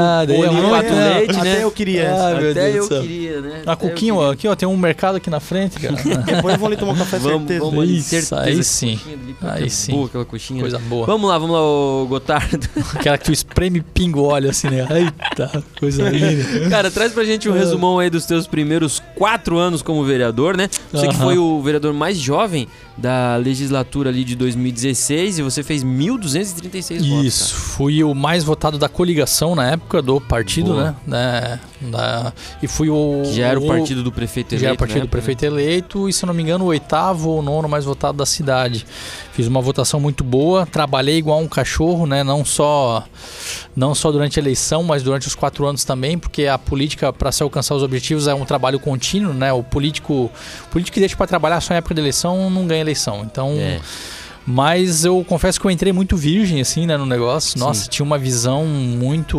[0.06, 0.30] obrigado.
[0.30, 0.90] um Daí é
[1.26, 1.38] né?
[1.40, 2.10] Até eu queria.
[2.10, 3.62] Ah, Até Deus eu queria, né?
[3.66, 4.28] A Até eu Cuquinho, queria.
[4.28, 5.94] ó, aqui ó, tem um mercado aqui na frente, cara.
[6.24, 7.60] Depois eu vou ali tomar um café, Vamos, certeza.
[7.64, 8.40] vamos ali, Isso, certeza.
[8.40, 9.00] aí que sim.
[9.06, 9.92] ali, Aí que sim.
[9.92, 10.60] Boa aquela coxinha.
[10.60, 11.06] Coisa boa.
[11.06, 12.68] Vamos lá, vamos lá, o Gotardo.
[12.94, 14.86] Aquela que tu espreme pingo óleo assim, né?
[14.90, 16.68] Eita, coisa linda.
[16.70, 17.58] Cara, traz pra gente um É.
[17.58, 20.68] resumão aí dos teus primeiros quatro anos como vereador, né?
[20.92, 21.24] Você que Aham.
[21.24, 22.66] foi o vereador mais jovem
[22.96, 27.24] da legislatura ali de 2016 e você fez 1.236 votos.
[27.26, 30.96] Isso, fui o mais votado da coligação na época do partido, Boa.
[31.06, 31.60] né?
[31.80, 31.90] né?
[31.90, 32.32] Da-
[32.62, 33.22] e fui o.
[33.24, 34.62] Que já era o partido do prefeito eleito.
[34.62, 35.04] Já era o partido né?
[35.04, 38.24] do prefeito eleito e, se não me engano, o oitavo ou nono mais votado da
[38.26, 38.86] cidade.
[39.32, 42.24] Fiz uma votação muito boa, trabalhei igual um cachorro, né?
[42.24, 43.04] Não só,
[43.76, 47.30] não só durante a eleição, mas durante os quatro anos também, porque a política, para
[47.30, 49.52] se alcançar os objetivos, é um trabalho contínuo, né?
[49.52, 50.30] O político,
[50.64, 53.22] o político que deixa para trabalhar só em época de eleição não ganha eleição.
[53.24, 53.54] Então.
[53.58, 53.80] É.
[54.46, 57.58] Mas eu confesso que eu entrei muito virgem, assim, né, no negócio.
[57.58, 57.90] Nossa, Sim.
[57.90, 59.38] tinha uma visão muito,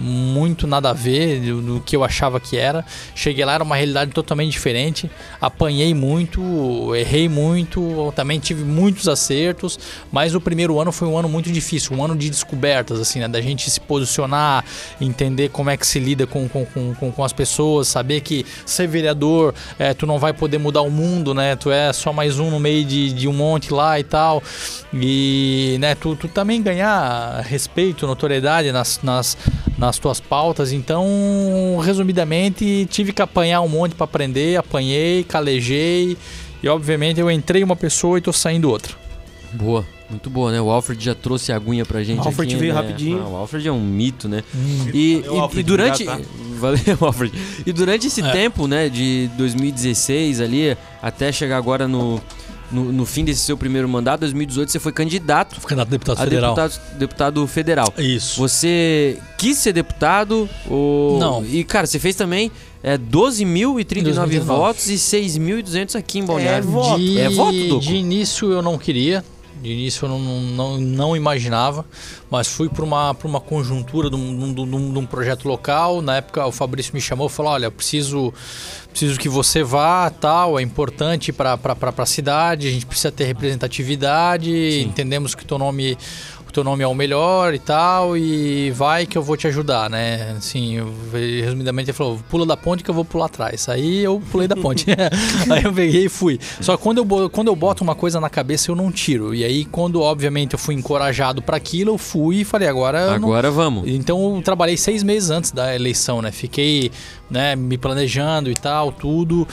[0.00, 2.82] muito nada a ver do, do que eu achava que era.
[3.14, 5.10] Cheguei lá, era uma realidade totalmente diferente.
[5.38, 9.78] Apanhei muito, errei muito, também tive muitos acertos.
[10.10, 13.28] Mas o primeiro ano foi um ano muito difícil, um ano de descobertas, assim, né,
[13.28, 14.64] da gente se posicionar,
[14.98, 18.86] entender como é que se lida com, com, com, com- as pessoas, saber que ser
[18.86, 21.54] vereador, é, tu não vai poder mudar o mundo, né?
[21.56, 24.37] Tu é só mais um no meio de, de um monte lá e tal.
[24.92, 29.36] E né, tu, tu também ganhar respeito, notoriedade nas, nas,
[29.76, 30.72] nas tuas pautas.
[30.72, 31.06] Então,
[31.82, 36.16] resumidamente, tive que apanhar um monte para aprender, apanhei, calejei.
[36.62, 38.94] E obviamente eu entrei uma pessoa e tô saindo outra.
[39.52, 40.60] Boa, muito boa, né?
[40.60, 42.18] O Alfred já trouxe a aguinha pra gente.
[42.26, 42.80] Alfred aqui, veio né?
[42.80, 43.22] rapidinho.
[43.24, 44.42] Ah, o Alfred é um mito, né?
[44.92, 46.02] E, Valeu, e- Alfred, e durante.
[46.02, 46.28] obrigado,
[46.58, 47.32] Valeu, Alfred.
[47.64, 48.30] E durante esse É.
[48.32, 52.20] tempo, né, de 2016 ali, até chegar agora no,
[52.70, 56.18] no, no fim desse seu primeiro mandato, 2018, você foi candidato Fui candidato a deputado
[56.18, 56.54] a federal.
[56.54, 57.94] deputado, deputado federal.
[57.98, 58.38] Isso.
[58.40, 60.48] Você quis ser deputado?
[60.68, 61.18] Ou...
[61.18, 61.44] Não.
[61.44, 62.50] E, cara, você fez também
[62.82, 64.40] é, 12.039 12.039.
[64.40, 66.68] votos e 6.200 aqui em É Balneário.
[66.68, 66.98] voto.
[66.98, 67.80] De, É voto, Doco?
[67.80, 69.24] de início eu não queria.
[69.62, 71.84] De início eu não, não, não imaginava,
[72.30, 76.00] mas fui para uma, uma conjuntura de um, de, um, de um- projeto local.
[76.00, 78.32] Na época o Fabrício me chamou e falou: Olha, preciso,
[78.90, 81.58] preciso que você vá, tal, é importante para
[81.96, 84.80] a cidade, a gente precisa ter representatividade.
[84.80, 85.98] Entendemos que o teu nome,
[86.48, 89.90] o teu nome é o melhor e tal, e vai que eu vou te ajudar,
[89.90, 90.34] né?
[90.36, 90.78] Assim,
[91.44, 93.68] resumidamente ele falou, pula da ponte que eu vou pular atrás.
[93.68, 94.86] Aí eu pulei da ponte.
[95.50, 96.38] aí eu peguei e fui.
[96.60, 99.34] Só que quando eu, quando eu boto uma coisa na cabeça, eu não tiro.
[99.34, 103.20] E aí, quando obviamente eu fui encorajado para aquilo, eu fui e falei, agora eu
[103.20, 103.88] não, Agora vamos.
[103.88, 106.30] então eu trabalhei seis meses antes da eleição, né?
[106.32, 106.90] Fiquei
[107.30, 109.46] né, me planejando e tal, tudo.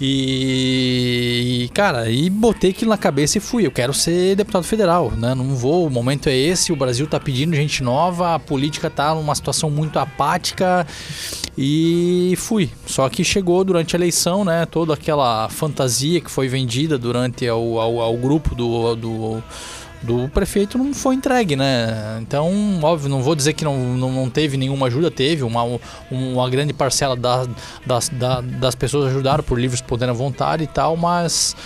[0.00, 3.66] E, e, cara, e botei aquilo na cabeça e fui.
[3.66, 5.34] Eu quero ser deputado federal, né?
[5.34, 9.14] Não vou, o momento é esse, o Brasil tá pedindo gente nova, a política tá
[9.14, 10.86] numa situação muito apática
[11.56, 12.70] e fui.
[12.86, 14.66] Só que chegou durante a eleição, né?
[14.66, 19.42] Toda aquela fantasia que foi vendida durante ao, ao, ao grupo do, do
[20.02, 22.18] do prefeito não foi entregue, né?
[22.20, 22.50] Então,
[22.82, 25.62] óbvio, não vou dizer que não, não, não teve nenhuma ajuda, teve uma,
[26.10, 27.46] uma grande parcela da,
[27.84, 31.56] das, da, das pessoas ajudaram por livres poderem à vontade e tal, mas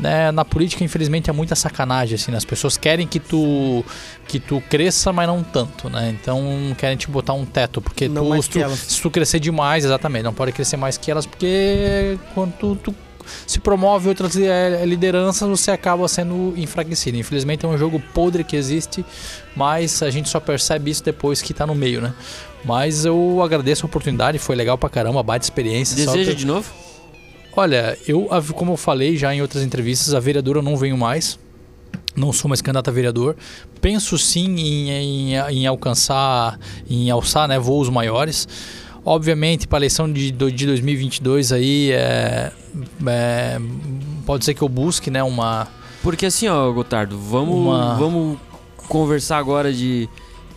[0.00, 2.36] né, na política, infelizmente, é muita sacanagem, assim, né?
[2.38, 3.84] as pessoas querem que tu
[4.26, 6.14] que tu cresça, mas não tanto, né?
[6.20, 6.42] Então
[6.78, 10.22] querem te botar um teto, porque Não tu, se tu, se tu crescer demais, exatamente,
[10.22, 12.94] não pode crescer mais que elas, porque quando tu, tu
[13.46, 17.16] se promove outras eh, lideranças, você acaba sendo enfraquecido.
[17.18, 19.04] Infelizmente é um jogo podre que existe,
[19.54, 22.12] mas a gente só percebe isso depois que tá no meio, né?
[22.64, 25.96] Mas eu agradeço a oportunidade, foi legal pra caramba, baita experiência.
[26.04, 26.70] só Deseja que- de novo?
[27.60, 31.38] Olha, eu, como eu falei já em outras entrevistas, a vereadora eu não venho mais.
[32.16, 33.36] Não sou mais candidato a vereador.
[33.82, 36.58] Penso sim em, em, em alcançar,
[36.88, 38.48] em alçar né, voos maiores.
[39.04, 42.50] Obviamente, para a eleição de, de 2022 aí, é,
[43.06, 43.60] é,
[44.24, 45.68] pode ser que eu busque né, uma...
[46.02, 48.38] Porque assim, ó, Gotardo, vamos, Uma- vamos
[48.88, 50.08] conversar agora de,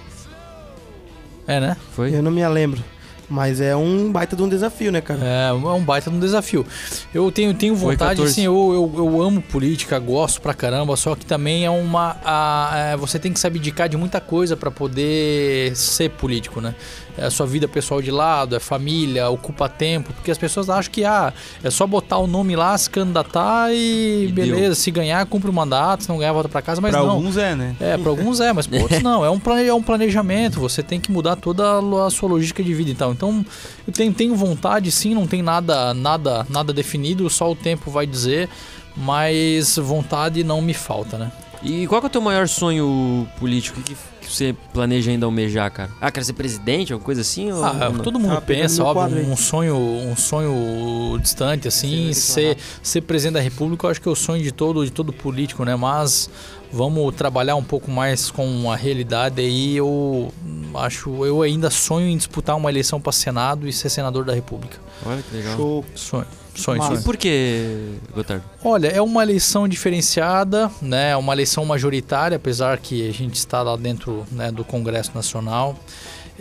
[1.47, 1.77] É, né?
[1.95, 2.15] Foi?
[2.15, 2.85] Eu não me lembro.
[3.31, 5.21] Mas é um baita de um desafio, né, cara?
[5.23, 6.65] É, é um baita de um desafio.
[7.13, 8.31] Eu tenho, tenho vontade, 14.
[8.33, 12.17] assim, eu, eu, eu amo política, gosto pra caramba, só que também é uma.
[12.25, 16.75] a- é, você tem que se abdicar de muita coisa pra poder ser político, né?
[17.21, 20.91] É a sua vida pessoal de lado, é família, ocupa tempo, porque as pessoas acham
[20.93, 21.33] que ah,
[21.65, 24.75] é só botar o nome lá, se candidatar e, E beleza, deu.
[24.77, 27.11] se ganhar, cumpre o mandato, se não ganhar, volta pra casa, mas pra não.
[27.11, 27.75] alguns é, né?
[27.81, 29.25] É, para alguns é, mas para outros não.
[29.25, 32.73] É um, é um planejamento, você tem que mudar toda a a sua logística de
[32.73, 33.11] vida e tal.
[33.19, 33.45] Então,
[33.85, 38.07] eu tenho, tenho vontade, sim, não tem nada, nada, nada definido, só o tempo vai
[38.07, 38.49] dizer,
[38.97, 41.33] mas vontade não me falta, né?
[41.61, 43.81] E qual é o teu maior sonho político?
[43.81, 43.97] O que,
[44.29, 45.91] que você planeja ainda almejar, cara?
[46.01, 47.51] Ah, quer ser presidente, alguma coisa assim?
[47.51, 52.13] Ou Ah, ou todo mundo pegando pensa, óbvio, um sonho, um sonho distante, assim, Sim,
[52.13, 55.13] ser, ser presidente da república, eu acho que é o sonho de todo, de todo
[55.13, 55.75] político, né?
[55.75, 56.29] Mas
[56.71, 60.33] vamos trabalhar um pouco mais com a realidade aí, eu
[60.75, 64.79] acho, eu ainda sonho em disputar uma eleição para Senado e ser senador da república.
[65.07, 65.57] Olha que legal.
[65.57, 65.85] Show.
[65.95, 66.27] Sonho,
[66.59, 66.93] sonho, Massa.
[66.93, 67.05] E sonho.
[67.05, 68.45] por que, Gotardo?
[68.65, 71.17] Olha, é uma eleição diferenciada, né?
[71.17, 75.79] Uma eleição majoritária, apesar que a gente está lá dentro né, do Congresso Nacional.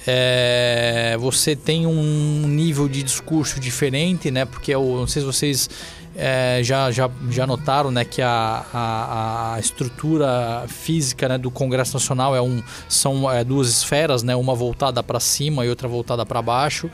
[0.06, 4.46] É, você tem um nível de discurso diferente, né?
[4.46, 5.70] Porque eu não sei se vocês
[6.16, 8.04] é, já, já, já notaram, né?
[8.04, 13.70] Que a, a, a estrutura física né, do Congresso Nacional é um, são é, duas
[13.70, 14.36] esferas, né?
[14.36, 16.90] Uma voltada para cima e outra voltada para baixo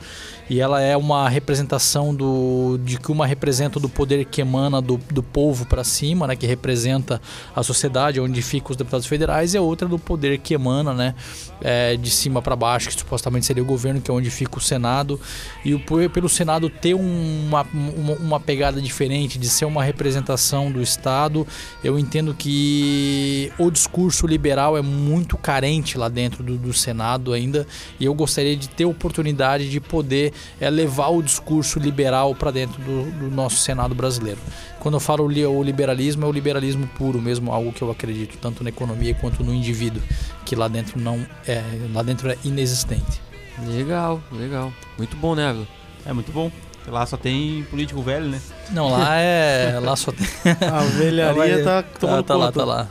[0.50, 5.00] e ela é uma representação do de que uma representa do poder que emana do,
[5.12, 7.22] do povo para cima, né, que representa
[7.56, 11.16] a sociedade onde ficam os deputados federais e a outra do poder que emana, né,
[11.62, 14.62] é, de cima para baixo, que supostamente seria o governo, que é onde fica o
[14.62, 15.20] Senado
[15.64, 15.82] e o
[16.12, 21.48] pelo Senado ter uma, uma, uma pegada diferente, de ser uma representação do Estado.
[21.84, 27.66] Eu entendo que o discurso liberal é muito carente lá dentro do, do Senado ainda
[28.00, 32.82] e eu gostaria de ter oportunidade de poder é, levar o discurso liberal para dentro
[32.82, 34.40] do, do nosso Senado brasileiro.
[34.80, 38.64] Quando eu falo o liberalismo, é o liberalismo puro mesmo, algo que eu acredito, tanto
[38.64, 40.02] na economia quanto no indivíduo,
[40.46, 41.62] que lá dentro não é,
[41.94, 43.22] lá dentro é inexistente.
[43.68, 44.74] Legal, legal.
[44.98, 45.68] Muito bom, né, Ávila?
[46.06, 46.52] É muito bom.
[46.88, 48.42] Lá só tem político velho, né?
[48.72, 49.80] Não, lá é.
[49.82, 50.28] lá só tem.
[50.70, 52.60] A velharia tá tomando tá, tá lá, conta.
[52.60, 52.88] tá lá.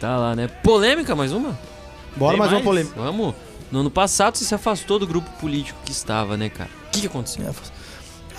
[0.00, 0.46] Tá lá, né?
[0.46, 1.58] Polêmica, mais uma?
[2.16, 2.64] Bora Tem mais uma mais?
[2.64, 2.94] polêmica.
[2.96, 3.34] Vamos.
[3.70, 6.70] No ano passado você se afastou do grupo político que estava, né, cara?
[6.88, 7.54] O que, que aconteceu?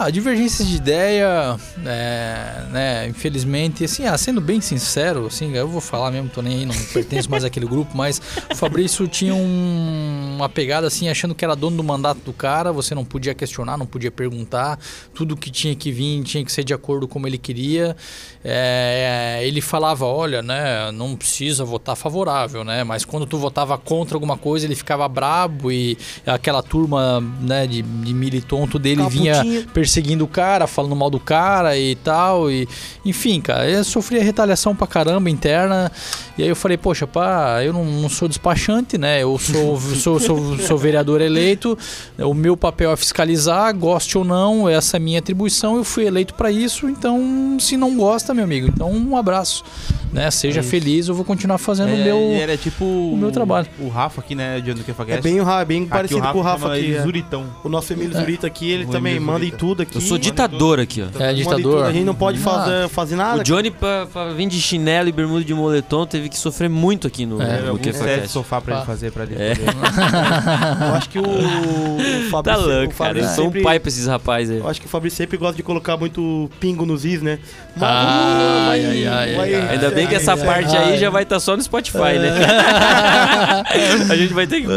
[0.01, 5.81] Ah, divergências de ideia, é, né, infelizmente, assim, ah, sendo bem sincero, assim, eu vou
[5.81, 10.35] falar mesmo, tô nem aí, não pertenço mais àquele grupo, mas o Fabrício tinha um-
[10.37, 13.77] uma pegada assim, achando que era dono do mandato do cara, você não podia questionar,
[13.77, 14.79] não podia perguntar,
[15.13, 17.93] tudo que tinha que vir tinha que ser de acordo como ele queria.
[18.41, 24.15] É, ele falava, olha, né, não precisa votar favorável, né, mas quando tu votava contra
[24.15, 29.35] alguma coisa, ele ficava brabo e aquela turma, né, de, de militonto dele Ficava vinha
[29.35, 29.67] putinho.
[29.89, 32.51] Perseguindo o cara, falando mal do cara e tal.
[32.51, 32.67] E,
[33.03, 35.91] enfim, cara, eu sofria retaliação pra caramba interna.
[36.37, 39.23] E aí eu falei, poxa, pá, eu não, não sou despachante, né?
[39.23, 41.77] Eu sou, sou, sou, sou vereador eleito,
[42.19, 46.05] o meu papel é fiscalizar, goste ou não, essa é a minha atribuição, eu fui
[46.05, 49.63] eleito pra isso, então se não gosta, meu amigo, então um abraço.
[50.12, 50.30] Né?
[50.32, 52.18] Seja É feliz, eu vou continuar fazendo o É, meu.
[52.18, 53.68] Ele é tipo o meu trabalho.
[53.80, 56.41] O Rafa aqui, né, de do que É bem, o Ra- bem parecido com o
[56.41, 56.95] Rafa aqui.
[56.95, 57.01] é.
[57.03, 57.45] Zuritão.
[57.64, 58.20] O nosso Emílio É.
[58.20, 59.57] Zurita aqui, ele O também Emílio manda em Zurita.
[59.57, 59.95] tudo aqui.
[59.97, 61.24] Eu sou ditador aqui, ó.
[61.24, 61.86] É, em ditador.
[61.86, 62.41] A gente não pode Ah.
[62.41, 63.39] fazer, fazer nada.
[63.41, 67.05] O Johnny, pra, pra vir de chinelo e bermuda de moletom, teve que sofrer muito
[67.07, 67.62] aqui no, É,
[67.93, 68.86] set de sofá pra ele Ah.
[68.86, 69.36] fazer pra ele.
[69.36, 69.53] É.
[70.89, 71.97] Eu acho que o, o
[72.43, 73.20] Tá Fabrício, louco, o cara.
[73.20, 74.57] Eu sou um pai pra esses rapazes aí.
[74.60, 77.39] Eu acho que o Fabrício sempre gosta de colocar muito pingo nos is, né?
[77.76, 81.23] Mas Ai, vai- ai, ai, vai- ai, Ainda bem que essa parte aí já vai
[81.23, 82.31] estar só no Spotify, né?
[84.09, 84.67] A gente vai ter que.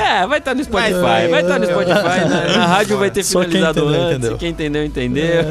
[0.00, 2.28] É, vai estar no Spotify, Vai, estar no Spotify.
[2.28, 4.16] Na, na rádio vai ter Só quem finalizado entendeu, antes.
[4.18, 4.38] entendeu.
[4.38, 5.44] Quem entendeu, entendeu.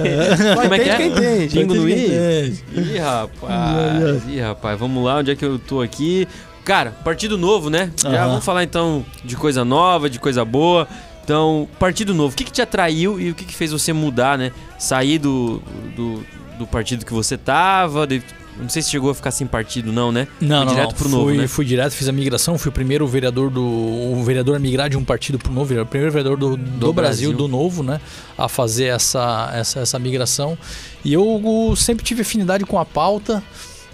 [0.56, 0.96] Vai, Como é que é?
[0.98, 2.54] quem entende, Pingo no i?
[2.74, 4.24] Ih, rapaz.
[4.28, 4.80] Ih, rapaz.
[4.80, 6.28] Vamos lá, onde é que eu tô aqui?
[6.64, 7.92] Cara, partido novo, né?
[8.02, 8.28] Já Aham.
[8.30, 10.88] vamos falar então de coisa nova, de coisa boa.
[11.24, 12.34] Então, partido novo.
[12.34, 14.52] O que, que te atraiu e o que, que fez você mudar, né?
[14.78, 15.62] Sair do,
[15.96, 16.24] do,
[16.58, 18.06] do partido que você tava.
[18.08, 18.24] de-
[18.62, 20.28] Não sei se chegou a ficar sem partido, não, né?
[20.40, 20.96] Não, não, direto não.
[20.96, 21.48] pro fui, novo, né?
[21.48, 23.64] fui direto, fiz a migração, fui o primeiro vereador do.
[23.64, 27.30] O vereador a migrar de um partido pro novo, o primeiro vereador do, do, Brasil,
[27.30, 27.34] Brasil.
[27.34, 28.00] do novo, né?
[28.38, 30.58] A fazer essa, essa, essa migração.
[31.04, 33.44] E eu sempre tive afinidade com a pauta,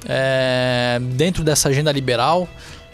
[0.05, 2.47] é, dentro dessa agenda liberal.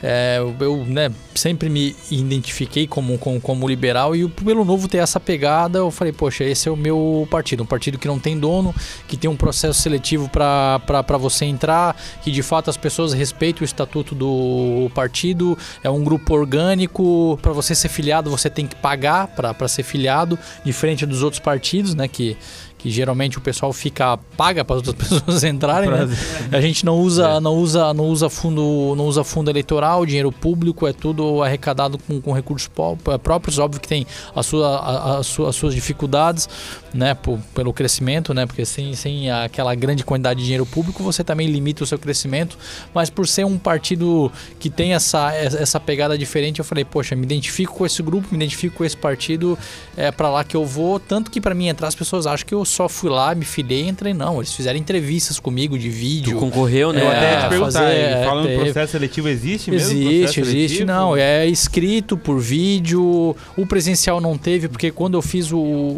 [0.05, 5.17] É, eu- né, sempre me identifiquei como, como, como liberal e pelo novo ter essa
[5.17, 7.63] pegada, eu falei, poxa, esse é o meu partido.
[7.63, 8.75] Um partido que não tem dono,
[9.07, 13.65] que tem um processo seletivo para você entrar, que de fato as pessoas respeitam o
[13.65, 17.39] estatuto do partido, é um grupo orgânico.
[17.41, 21.95] Para você ser filiado, você tem que pagar para ser filiado, diferente dos outros partidos,
[21.95, 22.09] né?
[22.09, 22.35] Que,
[22.83, 26.05] que geralmente o pessoal fica paga para as outras pessoas entrarem, né?
[26.51, 27.39] A gente não usa, É.
[27.39, 32.19] não usa, não usa fundo, não usa fundo eleitoral, dinheiro público é tudo arrecadado com,
[32.19, 33.57] com recursos pó- próprios.
[33.57, 34.05] Óbvio que tem
[34.35, 36.49] a sua, a, a as suas dificuldades,
[36.93, 41.23] né, por- pelo crescimento, né, porque sem, sem aquela grande quantidade de dinheiro público você
[41.23, 42.57] também limita o seu crescimento.
[42.93, 47.23] Mas por ser um partido que tem essa, essa pegada diferente, eu falei, poxa, me
[47.23, 49.57] identifico com esse grupo, me identifico com esse partido,
[49.97, 50.99] é para lá que eu vou.
[50.99, 53.83] Tanto que para mim entrar as pessoas acham que eu só fui lá, me filiei
[53.85, 54.13] e entrei.
[54.13, 56.37] Não, eles fizeram entrevistas comigo de Tu vídeo.
[56.39, 57.01] concorreu, né?
[57.01, 59.91] Eu É, até ia te perguntar, fazer- ele falando teve- processo seletivo, existe mesmo?
[59.91, 60.43] Existe, existe.
[60.77, 60.85] seletivo?
[60.85, 63.35] Não, é escrito por vídeo.
[63.57, 65.57] O presencial não teve, porque quando eu fiz o,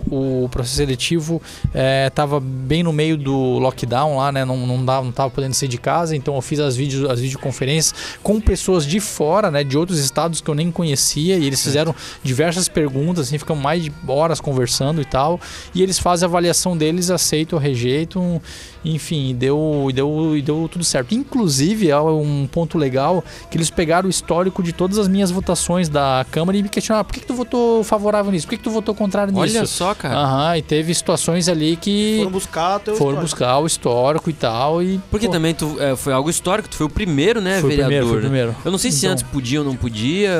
[0.10, 1.42] o processo seletivo,
[1.74, 4.46] é, tava bem no meio do lockdown lá, né?
[4.46, 7.20] Não, não, dava, não tava podendo sair de casa, então eu fiz as, vídeos, as
[7.20, 9.64] videoconferências com pessoas de fora, né?
[9.64, 13.84] De outros estados que eu nem conhecia, e eles fizeram diversas perguntas, assim, ficam mais
[13.84, 15.40] de horas conversando e tal.
[15.74, 18.42] E eles fazem a avaliação deles, aceitam ou rejeitam.
[18.86, 21.16] Enfim, e deu, e deu, e deu tudo certo.
[21.16, 25.90] Inclusive, é um ponto legal que eles pegaram o histórico de todas as minhas votações
[25.90, 28.46] da Câmara e me questionaram por que, que tu votou favorável nisso?
[28.46, 29.58] Por que, que tu votou contrário nisso?
[29.58, 30.16] Olha só, cara.
[30.16, 33.21] Aham, e teve situações ali que Foram buscar teu foram histórico.
[33.21, 34.84] buscar o histórico e tal.
[34.84, 37.69] E, Porque pô, também tu, é, foi algo histórico, tu foi o primeiro, né, foi
[37.69, 37.88] o vereador?
[37.88, 38.21] primeiro, foi o né?
[38.28, 38.55] primeiro.
[38.65, 39.11] Eu não sei se Então.
[39.13, 40.32] antes podia ou não podia.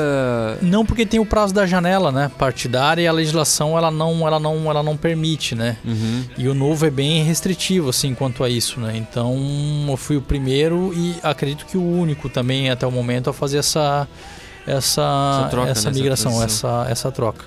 [0.60, 2.30] Não, porque tem o prazo da janela, né?
[2.36, 5.78] Partidária e a legislação ela não, ela não, ela não permite, né?
[5.84, 6.24] Uhum.
[6.36, 8.92] E o novo é bem restritivo, assim, quanto a isso, né?
[8.94, 9.34] Então,
[9.88, 13.58] eu fui o primeiro e acredito que o único também até o momento a fazer
[13.58, 14.06] essa
[14.66, 15.90] essa Essa troca, essa né?
[15.90, 16.80] Essa migração, transição.
[16.82, 17.44] essa essa troca.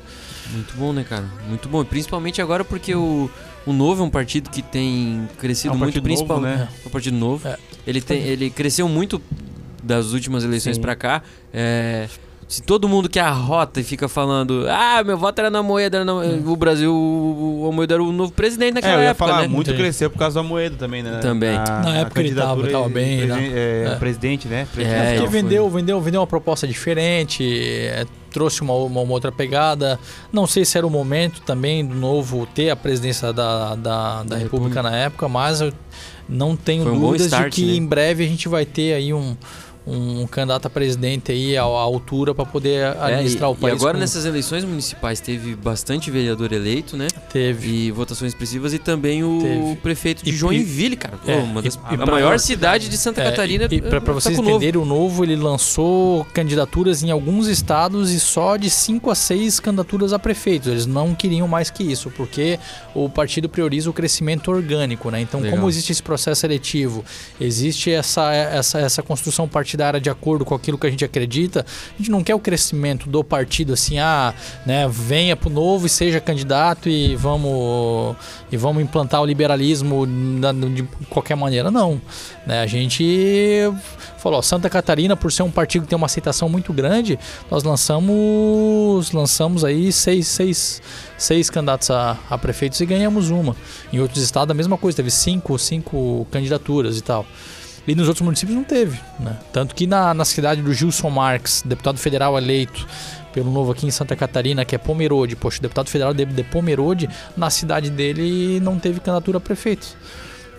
[0.51, 1.25] Muito bom, né, cara?
[1.47, 1.83] Muito bom.
[1.85, 3.29] Principalmente agora porque o,
[3.65, 6.59] O Novo é um partido que tem crescido É um muito, partido novo, principalmente.
[6.59, 6.69] né?
[6.83, 7.47] É um partido novo.
[7.47, 7.57] É.
[7.85, 9.21] Ele, tem, ele cresceu muito
[9.83, 11.21] das últimas eleições pra cá.
[11.53, 12.07] É,
[12.49, 16.03] se todo mundo que arrota e fica falando, ah, meu voto era na Moeda, era
[16.05, 16.13] na...
[16.15, 19.41] o Brasil, o, o Moeda era o novo presidente É, naquela eu ia época, falar,
[19.43, 19.47] né?
[19.47, 19.83] muito Entendi.
[19.83, 21.19] cresceu por causa do Moedo também, né?
[21.21, 21.55] Também.
[21.55, 23.35] Na época ele tava- tava bem, né?
[23.35, 23.95] presen- é, É.
[23.97, 24.61] presidente, né?
[24.61, 25.41] É, Presidente Porque ele foi.
[25.41, 29.99] vendeu, vendeu, vendeu uma proposta diferente, é, trouxe uma, uma- uma outra pegada.
[30.33, 34.37] Não sei se era o momento também do novo ter a presidência da, da, da
[34.37, 35.71] República na época, mas eu
[36.27, 37.77] não tenho Foi um dúvidas start, de que né?
[37.77, 39.35] em breve a gente vai ter aí um,
[39.91, 43.73] um candidato a presidente aí à, altura para poder É, e, administrar o e país.
[43.75, 47.07] agora como nessas eleições municipais teve bastante vereador eleito, né?
[47.31, 47.69] teve.
[47.87, 49.75] E votações expressivas e também o Teve.
[49.77, 51.17] prefeito de E- Joinville, cara.
[51.17, 53.67] Pô, É, uma das, e- a e pra- maior cidade de Santa É, Catarina.
[53.71, 58.19] E, para tá vocês com entenderem, o Novo ele lançou candidaturas em alguns estados e
[58.19, 60.67] só de 5 a 6 candidaturas a prefeitos.
[60.67, 62.59] Eles não queriam mais que isso, porque
[62.93, 65.21] o partido prioriza o crescimento orgânico, né?
[65.21, 65.57] Então, Legal.
[65.57, 67.03] como existe esse processo seletivo,
[67.39, 71.97] existe essa, essa, essa construção partidária de acordo com aquilo que a gente acredita, a
[71.97, 74.33] gente não quer o crescimento do partido assim, ah,
[74.65, 78.15] né, venha pro Novo e seja candidato e vamos
[78.51, 80.05] e vamos implantar o liberalismo
[80.73, 82.01] de qualquer maneira, não.
[82.45, 82.61] Né?
[82.61, 83.71] A gente
[84.17, 87.17] falou, Santa Catarina, por ser um partido que tem uma aceitação muito grande,
[87.49, 90.81] nós lançamos lançamos aí seis, seis,
[91.17, 93.55] seis candidatos a, a prefeitos e ganhamos uma.
[93.93, 97.25] Em outros estados a mesma coisa, teve cinco, cinco candidaturas e tal.
[97.89, 98.99] E nos outros municípios não teve.
[99.19, 99.35] Né?
[99.51, 102.85] Tanto que na, na cidade do Gilson Marques, deputado federal eleito
[103.33, 106.43] pelo novo aqui em Santa Catarina, que é Pomerode, poxa, o deputado federal de, de
[106.43, 109.97] Pomerode, na cidade dele não teve candidatura a prefeito.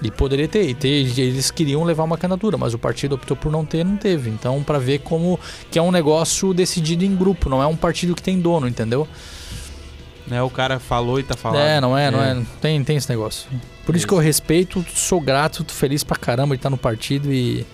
[0.03, 3.53] E poderia ter, e ter, eles queriam levar uma candidatura, mas o partido optou por
[3.53, 4.31] não ter, não teve.
[4.31, 5.39] Então, para ver como
[5.71, 9.07] que é um negócio decidido em grupo, não é um partido que tem dono, entendeu?
[10.27, 11.61] Né, o cara falou e tá falando.
[11.61, 12.33] É, não é, não É.
[12.33, 13.49] é, tem, tem esse negócio.
[13.91, 17.33] Por isso que eu respeito, sou grato, tô feliz pra caramba de estar no partido
[17.33, 17.67] e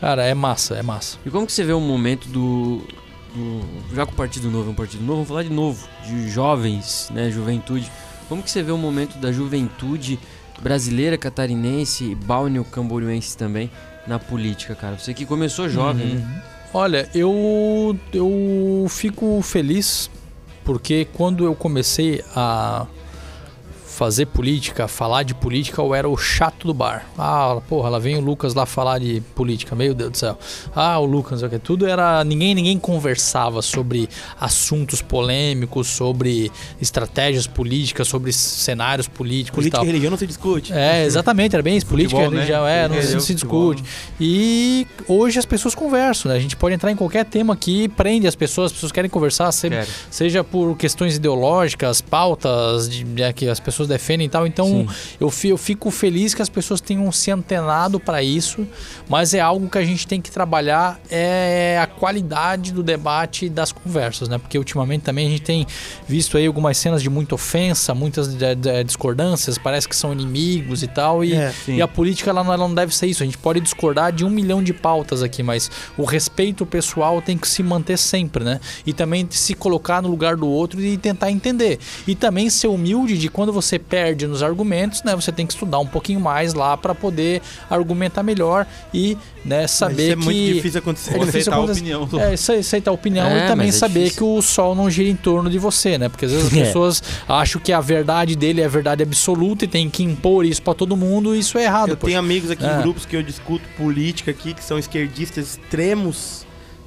[0.00, 1.18] cara, é massa, é massa.
[1.26, 2.80] E como que você vê o momento do,
[3.34, 6.30] do- Já que o Partido Novo é um partido novo, vamos falar de novo, de
[6.30, 7.30] jovens, né?
[7.30, 7.92] Juventude.
[8.26, 10.18] Como que você vê o momento da juventude
[10.62, 13.70] brasileira, catarinense, balneo camboriense também
[14.06, 14.96] na política, cara?
[14.98, 16.14] Você que começou jovem, Uhum.
[16.20, 16.42] né?
[16.72, 20.08] Olha, eu eu fico feliz
[20.64, 22.86] porque quando eu comecei a
[24.00, 27.04] fazer política, falar de política, eu era o chato do bar.
[27.18, 30.38] Ah, porra, lá vem o Lucas lá falar de política, meu Deus do céu.
[30.74, 34.08] Ah, o Lucas, o que tudo era, ninguém ninguém conversava sobre
[34.40, 39.84] assuntos polêmicos, sobre estratégias políticas, sobre cenários políticos e Política tal.
[39.84, 40.72] e religião não se discute.
[40.72, 41.84] É, exatamente, era bem isso.
[41.86, 42.40] Política, Futebol, né?
[42.46, 43.90] religião, é, não se, é, se futebol, discute.
[44.18, 46.38] E hoje as pessoas conversam, né?
[46.38, 49.52] A gente pode entrar em qualquer tema aqui, prende as pessoas, as pessoas querem conversar,
[49.52, 49.68] se-
[50.10, 54.46] seja por questões ideológicas, pautas de, né, que as pessoas defendem e tal.
[54.46, 54.86] Então
[55.20, 58.66] eu, eu fico feliz que as pessoas tenham se antenado para isso,
[59.08, 63.48] mas é algo que a gente tem que trabalhar é a qualidade do debate e
[63.50, 64.38] das conversas, né?
[64.38, 65.66] Porque ultimamente também a gente tem
[66.06, 68.36] visto aí algumas cenas de muita ofensa, muitas
[68.86, 71.24] discordâncias, parece que são inimigos e tal.
[71.24, 73.22] E, É, e a política ela não, ela não deve ser isso.
[73.22, 77.36] A gente pode discordar de um milhão de pautas aqui, mas o respeito pessoal tem
[77.36, 78.60] que se manter sempre, né?
[78.86, 81.78] E também se colocar no lugar do outro e tentar entender.
[82.06, 85.14] E também ser humilde de quando você perde nos argumentos, né?
[85.16, 89.70] Você tem que estudar um pouquinho mais lá para poder argumentar melhor e né, Mas
[89.70, 91.10] saber isso é que muito difícil acontecer.
[91.10, 91.80] É difícil aceitar a acontecer.
[91.80, 94.18] opinião do é, isso aceitar a opinião É, e também é saber difícil.
[94.18, 96.08] que o sol não gira em torno de você, né?
[96.08, 96.64] Porque às vezes as É.
[96.64, 100.62] pessoas acham que a verdade dele é a verdade absoluta e tem que impor isso
[100.62, 101.90] pra todo mundo e isso é errado.
[101.90, 102.08] Eu poxa.
[102.10, 102.78] tenho amigos aqui É.
[102.78, 106.44] em grupos que eu discuto política aqui, que são esquerdistas extremos,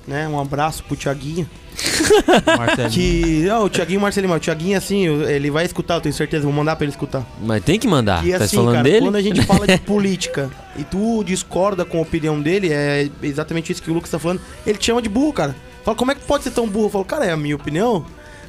[0.08, 0.28] né?
[0.28, 1.48] Um abraço pro Tiaguinho.
[2.92, 3.44] Que.
[3.48, 6.76] Não, o Tiaguinho Marcelinho, o Tiaguinho, assim, ele vai escutar, eu tenho certeza, vou mandar
[6.76, 7.26] pra ele escutar.
[7.42, 8.26] Mas tem que mandar.
[8.26, 9.02] E tá assim, falando cara, dele?
[9.02, 13.72] quando a gente fala de política e tu discorda com a opinião dele, é exatamente
[13.72, 15.56] isso que o Lucas tá falando, ele te chama de burro, cara.
[15.84, 16.86] Fala, como é que pode ser tão burro?
[16.86, 18.06] Eu falo, cara, é a minha opinião.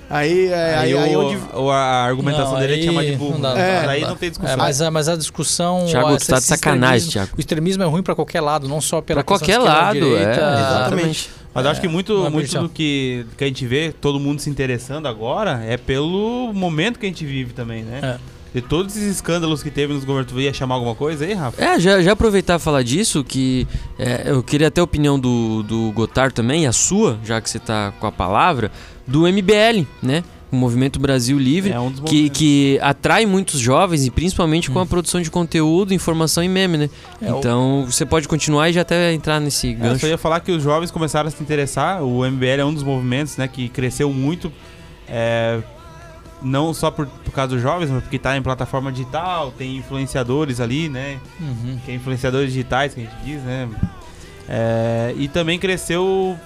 [0.08, 1.38] Aí, é, aí, Aí, aí, o- onde.
[1.54, 3.32] o- a argumentação Não, dele é chamar de burro.
[3.34, 3.76] não dá, né?
[3.78, 4.52] não dá, aí não tem discussão.
[4.54, 5.86] É, mas, a- mas a discussão.
[5.86, 7.30] Thiago, ó, tu tá de sacanagem, Thiago.
[7.36, 10.00] O extremismo é ruim pra qualquer lado, não só pela Pra questão qualquer lado, é.
[10.00, 10.40] direita.
[10.40, 11.30] Exatamente.
[11.54, 12.64] Mas eu acho que muito, é muito prejudicial.
[12.64, 17.06] do que, que a gente vê, todo mundo se interessando agora, é pelo momento que
[17.06, 18.00] a gente vive também, né?
[18.02, 18.34] É.
[18.54, 21.62] De todos esses escândalos que teve nos governos, tu ia chamar alguma coisa aí, Rafa?
[21.62, 23.66] É, já, já aproveitar e falar disso, que
[23.98, 27.58] é, eu queria até a opinião do, do Gotar também, a sua, já que você
[27.58, 28.70] tá com a palavra,
[29.06, 30.22] do MBL, né?
[30.54, 34.86] O Movimento Brasil Livre, É um que, que atrai muitos jovens e principalmente com a
[34.86, 36.90] produção de conteúdo, informação e meme, né?
[37.20, 40.00] É, o- então você pode continuar e já até entrar nesse É, Eu gancho.
[40.00, 42.02] só ia falar que os jovens começaram a se interessar.
[42.02, 44.52] O MBL é um dos movimentos né, que cresceu muito
[45.08, 45.60] é,
[46.42, 50.60] não só por, por causa dos jovens, mas porque tá em plataforma digital, tem influenciadores
[50.60, 51.18] ali, né?
[51.40, 51.78] Uhum.
[51.84, 53.68] Que é influenciadores digitais, que a gente diz, né?
[54.48, 56.38] É, e também cresceu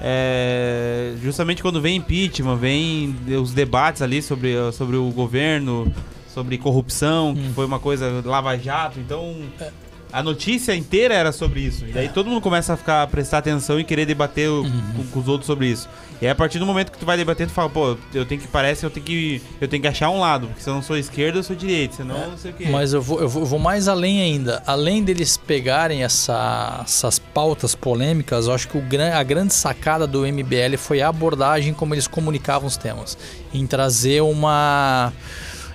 [0.00, 5.92] é, justamente quando vem impeachment, vem os debates ali sobre, sobre o governo,
[6.32, 7.52] sobre corrupção, que Hum.
[7.54, 9.70] foi uma coisa lava jato, então É.
[10.12, 11.84] a notícia inteira era sobre isso.
[11.86, 14.82] E daí todo mundo começa a ficar a prestar atenção e querer debater o- Uhum.
[14.96, 15.88] com, com os outros sobre isso.
[16.20, 18.38] E aí, a partir do momento que tu vai debater, tu fala, pô, eu tenho
[18.40, 20.82] que parece eu tenho que eu tenho que achar um lado, porque se eu não
[20.82, 22.26] sou esquerda, eu sou direita, senão É.
[22.26, 22.66] não sei o quê.
[22.70, 24.62] Mas eu vou, eu vou, eu vou mais além ainda.
[24.66, 28.82] Além deles pegarem essa- essas pautas polêmicas, eu acho que o,
[29.14, 33.16] a grande sacada do MBL foi a abordagem como eles comunicavam os temas.
[33.54, 35.12] Em trazer uma.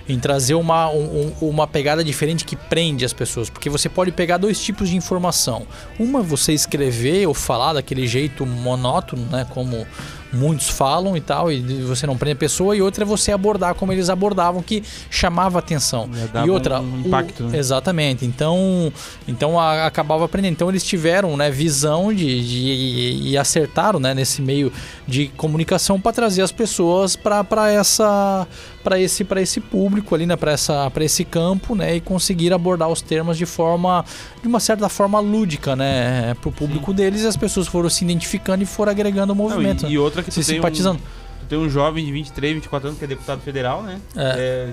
[0.08, 3.50] Em trazer uma, um- um- uma pegada diferente que prende as pessoas.
[3.50, 5.66] Porque você pode pegar dois tipos de informação.
[5.98, 9.46] Uma é você escrever ou falar daquele jeito monótono, né?
[9.50, 9.86] Como
[10.32, 13.74] muitos falam e tal, e você não prende a pessoa, e outra é você abordar
[13.74, 16.10] como eles abordavam, que chamava atenção.
[16.44, 17.56] E outra, um o- impacto, né?
[17.58, 18.26] exatamente.
[18.26, 18.92] Então,
[19.26, 20.52] então a- acabava aprendendo.
[20.52, 24.70] Então eles tiveram, né, visão de, de- e acertaram, né, nesse meio
[25.06, 28.46] de comunicação para trazer as pessoas para essa
[28.86, 32.52] para esse para esse público ali, né, para essa para esse campo, né, e conseguir
[32.52, 34.04] abordar os termos de forma
[34.40, 38.04] de uma certa forma lúdica, né, para o público deles, e as pessoas foram se
[38.04, 40.58] identificando e foram agregando o Não, movimento, e, e outra que se tu tem um,
[40.58, 41.00] simpatizando.
[41.40, 43.98] tu tem um jovem de 23, 24 anos que é deputado federal, né?
[44.14, 44.68] É.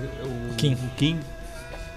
[0.52, 0.74] o Kim.
[0.74, 1.18] o Kim.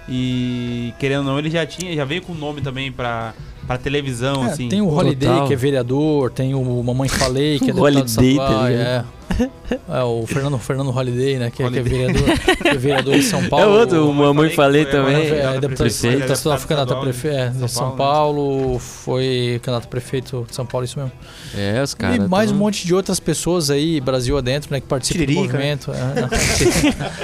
[0.08, 3.34] E querendo ou não, ele já tinha, já veio com nome também pra,
[3.66, 4.68] pra televisão, É, assim.
[4.68, 5.46] tem o Holiday, Total.
[5.46, 8.86] que é vereador, tem o Mamãe Falei, que é deputado Holiday, tá estadual, ligado?
[8.86, 9.17] é.
[9.88, 11.98] É, o Fernando, Fernando Holiday, né, que, é- que é Holiday.
[12.06, 13.64] vereador, que é vereador em São Paulo.
[13.64, 15.16] É outro, o Mamãe Falei foi também.
[15.16, 19.60] É, candidato a deputado, prefeito, deputado, deputado candidato a prefeito de de São Paulo, foi
[19.62, 21.12] candidato a prefeito de São Paulo, isso mesmo.
[21.56, 22.16] É, os caras.
[22.16, 25.40] e mais tão- um monte de outras pessoas aí, Brasil adentro, né, que participam Tiririca,
[25.42, 25.90] do movimento.
[25.92, 26.28] É, não,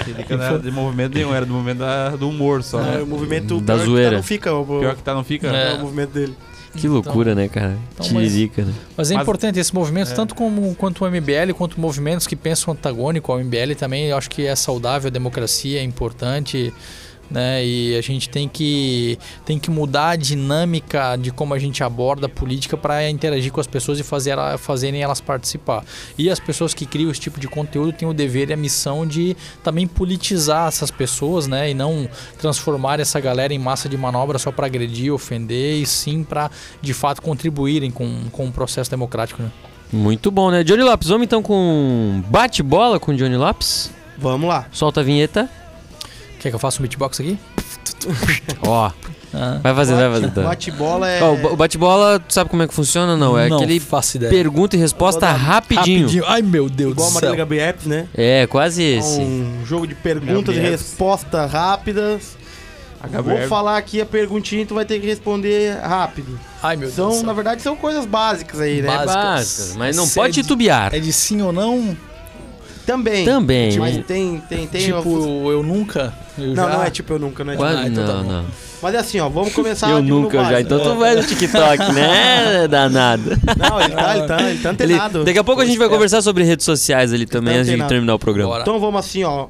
[0.06, 2.80] Ele que não era de movimento nenhum, era do movimento da- do humor só.
[2.80, 3.02] É, né?
[3.02, 4.10] o movimento Da pior que zoeira.
[4.10, 5.48] tá, não fica o, Pior que tá, não fica.
[5.48, 5.72] É.
[5.72, 6.34] é o movimento dele.
[6.76, 7.76] Que loucura, né, cara?
[7.94, 8.72] Então, mas- Tiririca, né?
[8.96, 10.14] Mas é Mas- importante esse movimento, É.
[10.14, 14.28] tanto como quanto o MBL, quanto movimentos que pensam antagônico ao MBL também, eu acho
[14.28, 16.72] que é saudável, a democracia é importante,
[17.34, 17.66] né?
[17.66, 22.26] E a gente tem que, tem que mudar a dinâmica de como a gente aborda
[22.26, 25.84] a política para interagir com as pessoas e fazer ela, fazerem elas participar.
[26.16, 29.04] E as pessoas que criam esse tipo de conteúdo têm o dever e a missão
[29.04, 31.70] de também politizar essas pessoas, né?
[31.70, 32.08] E não
[32.38, 36.48] transformar essa galera em massa de manobra só para agredir, ofender, e sim para
[36.80, 39.42] de fato contribuírem com, com o processo democrático.
[39.42, 39.50] Né?
[39.92, 40.62] Muito bom, né?
[40.62, 43.90] Johnny Lopes, vamos então com bate-bola com Johnny Lopes?
[44.16, 44.66] Vamos lá.
[44.70, 45.50] Solta a vinheta.
[46.44, 47.38] Quer que eu faça um beatbox aqui?
[48.66, 48.90] Ó,
[49.32, 50.30] Ah, vai fazer, vai fazer.
[50.30, 50.42] Tá.
[50.42, 51.22] Bate-bola é.
[51.22, 53.16] Ó, o ba- o bate-bola, tu sabe como é que funciona?
[53.16, 54.30] Não, é aquele faço ideia.
[54.30, 55.42] pergunta e resposta Rodado.
[55.42, 56.22] rapidinho.
[56.26, 57.34] Ai meu Deus igual a do céu.
[57.34, 58.06] Gabriel Apps, né?
[58.14, 59.20] É, quase É esse.
[59.20, 62.36] Um jogo de perguntas e respostas rápidas.
[63.22, 66.38] Vou falar aqui a perguntinha e tu vai ter que responder rápido.
[66.62, 66.94] Ai meu Deus.
[66.94, 67.22] São, do céu.
[67.24, 68.88] na verdade, são coisas básicas aí, né?
[68.88, 69.14] Básicas.
[69.14, 70.94] Básicas, mas não Esse pode é de- titubear.
[70.94, 71.96] É de sim ou não?
[72.86, 73.24] Também.
[73.24, 73.78] Também.
[73.78, 74.84] Mas tem, tem, tem.
[74.92, 76.12] tipo, eu nunca.
[76.38, 76.68] Eu Não, já.
[76.68, 77.66] não é tipo eu nunca, não é tipo.
[77.66, 78.44] Quase, Ah, então tá não, não.
[78.82, 80.60] Mas é assim, ó, vamos começar Eu tipo, nunca já.
[80.60, 83.30] Então tu vai no TikTok, né, danado?
[83.56, 85.24] Não, ele tá, ele tá, ele tá Ele- antenado.
[85.24, 85.94] daqui a pouco a gente vai Esperto.
[85.96, 88.50] conversar sobre redes sociais ali também, tá antes de terminar o programa.
[88.50, 88.62] Bora.
[88.62, 89.46] Então vamos assim, ó.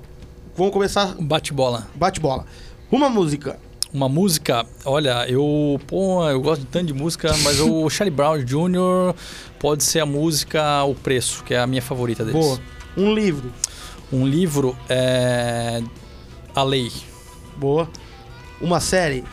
[0.57, 1.89] Vamos começar Bate-bola.
[1.97, 2.45] bate-bola.
[2.93, 3.59] Uma música.
[3.93, 8.39] Uma música, olha, eu, pô, eu gosto de tanto de música, mas o Charlie Brown
[8.45, 9.15] Jr.
[9.59, 12.41] pode ser a música O Preço, que é a minha favorita deles.
[12.45, 12.61] Boa.
[12.97, 13.53] Um livro.
[14.13, 15.81] Um livro é
[16.55, 16.91] A Lei,
[17.57, 17.89] Boa.
[18.61, 19.25] Uma série.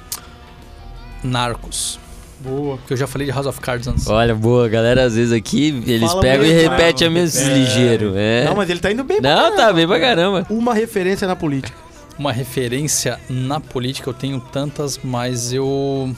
[1.24, 2.00] Narcos,
[2.40, 2.80] Boa.
[2.88, 4.08] que eu já falei de House of Cards antes.
[4.08, 7.54] Olha, boa, galera, às vezes aqui eles Fala pegam e mesmo, repetem a mesma É.
[7.54, 8.14] ligeiro.
[8.16, 8.46] É.
[8.46, 9.58] Não, mas ele tá indo bem pra Não, caramba.
[9.62, 10.48] tá bem pra caramba.
[10.50, 11.78] Uma referência na política.
[12.18, 16.14] Uma referência na política, eu tenho tantas, mas eu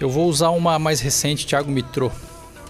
[0.00, 2.10] eu vou usar uma mais recente, Thiago Mitrô,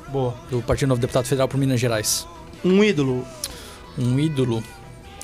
[0.09, 0.35] Boa.
[0.51, 2.27] do Partido Novo Deputado Federal por Minas Gerais.
[2.65, 3.25] Um ídolo.
[3.99, 4.63] Um ídolo,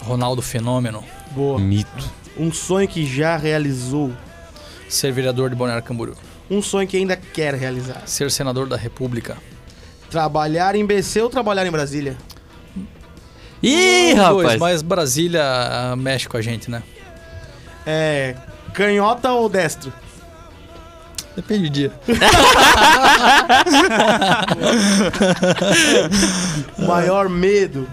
[0.01, 1.59] Ronaldo Fenômeno, Boa.
[1.59, 2.11] Mito.
[2.37, 4.13] Um sonho que já realizou.
[4.89, 6.15] ser vereador de Balneário Camboriú,
[6.51, 8.03] Um sonho que ainda quer realizar.
[8.07, 9.37] ser senador da República.
[10.11, 12.17] Trabalhar em BC ou trabalhar em Brasília?
[13.63, 14.61] Ih, dois, rapaz.
[14.61, 16.83] mas Brasília ah, mexe com a gente, né?
[17.85, 18.37] É.
[18.73, 19.93] Canhota ou destro?
[21.35, 21.93] Depende do dia.
[26.79, 27.89] Maior medo.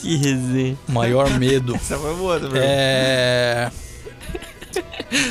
[0.00, 0.76] Que resenha.
[0.88, 1.74] Maior medo.
[1.80, 2.60] Essa foi boa também.
[2.62, 3.70] É.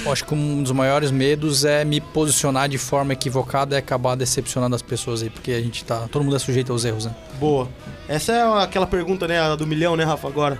[0.05, 4.15] Eu acho que um dos maiores medos é me posicionar de forma equivocada e acabar
[4.15, 6.05] decepcionando as pessoas aí, porque a gente tá.
[6.11, 7.15] Todo mundo é sujeito aos erros, né?
[7.39, 7.69] Boa.
[8.07, 10.59] Essa é aquela pergunta, né, a do milhão, né, Rafa, agora.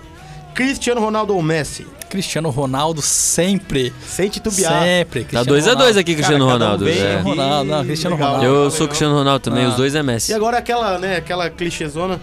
[0.54, 1.86] Cristiano Ronaldo ou Messi?
[2.08, 3.92] Cristiano Ronaldo sempre.
[4.04, 4.82] Sem titubear.
[4.82, 5.24] Sempre.
[5.24, 6.84] Tá Cristiano 2x2 aqui, Cristiano Cara, um Ronaldo.
[6.86, 7.14] vem é.
[7.14, 7.22] aqui.
[7.22, 8.28] Ronaldo, não, Cristiano Legal.
[8.32, 8.46] Ronaldo.
[8.50, 8.70] Eu Legal.
[8.70, 9.68] sou Cristiano Ronaldo também, Ah.
[9.68, 10.32] os dois é E Messi.
[10.34, 12.20] agora aquela, né, aquela clichêzona.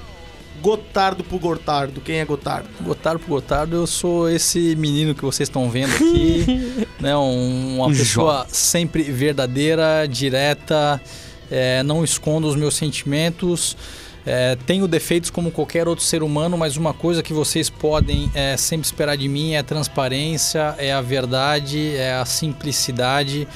[0.67, 2.01] Gotardo pro Gotardo.
[2.01, 2.67] Quem é Gotardo?
[2.81, 7.15] Gotardo por Gotardo, eu sou esse menino que vocês estão vendo aqui, né?
[7.15, 11.01] um- uma Um pessoa sempre verdadeira, direta,
[11.49, 13.77] é, não escondo os meus sentimentos.
[14.25, 18.57] é, tenho defeitos como qualquer outro ser humano, mas uma coisa que vocês podem é,
[18.57, 23.47] sempre esperar de mim é a transparência, é a verdade, é a simplicidade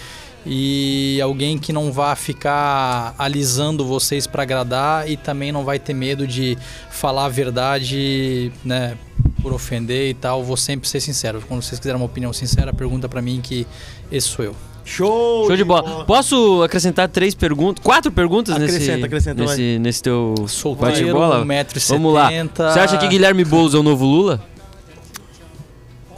[0.45, 5.93] e alguém que não vá ficar alisando vocês para agradar e também não vai ter
[5.93, 6.57] medo de
[6.89, 8.97] falar a verdade, né,
[9.41, 10.43] por ofender e tal.
[10.43, 11.43] Vou sempre ser sincero.
[11.47, 13.67] Quando vocês quiserem uma opinião sincera, pergunta para mim que
[14.11, 14.55] esse sou eu.
[14.83, 15.45] Show!
[15.45, 16.05] Show de bola.
[16.05, 17.83] Posso acrescentar três perguntas?
[17.83, 20.33] Quatro perguntas nesse, Acrescenta, acrescenta, nesse, nesse teu
[20.79, 21.45] bate-bola?
[21.45, 21.89] 1,70m.
[21.89, 22.29] Vamos lá.
[22.29, 24.43] Você acha que Guilherme Boulos é o novo Lula?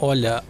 [0.00, 0.42] Olha,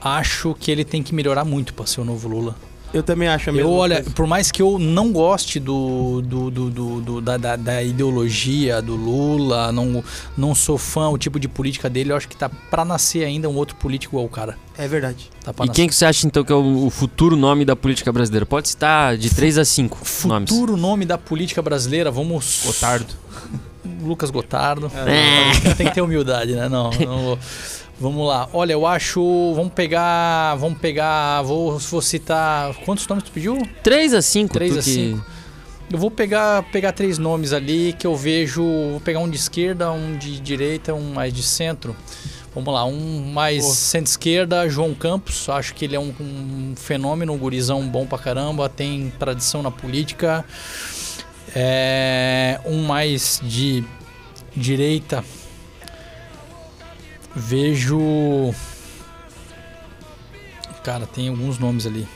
[0.00, 2.56] acho que ele tem que melhorar muito para ser o novo Lula.
[2.96, 4.10] Eu também acho a mesma Eu, olha, coisa.
[4.12, 8.80] por mais que eu não goste do, do, do, do- do- da, da- da ideologia
[8.80, 10.02] do Lula, não,
[10.36, 13.48] não sou fã o tipo de política dele, eu acho que tá pra nascer ainda
[13.48, 14.56] um outro político igual o cara.
[14.78, 15.30] É verdade.
[15.44, 18.10] Tá E quem que você acha então que é o, o futuro nome da política
[18.12, 18.46] brasileira?
[18.46, 20.50] Pode citar de 3 a 5 nomes.
[20.50, 22.62] Futuro nome da política brasileira, vamos.
[22.64, 23.06] Gotardo.
[24.02, 24.90] Lucas Gotardo.
[25.06, 25.74] É.
[25.74, 26.68] Tem que ter humildade, né?
[26.68, 27.38] Não, não vou.
[27.98, 28.48] Vamos lá.
[28.52, 29.20] Olha, eu acho.
[29.54, 30.54] Vamos pegar.
[30.56, 31.42] Vamos pegar.
[31.42, 32.74] Vou, vou citar.
[32.84, 33.58] Quantos nomes tu pediu?
[33.82, 35.24] 3 a 5 Três tu a que- cinco.
[35.90, 38.60] Eu vou pegar, pegar três nomes ali que eu vejo.
[38.90, 41.94] Vou pegar um de esquerda, um de direita, um mais de centro.
[42.52, 45.48] Vamos lá, um mais centro-esquerda, João Campos.
[45.48, 49.70] Acho que ele é um, um fenômeno, um gurizão bom pra caramba, tem tradição na
[49.70, 50.44] política.
[51.54, 53.84] É, um mais de
[54.56, 55.22] direita.
[57.36, 58.54] Vejo.
[60.82, 62.06] Cara, tem alguns nomes ali.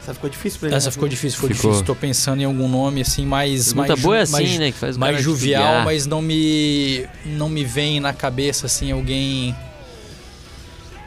[0.00, 0.76] Essa ficou difícil pra ele.
[0.76, 0.92] Essa né?
[0.92, 1.70] ficou difícil, ficou Ficou.
[1.70, 1.86] difícil.
[1.86, 4.72] Tô pensando em algum nome assim mais Pergunta mais boa é ju- assim, mais, né?
[4.72, 5.84] Que faz mais cara jovial, titubear.
[5.84, 9.54] mas não me não me vem na cabeça assim alguém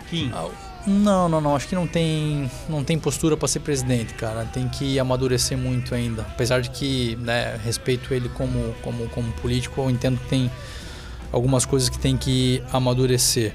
[0.10, 0.32] Kim.
[0.86, 4.46] Não, não, não, acho que não tem não tem postura pra ser presidente, cara.
[4.46, 6.22] Tem que amadurecer muito ainda.
[6.22, 10.52] Apesar de que, né, respeito ele como como como político, eu entendo que tem
[11.34, 13.54] algumas coisas que tem que amadurecer.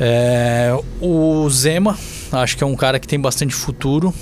[0.00, 1.98] É, o Zema,
[2.32, 4.12] acho que é um cara que tem bastante futuro.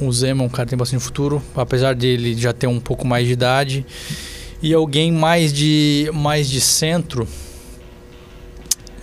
[0.00, 3.06] O Zema é um cara que tem bastante futuro, apesar dele já ter um pouco
[3.06, 3.86] mais de idade.
[4.60, 7.26] E alguém mais de mais de centro.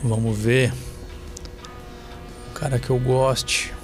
[0.04, 0.74] Vamos ver.
[2.52, 3.75] Um cara que eu goste.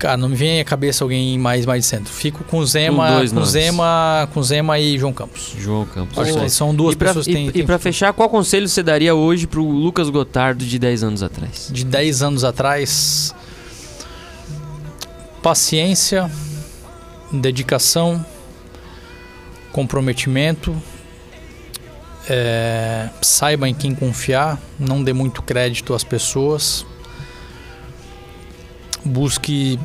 [0.00, 2.10] Cara, não me vem à cabeça alguém mais mais de centro.
[2.12, 3.44] Fico com Zema, Com dois com.
[3.44, 5.52] Zema, com Zema e João Campos.
[5.58, 6.18] João Campos.
[6.18, 8.28] Acho que são duas e pra, pessoas que e- têm, e têm pra fechar, qual
[8.30, 11.68] conselho você daria hoje pro Lucas Gotardo de 10 anos atrás?
[11.70, 13.34] de 10 anos atrás.
[15.42, 16.30] Paciência,
[17.32, 18.24] dedicação,
[19.72, 20.74] comprometimento.
[22.28, 26.86] é, saiba em quem confiar, não dê muito crédito às pessoas.
[29.04, 29.78] Busque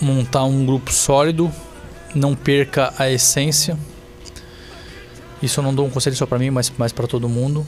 [0.00, 1.50] montar um grupo sólido,
[2.14, 3.78] não perca a essência.
[5.42, 7.66] Isso eu não dou um conselho só para mim, mas, mas para todo mundo.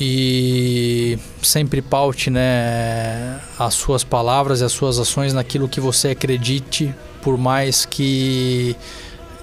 [0.00, 6.94] E sempre paute né, as suas palavras e as suas ações naquilo que você acredite,
[7.22, 8.76] por mais que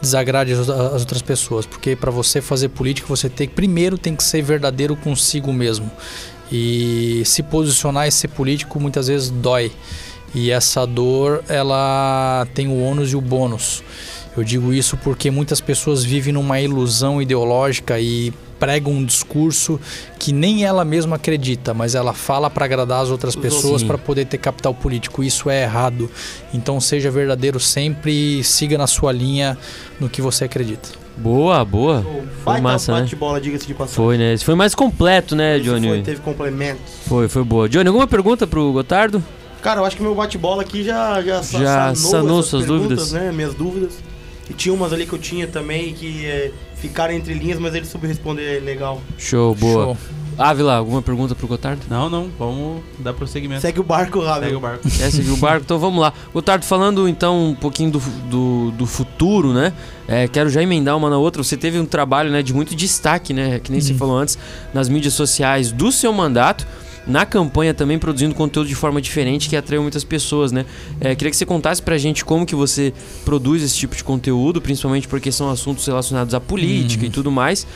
[0.01, 4.41] desagrade as outras pessoas, porque para você fazer política você tem primeiro tem que ser
[4.41, 5.89] verdadeiro consigo mesmo
[6.51, 9.71] e se posicionar e ser político muitas vezes dói
[10.35, 13.81] e essa dor ela tem o ônus e o bônus.
[14.35, 19.79] Eu digo isso porque muitas pessoas vivem numa ilusão ideológica e pregam um discurso
[20.19, 24.25] que nem ela mesma acredita, mas ela fala para agradar as outras pessoas para poder
[24.25, 25.23] ter capital político.
[25.23, 26.11] Isso é errado.
[26.53, 29.57] Então seja verdadeiro sempre e siga na sua linha
[30.01, 31.04] no que você acredita.
[31.17, 32.05] Boa, boa.
[32.43, 33.03] Vai massa, dar né?
[33.03, 33.95] bate-bola, diga-se de passagem.
[33.95, 34.33] Foi, né?
[34.33, 35.87] Esse foi mais completo, né, Esse Johnny?
[35.87, 36.93] Foi, teve complementos.
[37.07, 37.69] Foi, foi boa.
[37.69, 39.23] Johnny, alguma pergunta pro Gotardo?
[39.61, 43.11] Cara, eu acho que meu bate-bola aqui já, já, Já sanou essas suas dúvidas?
[43.11, 43.31] Né?
[43.31, 43.97] Minhas dúvidas.
[44.49, 47.85] E tinha umas ali que eu tinha também que é, ficaram entre linhas, mas ele
[47.85, 49.01] soube responder legal.
[49.17, 49.85] Show, boa.
[49.85, 49.97] Show.
[50.37, 51.81] Ávila, alguma pergunta pro Gotardo?
[51.89, 53.61] Não, não, vamos dar prosseguimento.
[53.61, 54.83] Segue o barco, Segue o barco.
[54.89, 55.63] Quer seguir o barco?
[55.63, 56.13] Então vamos lá.
[56.33, 59.71] Gotardo, falando então um pouquinho do, do, do futuro, né?
[60.07, 61.41] É, quero já emendar uma na outra.
[61.43, 63.59] Você teve um trabalho né, de muito destaque, né?
[63.59, 64.37] Que nem você falou antes,
[64.73, 66.67] nas mídias sociais do seu mandato.
[67.07, 70.65] Na campanha também produzindo conteúdo de forma diferente que atraiu muitas pessoas, né?
[70.99, 74.59] É, queria que você contasse pra gente como que você produz esse tipo de conteúdo,
[74.61, 77.67] principalmente porque são assuntos relacionados à política e tudo mais.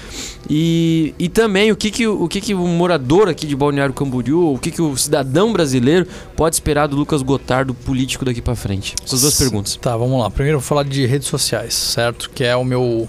[0.49, 4.53] E, e também o que que, o que que o morador aqui de Balneário Camboriú,
[4.53, 8.95] o que que o cidadão brasileiro pode esperar do Lucas Gotardo, político daqui pra frente?
[9.03, 9.75] Essas duas perguntas.
[9.75, 10.29] Tá, vamos lá.
[10.31, 12.31] Primeiro eu vou falar de redes sociais, certo?
[12.33, 13.07] Que é o meu,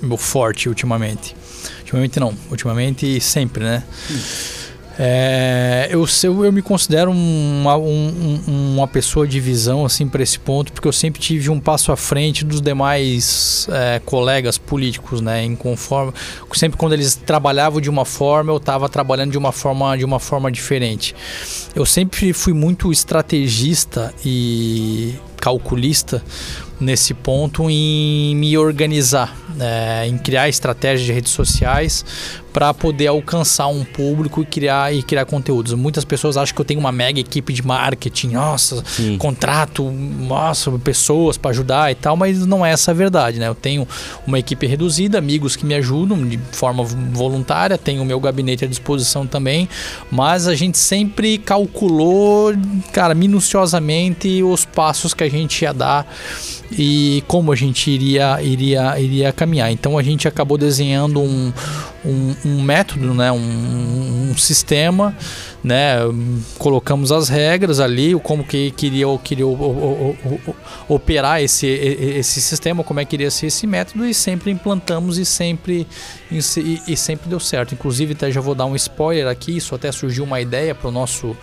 [0.00, 1.34] meu forte ultimamente.
[1.80, 3.82] Ultimamente não, ultimamente sempre, né?
[4.98, 10.22] É, eu, eu, eu me considero uma, um- um- uma pessoa de visão assim para
[10.22, 15.20] esse ponto, porque eu sempre tive um passo à frente dos demais é, colegas políticos,
[15.20, 15.44] né?
[15.44, 16.12] Em conforme,
[16.54, 20.18] sempre quando eles trabalhavam de uma forma, eu estava trabalhando de uma forma de uma
[20.18, 21.14] forma diferente.
[21.74, 26.22] Eu sempre fui muito estrategista e calculista
[26.80, 32.04] nesse ponto em me organizar, né, em criar estratégias de redes sociais
[32.56, 35.74] para poder alcançar um público e criar e criar conteúdos.
[35.74, 39.18] Muitas pessoas acham que eu tenho uma mega equipe de marketing, nossa, Sim.
[39.18, 43.46] contrato, nossa, pessoas para ajudar e tal, mas não é essa a verdade, né?
[43.46, 43.86] Eu tenho
[44.26, 48.68] uma equipe reduzida, amigos que me ajudam de forma voluntária, tenho o meu gabinete à
[48.68, 49.68] disposição também,
[50.10, 52.54] mas a gente sempre calculou,
[52.90, 56.06] cara, minuciosamente os passos que a gente ia dar
[56.70, 59.70] e como a gente iria iria iria caminhar.
[59.70, 61.52] Então a gente acabou desenhando um,
[62.04, 65.16] um, um método, né, um, um sistema,
[65.62, 65.96] né,
[66.58, 69.46] colocamos as regras ali, como que queria queria
[70.88, 75.24] operar esse esse sistema, como é que iria ser esse método e sempre implantamos e
[75.24, 75.86] sempre
[76.30, 76.38] e,
[76.88, 77.74] e sempre deu certo.
[77.74, 80.92] Inclusive até já vou dar um spoiler aqui, isso até surgiu uma ideia para o
[80.92, 81.36] nosso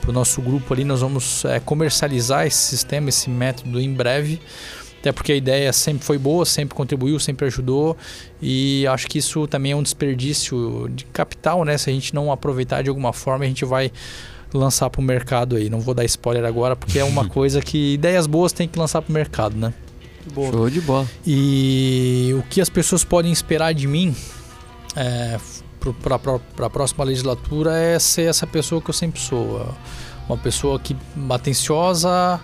[0.00, 4.40] para o nosso grupo ali, nós vamos é, comercializar esse sistema, esse método em breve.
[5.00, 7.96] Até porque a ideia sempre foi boa, sempre contribuiu, sempre ajudou.
[8.40, 11.78] E acho que isso também é um desperdício de capital, né?
[11.78, 13.90] Se a gente não aproveitar de alguma forma, a gente vai
[14.52, 15.70] lançar para o mercado aí.
[15.70, 19.00] Não vou dar spoiler agora, porque é uma coisa que ideias boas tem que lançar
[19.00, 19.72] para o mercado, né?
[20.34, 20.52] Boa.
[20.52, 21.06] Show de bola.
[21.26, 24.14] E o que as pessoas podem esperar de mim
[24.94, 25.38] é,
[26.02, 29.74] para a próxima legislatura é ser essa pessoa que eu sempre sou.
[30.28, 30.96] Uma pessoa que
[31.28, 32.40] atenciosa,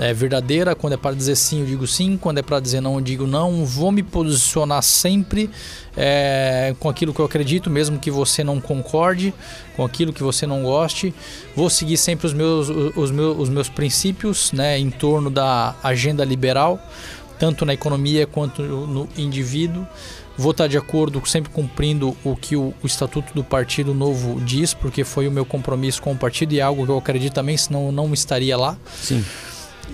[0.00, 0.74] é, verdadeira.
[0.74, 2.16] Quando é para dizer sim, eu digo sim.
[2.16, 3.64] Quando é para dizer não, eu digo não.
[3.64, 5.50] Vou me posicionar sempre
[5.96, 9.32] é, com aquilo que eu acredito, mesmo que você não concorde,
[9.76, 11.14] com aquilo que você não goste.
[11.54, 16.24] Vou seguir sempre os meus, os meus, os meus princípios né, em torno da agenda
[16.24, 16.80] liberal
[17.38, 19.86] tanto na economia quanto no indivíduo.
[20.40, 24.72] Vou estar de acordo, sempre cumprindo o que o, o Estatuto do Partido Novo diz,
[24.72, 27.58] porque foi o meu compromisso com o partido e é algo que eu acredito também,
[27.58, 28.78] senão eu não estaria lá.
[29.02, 29.22] Sim.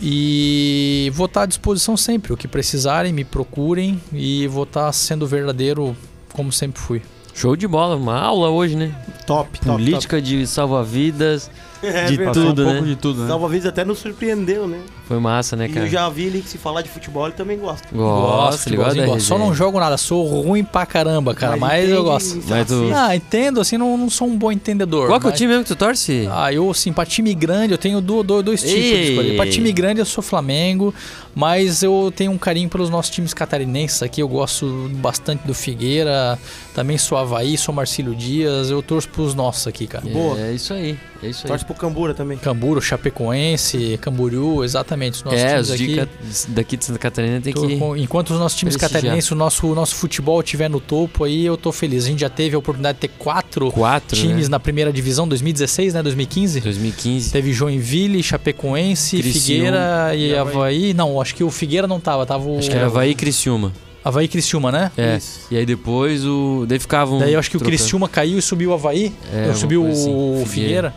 [0.00, 2.32] E vou estar à disposição sempre.
[2.32, 5.96] O que precisarem, me procurem e vou estar sendo verdadeiro
[6.32, 7.02] como sempre fui.
[7.34, 7.96] Show de bola.
[7.96, 8.94] Uma aula hoje, né?
[9.26, 9.66] Top, top.
[9.66, 11.50] Política de salva-vidas.
[11.82, 12.40] É de verdade.
[12.40, 12.72] tudo, um né?
[12.72, 13.28] pouco de tudo, né?
[13.28, 14.80] Salva Vidas até nos surpreendeu, né?
[15.06, 15.86] Foi massa, né, E cara?
[15.86, 17.86] eu já vi ele que se falar de futebol, ele também gosta.
[17.92, 19.20] Gosto, ele gosta gosto.
[19.20, 22.42] Só não jogo nada, sou ruim pra caramba, cara, mas, eu entende, gosto.
[22.48, 25.06] Mas tu- Ah, entendo, assim, não, não sou um bom entendedor.
[25.08, 26.28] Qual que é o mas- time mesmo que tu torce?
[26.30, 29.10] Ah, eu, assim, pra time grande, eu tenho do, do- dois tipos de Ei.
[29.10, 29.36] escolha.
[29.36, 30.92] Pra time grande, eu sou Flamengo,
[31.34, 34.20] mas eu tenho um carinho pelos nossos times catarinenses aqui.
[34.22, 36.38] Eu gosto bastante do Figueira,
[36.74, 38.70] também sou Havaí, sou Marcílio Dias.
[38.70, 40.04] Eu torço pros nossos aqui, cara.
[40.08, 40.38] Boa.
[40.40, 40.98] É isso aí.
[41.26, 41.48] É isso aí.
[41.48, 42.38] Torce pro Cambura também.
[42.38, 45.14] Camburo, Chapecoense, Camboriú, exatamente.
[45.14, 46.52] Os nossos é, times os aqui.
[46.52, 47.74] daqui de Santa Catarina tem Tô que.
[48.00, 51.56] enquanto os nossos times catarinenses, o nosso, o nosso futebol estiver no topo aí, eu
[51.56, 52.04] tô feliz.
[52.04, 54.52] A gente já teve a oportunidade de ter quatro Quatro, times né?
[54.52, 56.02] na primeira divisão, 2016, né?
[56.02, 56.60] 2015.
[56.60, 57.32] 2015.
[57.32, 60.54] Teve Joinville, Chapecoense, Criciúma Figueira e, e Havaí.
[60.56, 60.94] Havaí.
[60.94, 63.72] Não, acho que o Figueira não tava, tava o Acho que era Havaí e Criciúma.
[64.06, 64.92] Havaí e Criciúma, né?
[64.96, 65.16] É.
[65.16, 65.48] Isso.
[65.50, 66.64] E aí depois o.
[66.68, 67.18] Daí ficavam.
[67.18, 67.76] Daí eu acho que o trocando.
[67.76, 69.12] Criciúma caiu e subiu o Havaí.
[69.32, 70.94] É, subiu coisa o assim, Figueira.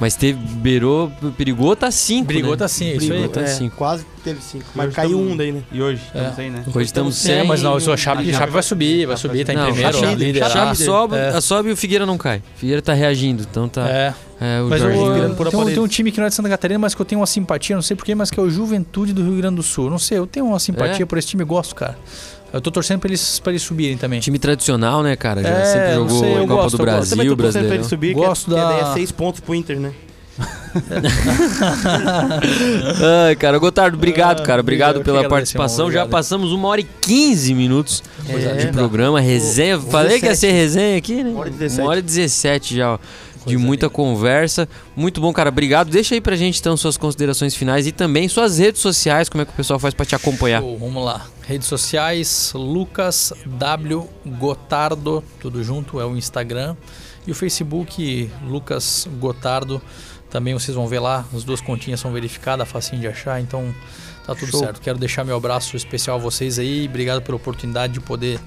[0.00, 0.38] Mas teve.
[0.38, 2.26] Beirou, perigou, tá cinco.
[2.28, 2.56] Brigou, né?
[2.56, 3.28] tá sim, isso aí.
[3.28, 3.76] Tá É, cinco.
[3.76, 4.64] quase teve cinco.
[4.74, 5.62] Mas Hoje caiu um daí, né?
[5.72, 6.18] E hoje, É.
[6.18, 6.64] estamos aí, né?
[6.72, 7.40] Hoje estamos sem- sem.
[7.40, 9.64] É, mas não, a Chape, Ah, Chape já- vai subir, vai subir, tá em Não,
[9.66, 10.50] primeiro, a Chape, liderar.
[10.50, 11.40] Chape sobe, É.
[11.40, 12.38] sobe e o Figueira não cai.
[12.38, 13.88] O Figueira tá reagindo, então tá.
[13.88, 15.14] É, É, o mas eu, Jorginho.
[15.14, 17.00] virando por tem, um, tem um time que não é de Santa Catarina, mas que
[17.02, 19.56] eu tenho uma simpatia, não sei porquê, mas que é o Juventude do Rio Grande
[19.56, 19.90] do Sul.
[19.90, 21.06] Não sei, eu tenho uma simpatia É?
[21.06, 21.98] por esse time, gosto, cara.
[22.52, 24.20] Eu tô torcendo pra eles, pra eles subirem também.
[24.20, 25.42] Time tradicional, né, cara?
[25.42, 26.82] Já É, sempre jogou sei, Copa gosto, do.
[26.82, 27.74] Brasil, torcendo pra Brasileiro.
[27.74, 29.92] ele subir, Gosto que, é- que da- daí é seis pontos pro Inter, né?
[33.26, 34.60] Ai, cara, Gotardo, obrigado, cara.
[34.60, 35.90] Obrigado pela participação.
[35.90, 39.78] Já passamos uma hora e 15 minutos Coisa de programa, resenha.
[39.78, 41.30] Falei que ia ser resenha aqui, né?
[41.30, 41.80] Uma hora e 17.
[41.80, 42.98] Uma hora e 17 já, ó.
[43.46, 44.68] De muita conversa.
[44.94, 45.48] Muito bom, cara.
[45.48, 45.90] Obrigado.
[45.90, 49.44] Deixa aí pra gente então suas considerações finais e também suas redes sociais, como é
[49.44, 50.60] que o pessoal faz pra te acompanhar.
[50.60, 51.26] Show, vamos lá.
[51.46, 54.08] Redes sociais, Lucas W
[54.38, 56.76] Gotardo, tudo junto, é o Instagram.
[57.26, 59.80] E o Facebook, Lucas Gotardo.
[60.30, 63.74] Também vocês vão ver lá, as duas continhas são verificadas, facinho de achar, então
[64.26, 64.60] tá tudo Show.
[64.60, 64.80] certo.
[64.80, 66.86] Quero deixar meu abraço especial a vocês aí.
[66.86, 68.38] Obrigado pela oportunidade de poder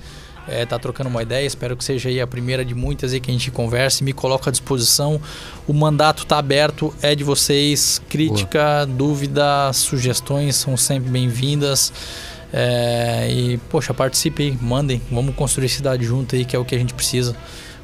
[0.47, 1.45] estar trocando uma ideia.
[1.45, 4.03] Espero que seja aí a primeira de muitas aí que a gente converse.
[4.03, 5.19] Me coloco à disposição.
[5.67, 8.01] O mandato tá aberto, é de vocês.
[8.09, 11.91] Crítica, dúvida, sugestões são sempre bem-vindas.
[12.53, 15.01] É, e, poxa, participe aí, mandem.
[15.11, 17.35] Vamos construir cidade junto aí, que é o que a gente precisa.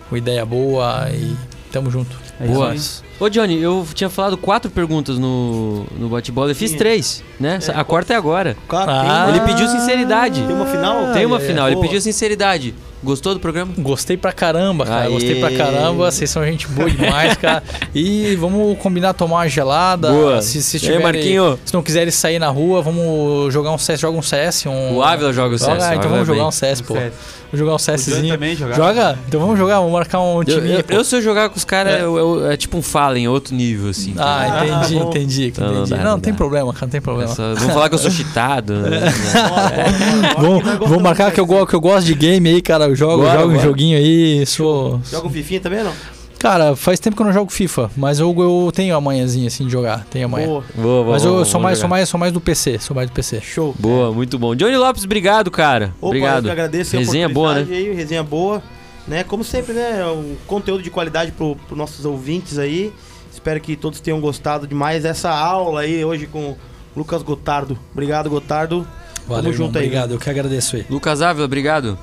[0.10, 1.36] Uma ideia boa e
[1.78, 2.16] tamo junto.
[2.40, 6.52] É Ô, Johnny, eu tinha falado quatro perguntas no, no bate-bola.
[6.52, 6.78] Eu fiz Sim.
[6.78, 7.58] três, né?
[7.68, 8.56] É, a quarta é agora.
[8.70, 8.92] Cara,
[9.26, 10.42] Ah, Ele pediu sinceridade.
[10.44, 11.14] Tem uma final?
[11.14, 11.86] Tem uma É, final, ele boa.
[11.88, 12.76] pediu sinceridade.
[13.04, 13.72] Gostou do programa?
[13.78, 15.06] Gostei pra caramba, cara.
[15.06, 15.12] Aê.
[15.12, 16.12] Gostei pra caramba.
[16.12, 17.64] Vocês são gente boa demais, cara.
[17.94, 20.10] E vamos combinar tomar uma gelada.
[20.12, 20.42] Boa.
[20.42, 21.60] Se, se aí, tiverem- Marquinho?
[21.64, 24.00] Se não quiserem sair na rua, vamos jogar um CS.
[24.00, 24.66] Joga um CS.
[24.66, 24.96] Um...
[24.96, 25.70] O Ávila joga o CS.
[25.72, 26.48] O então vamos é jogar bem.
[26.48, 26.94] um CS, pô.
[26.96, 27.16] Certo.
[27.52, 28.34] Vamos jogar um CSzinho.
[28.34, 28.76] também jogar.
[28.76, 29.20] Joga?
[29.28, 30.72] Então vamos jogar, vamos marcar um Eu, time.
[30.74, 32.02] eu, eu, se eu jogar com os caras, É.
[32.04, 34.14] eu- eu- é tipo um Fallen, outro nível, assim.
[34.18, 35.10] Ah, entendi, Ah, bom.
[35.10, 35.90] entendi, Então não entendi.
[35.92, 37.32] dá, Não, não tem problema, cara, não tem problema.
[37.32, 38.74] Essa- vamos falar que eu sou cheatado.
[38.74, 39.00] né?
[40.38, 42.86] Vamos, vamos marcar que eu, que eu gosto de game aí, cara.
[42.86, 45.00] Eu jogo, Bora, jogo um joguinho aí, sou.
[45.10, 45.94] Joga um fifinha também ou não?
[46.40, 49.72] Cara, faz tempo que eu não jogo FIFA, mas eu, eu tenho amanhãzinha assim de
[49.72, 50.06] jogar.
[50.06, 50.48] Tenho amanhã.
[50.48, 50.64] Boa.
[50.76, 53.10] Boa, boa, Mas eu boa, sou mais, sou mais, sou mais do PC, sou mais
[53.10, 53.42] do PC.
[53.42, 53.76] Show.
[53.80, 54.54] Boa, muito bom.
[54.56, 55.94] Johnny Lopes, obrigado, cara.
[55.98, 56.38] Opa, obrigado.
[56.38, 57.68] eu que agradeço a Resenha boa, né?
[57.70, 58.62] Aí, resenha boa.
[59.08, 59.24] Né?
[59.24, 60.06] Como sempre, né?
[60.06, 62.94] Um conteúdo de qualidade para os nossos ouvintes aí.
[63.32, 66.58] Espero que todos tenham gostado de mais essa aula aí hoje com o
[66.96, 67.78] Lucas Gotardo.
[67.94, 68.86] Obrigado, Gotardo.
[69.28, 69.86] Valeu, Tamo irmão, junto aí.
[69.86, 70.86] obrigado, eu que agradeço aí.
[70.90, 71.98] Lucas Ávila, obrigado.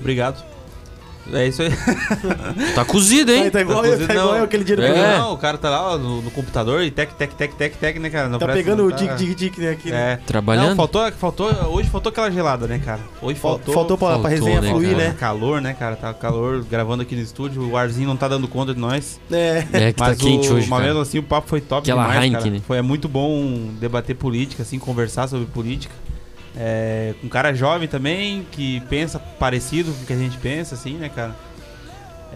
[0.00, 0.47] Obrigado.
[1.32, 1.70] É isso aí.
[2.74, 3.44] Tá cozido, hein?
[3.44, 4.36] Tá, tá igual, Tá cozido, tá igual não.
[4.38, 4.86] eu aquele dia do É.
[4.92, 5.18] programa.
[5.18, 7.98] Não, o cara tá lá ó, no, no computador e tec, tec, tec, tec, tec,
[7.98, 8.28] né, cara?
[8.28, 9.70] Não Tá parece- pegando não o tá- tic, tic, tic, né?
[9.70, 10.12] Aqui, né?
[10.12, 10.16] É.
[10.26, 10.68] Trabalhando?
[10.70, 13.00] Não, faltou, faltou, hoje faltou aquela gelada, né, cara?
[13.20, 13.74] Hoje Fal- faltou.
[13.74, 15.08] Faltou, pra, pra faltou, resenha né, fluir, cara?
[15.08, 15.16] né?
[15.18, 15.96] Calor, né, cara?
[15.96, 17.68] Tá calor gravando aqui no estúdio.
[17.68, 19.20] O arzinho não tá dando conta de nós.
[19.30, 19.64] É.
[19.72, 22.02] É que Mas tá quente o, hoje, mas mesmo assim o papo foi top Aquela
[22.06, 22.54] demais, Heineken, cara.
[22.56, 22.62] né?
[22.66, 25.94] Foi é muito bom debater política, assim, conversar sobre política.
[26.60, 30.74] É, com um cara jovem também, que pensa parecido com o que a gente pensa,
[30.74, 31.34] assim, né, cara?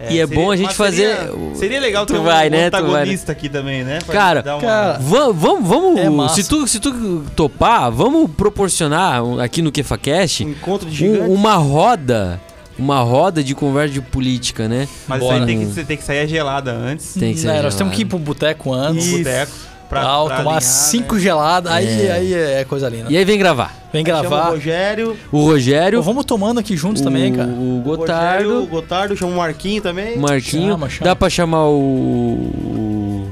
[0.09, 2.69] E é bom a gente fazer Seria, o- seria legal Tu ter um vai, né?
[2.71, 3.19] Tu vai, né?
[3.27, 3.99] aqui também, né?
[4.03, 9.23] Pra Cara, uma- cara, Vamos, vamos, vamos É se, tu, se tu topar, vamos proporcionar
[9.23, 12.41] um- aqui no KefaCast Um encontro de um- uma roda,
[12.79, 14.87] uma roda de conversa de política, né?
[15.07, 15.41] Mas isso Bora.
[15.41, 17.13] aí tem que, você tem que sair a gelada antes.
[17.13, 17.77] Tem que ser Não, nós gelado.
[17.77, 19.11] temos que ir pro boteco antes.
[19.11, 19.51] no boteco.
[19.93, 21.21] Pra, tal, pra tomar alinhar, cinco né?
[21.21, 22.11] geladas, aí, É.
[22.11, 23.05] aí é coisa linda.
[23.11, 23.73] E aí vem gravar.
[23.91, 24.49] Vem Chama o gravar.
[24.49, 25.17] Rogério.
[25.31, 27.47] O Rogério, Pô, vamos tomando aqui juntos o, também, cara.
[27.49, 30.17] o O Rogério, o Gotardo, Gotardo, chama o Marquinho também.
[30.17, 30.71] Marquinho.
[30.71, 31.05] Chama, chama.
[31.09, 33.27] Dá pra chamar o...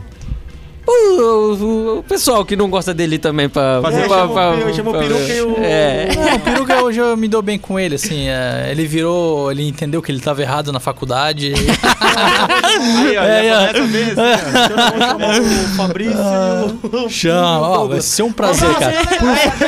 [0.93, 3.79] O, o- o pessoal que não gosta dele também pra...
[3.81, 6.09] Fazer É, pra- pra- eu chamo o Peruca e o- É.
[6.15, 8.27] Não, o Peruca hoje eu me dou bem com ele, assim.
[8.27, 11.53] é, ele virou, ele entendeu que ele tava errado na faculdade.
[12.01, 13.73] Aí, ó, É, é.
[13.73, 13.77] nós
[14.17, 17.09] vamos chamar o Fabrício e o...
[17.09, 18.93] Chama, ó, vai ser um prazer, cara.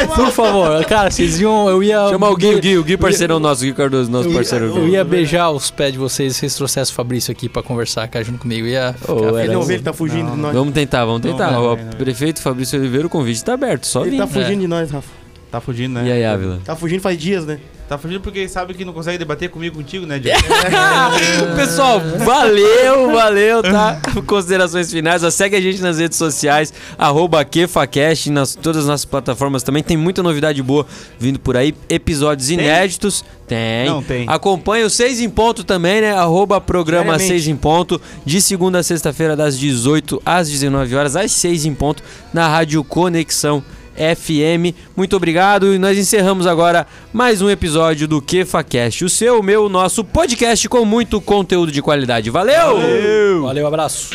[0.07, 2.09] Por, por favor, cara, vocês iam, eu ia.
[2.09, 4.65] Chamar o Gui, o Gui, o Gui parceirão nosso, o Gui Cardoso, nosso eu, parceiro.
[4.77, 8.07] eu ia beijar os pés de vocês se vocês trouxessem o Fabrício aqui pra conversar,
[8.07, 8.65] cara, junto comigo.
[8.67, 9.35] Eu ia ficar Ô, feliz.
[9.37, 10.53] era Ele ele tá fugindo Não, de nós.
[10.55, 11.51] Vamos tentar, vamos Não, tentar.
[11.51, 11.91] não, o não, não.
[11.93, 14.17] prefeito Fabrício Oliveira, o convite tá aberto, só Ele vir.
[14.17, 15.22] tá fugindo de nós, Rafa.
[15.53, 16.07] Tá fugindo, né?
[16.07, 16.59] E aí, Ávila?
[16.65, 17.59] Tá fugindo faz dias, né?
[17.87, 20.41] Tá fugindo porque sabe que não consegue debater comigo contigo, né, Diego?
[21.55, 24.01] Pessoal, valeu, valeu, tá?
[24.25, 29.05] Considerações finais, ó, segue a gente nas redes sociais, arroba KefaCast, nas todas as nossas
[29.05, 30.87] plataformas também, tem muita novidade boa
[31.19, 33.85] vindo por aí, episódios inéditos, tem.
[33.85, 34.25] Não tem.
[34.27, 36.13] Acompanha o 6 em ponto também, né?
[36.13, 37.19] Arroba programa.
[37.19, 41.75] 6 em ponto, de segunda a sexta-feira, das 18 às 19 horas, às 6 em
[41.75, 42.01] ponto,
[42.33, 43.63] na Rádio Conexão
[43.95, 44.75] FM.
[44.95, 49.65] Muito obrigado e nós encerramos agora mais um episódio do KefaCast, o seu, o meu,
[49.65, 52.29] o nosso podcast com muito conteúdo de qualidade.
[52.29, 53.41] Valeu!
[53.41, 54.09] Valeu, abraço.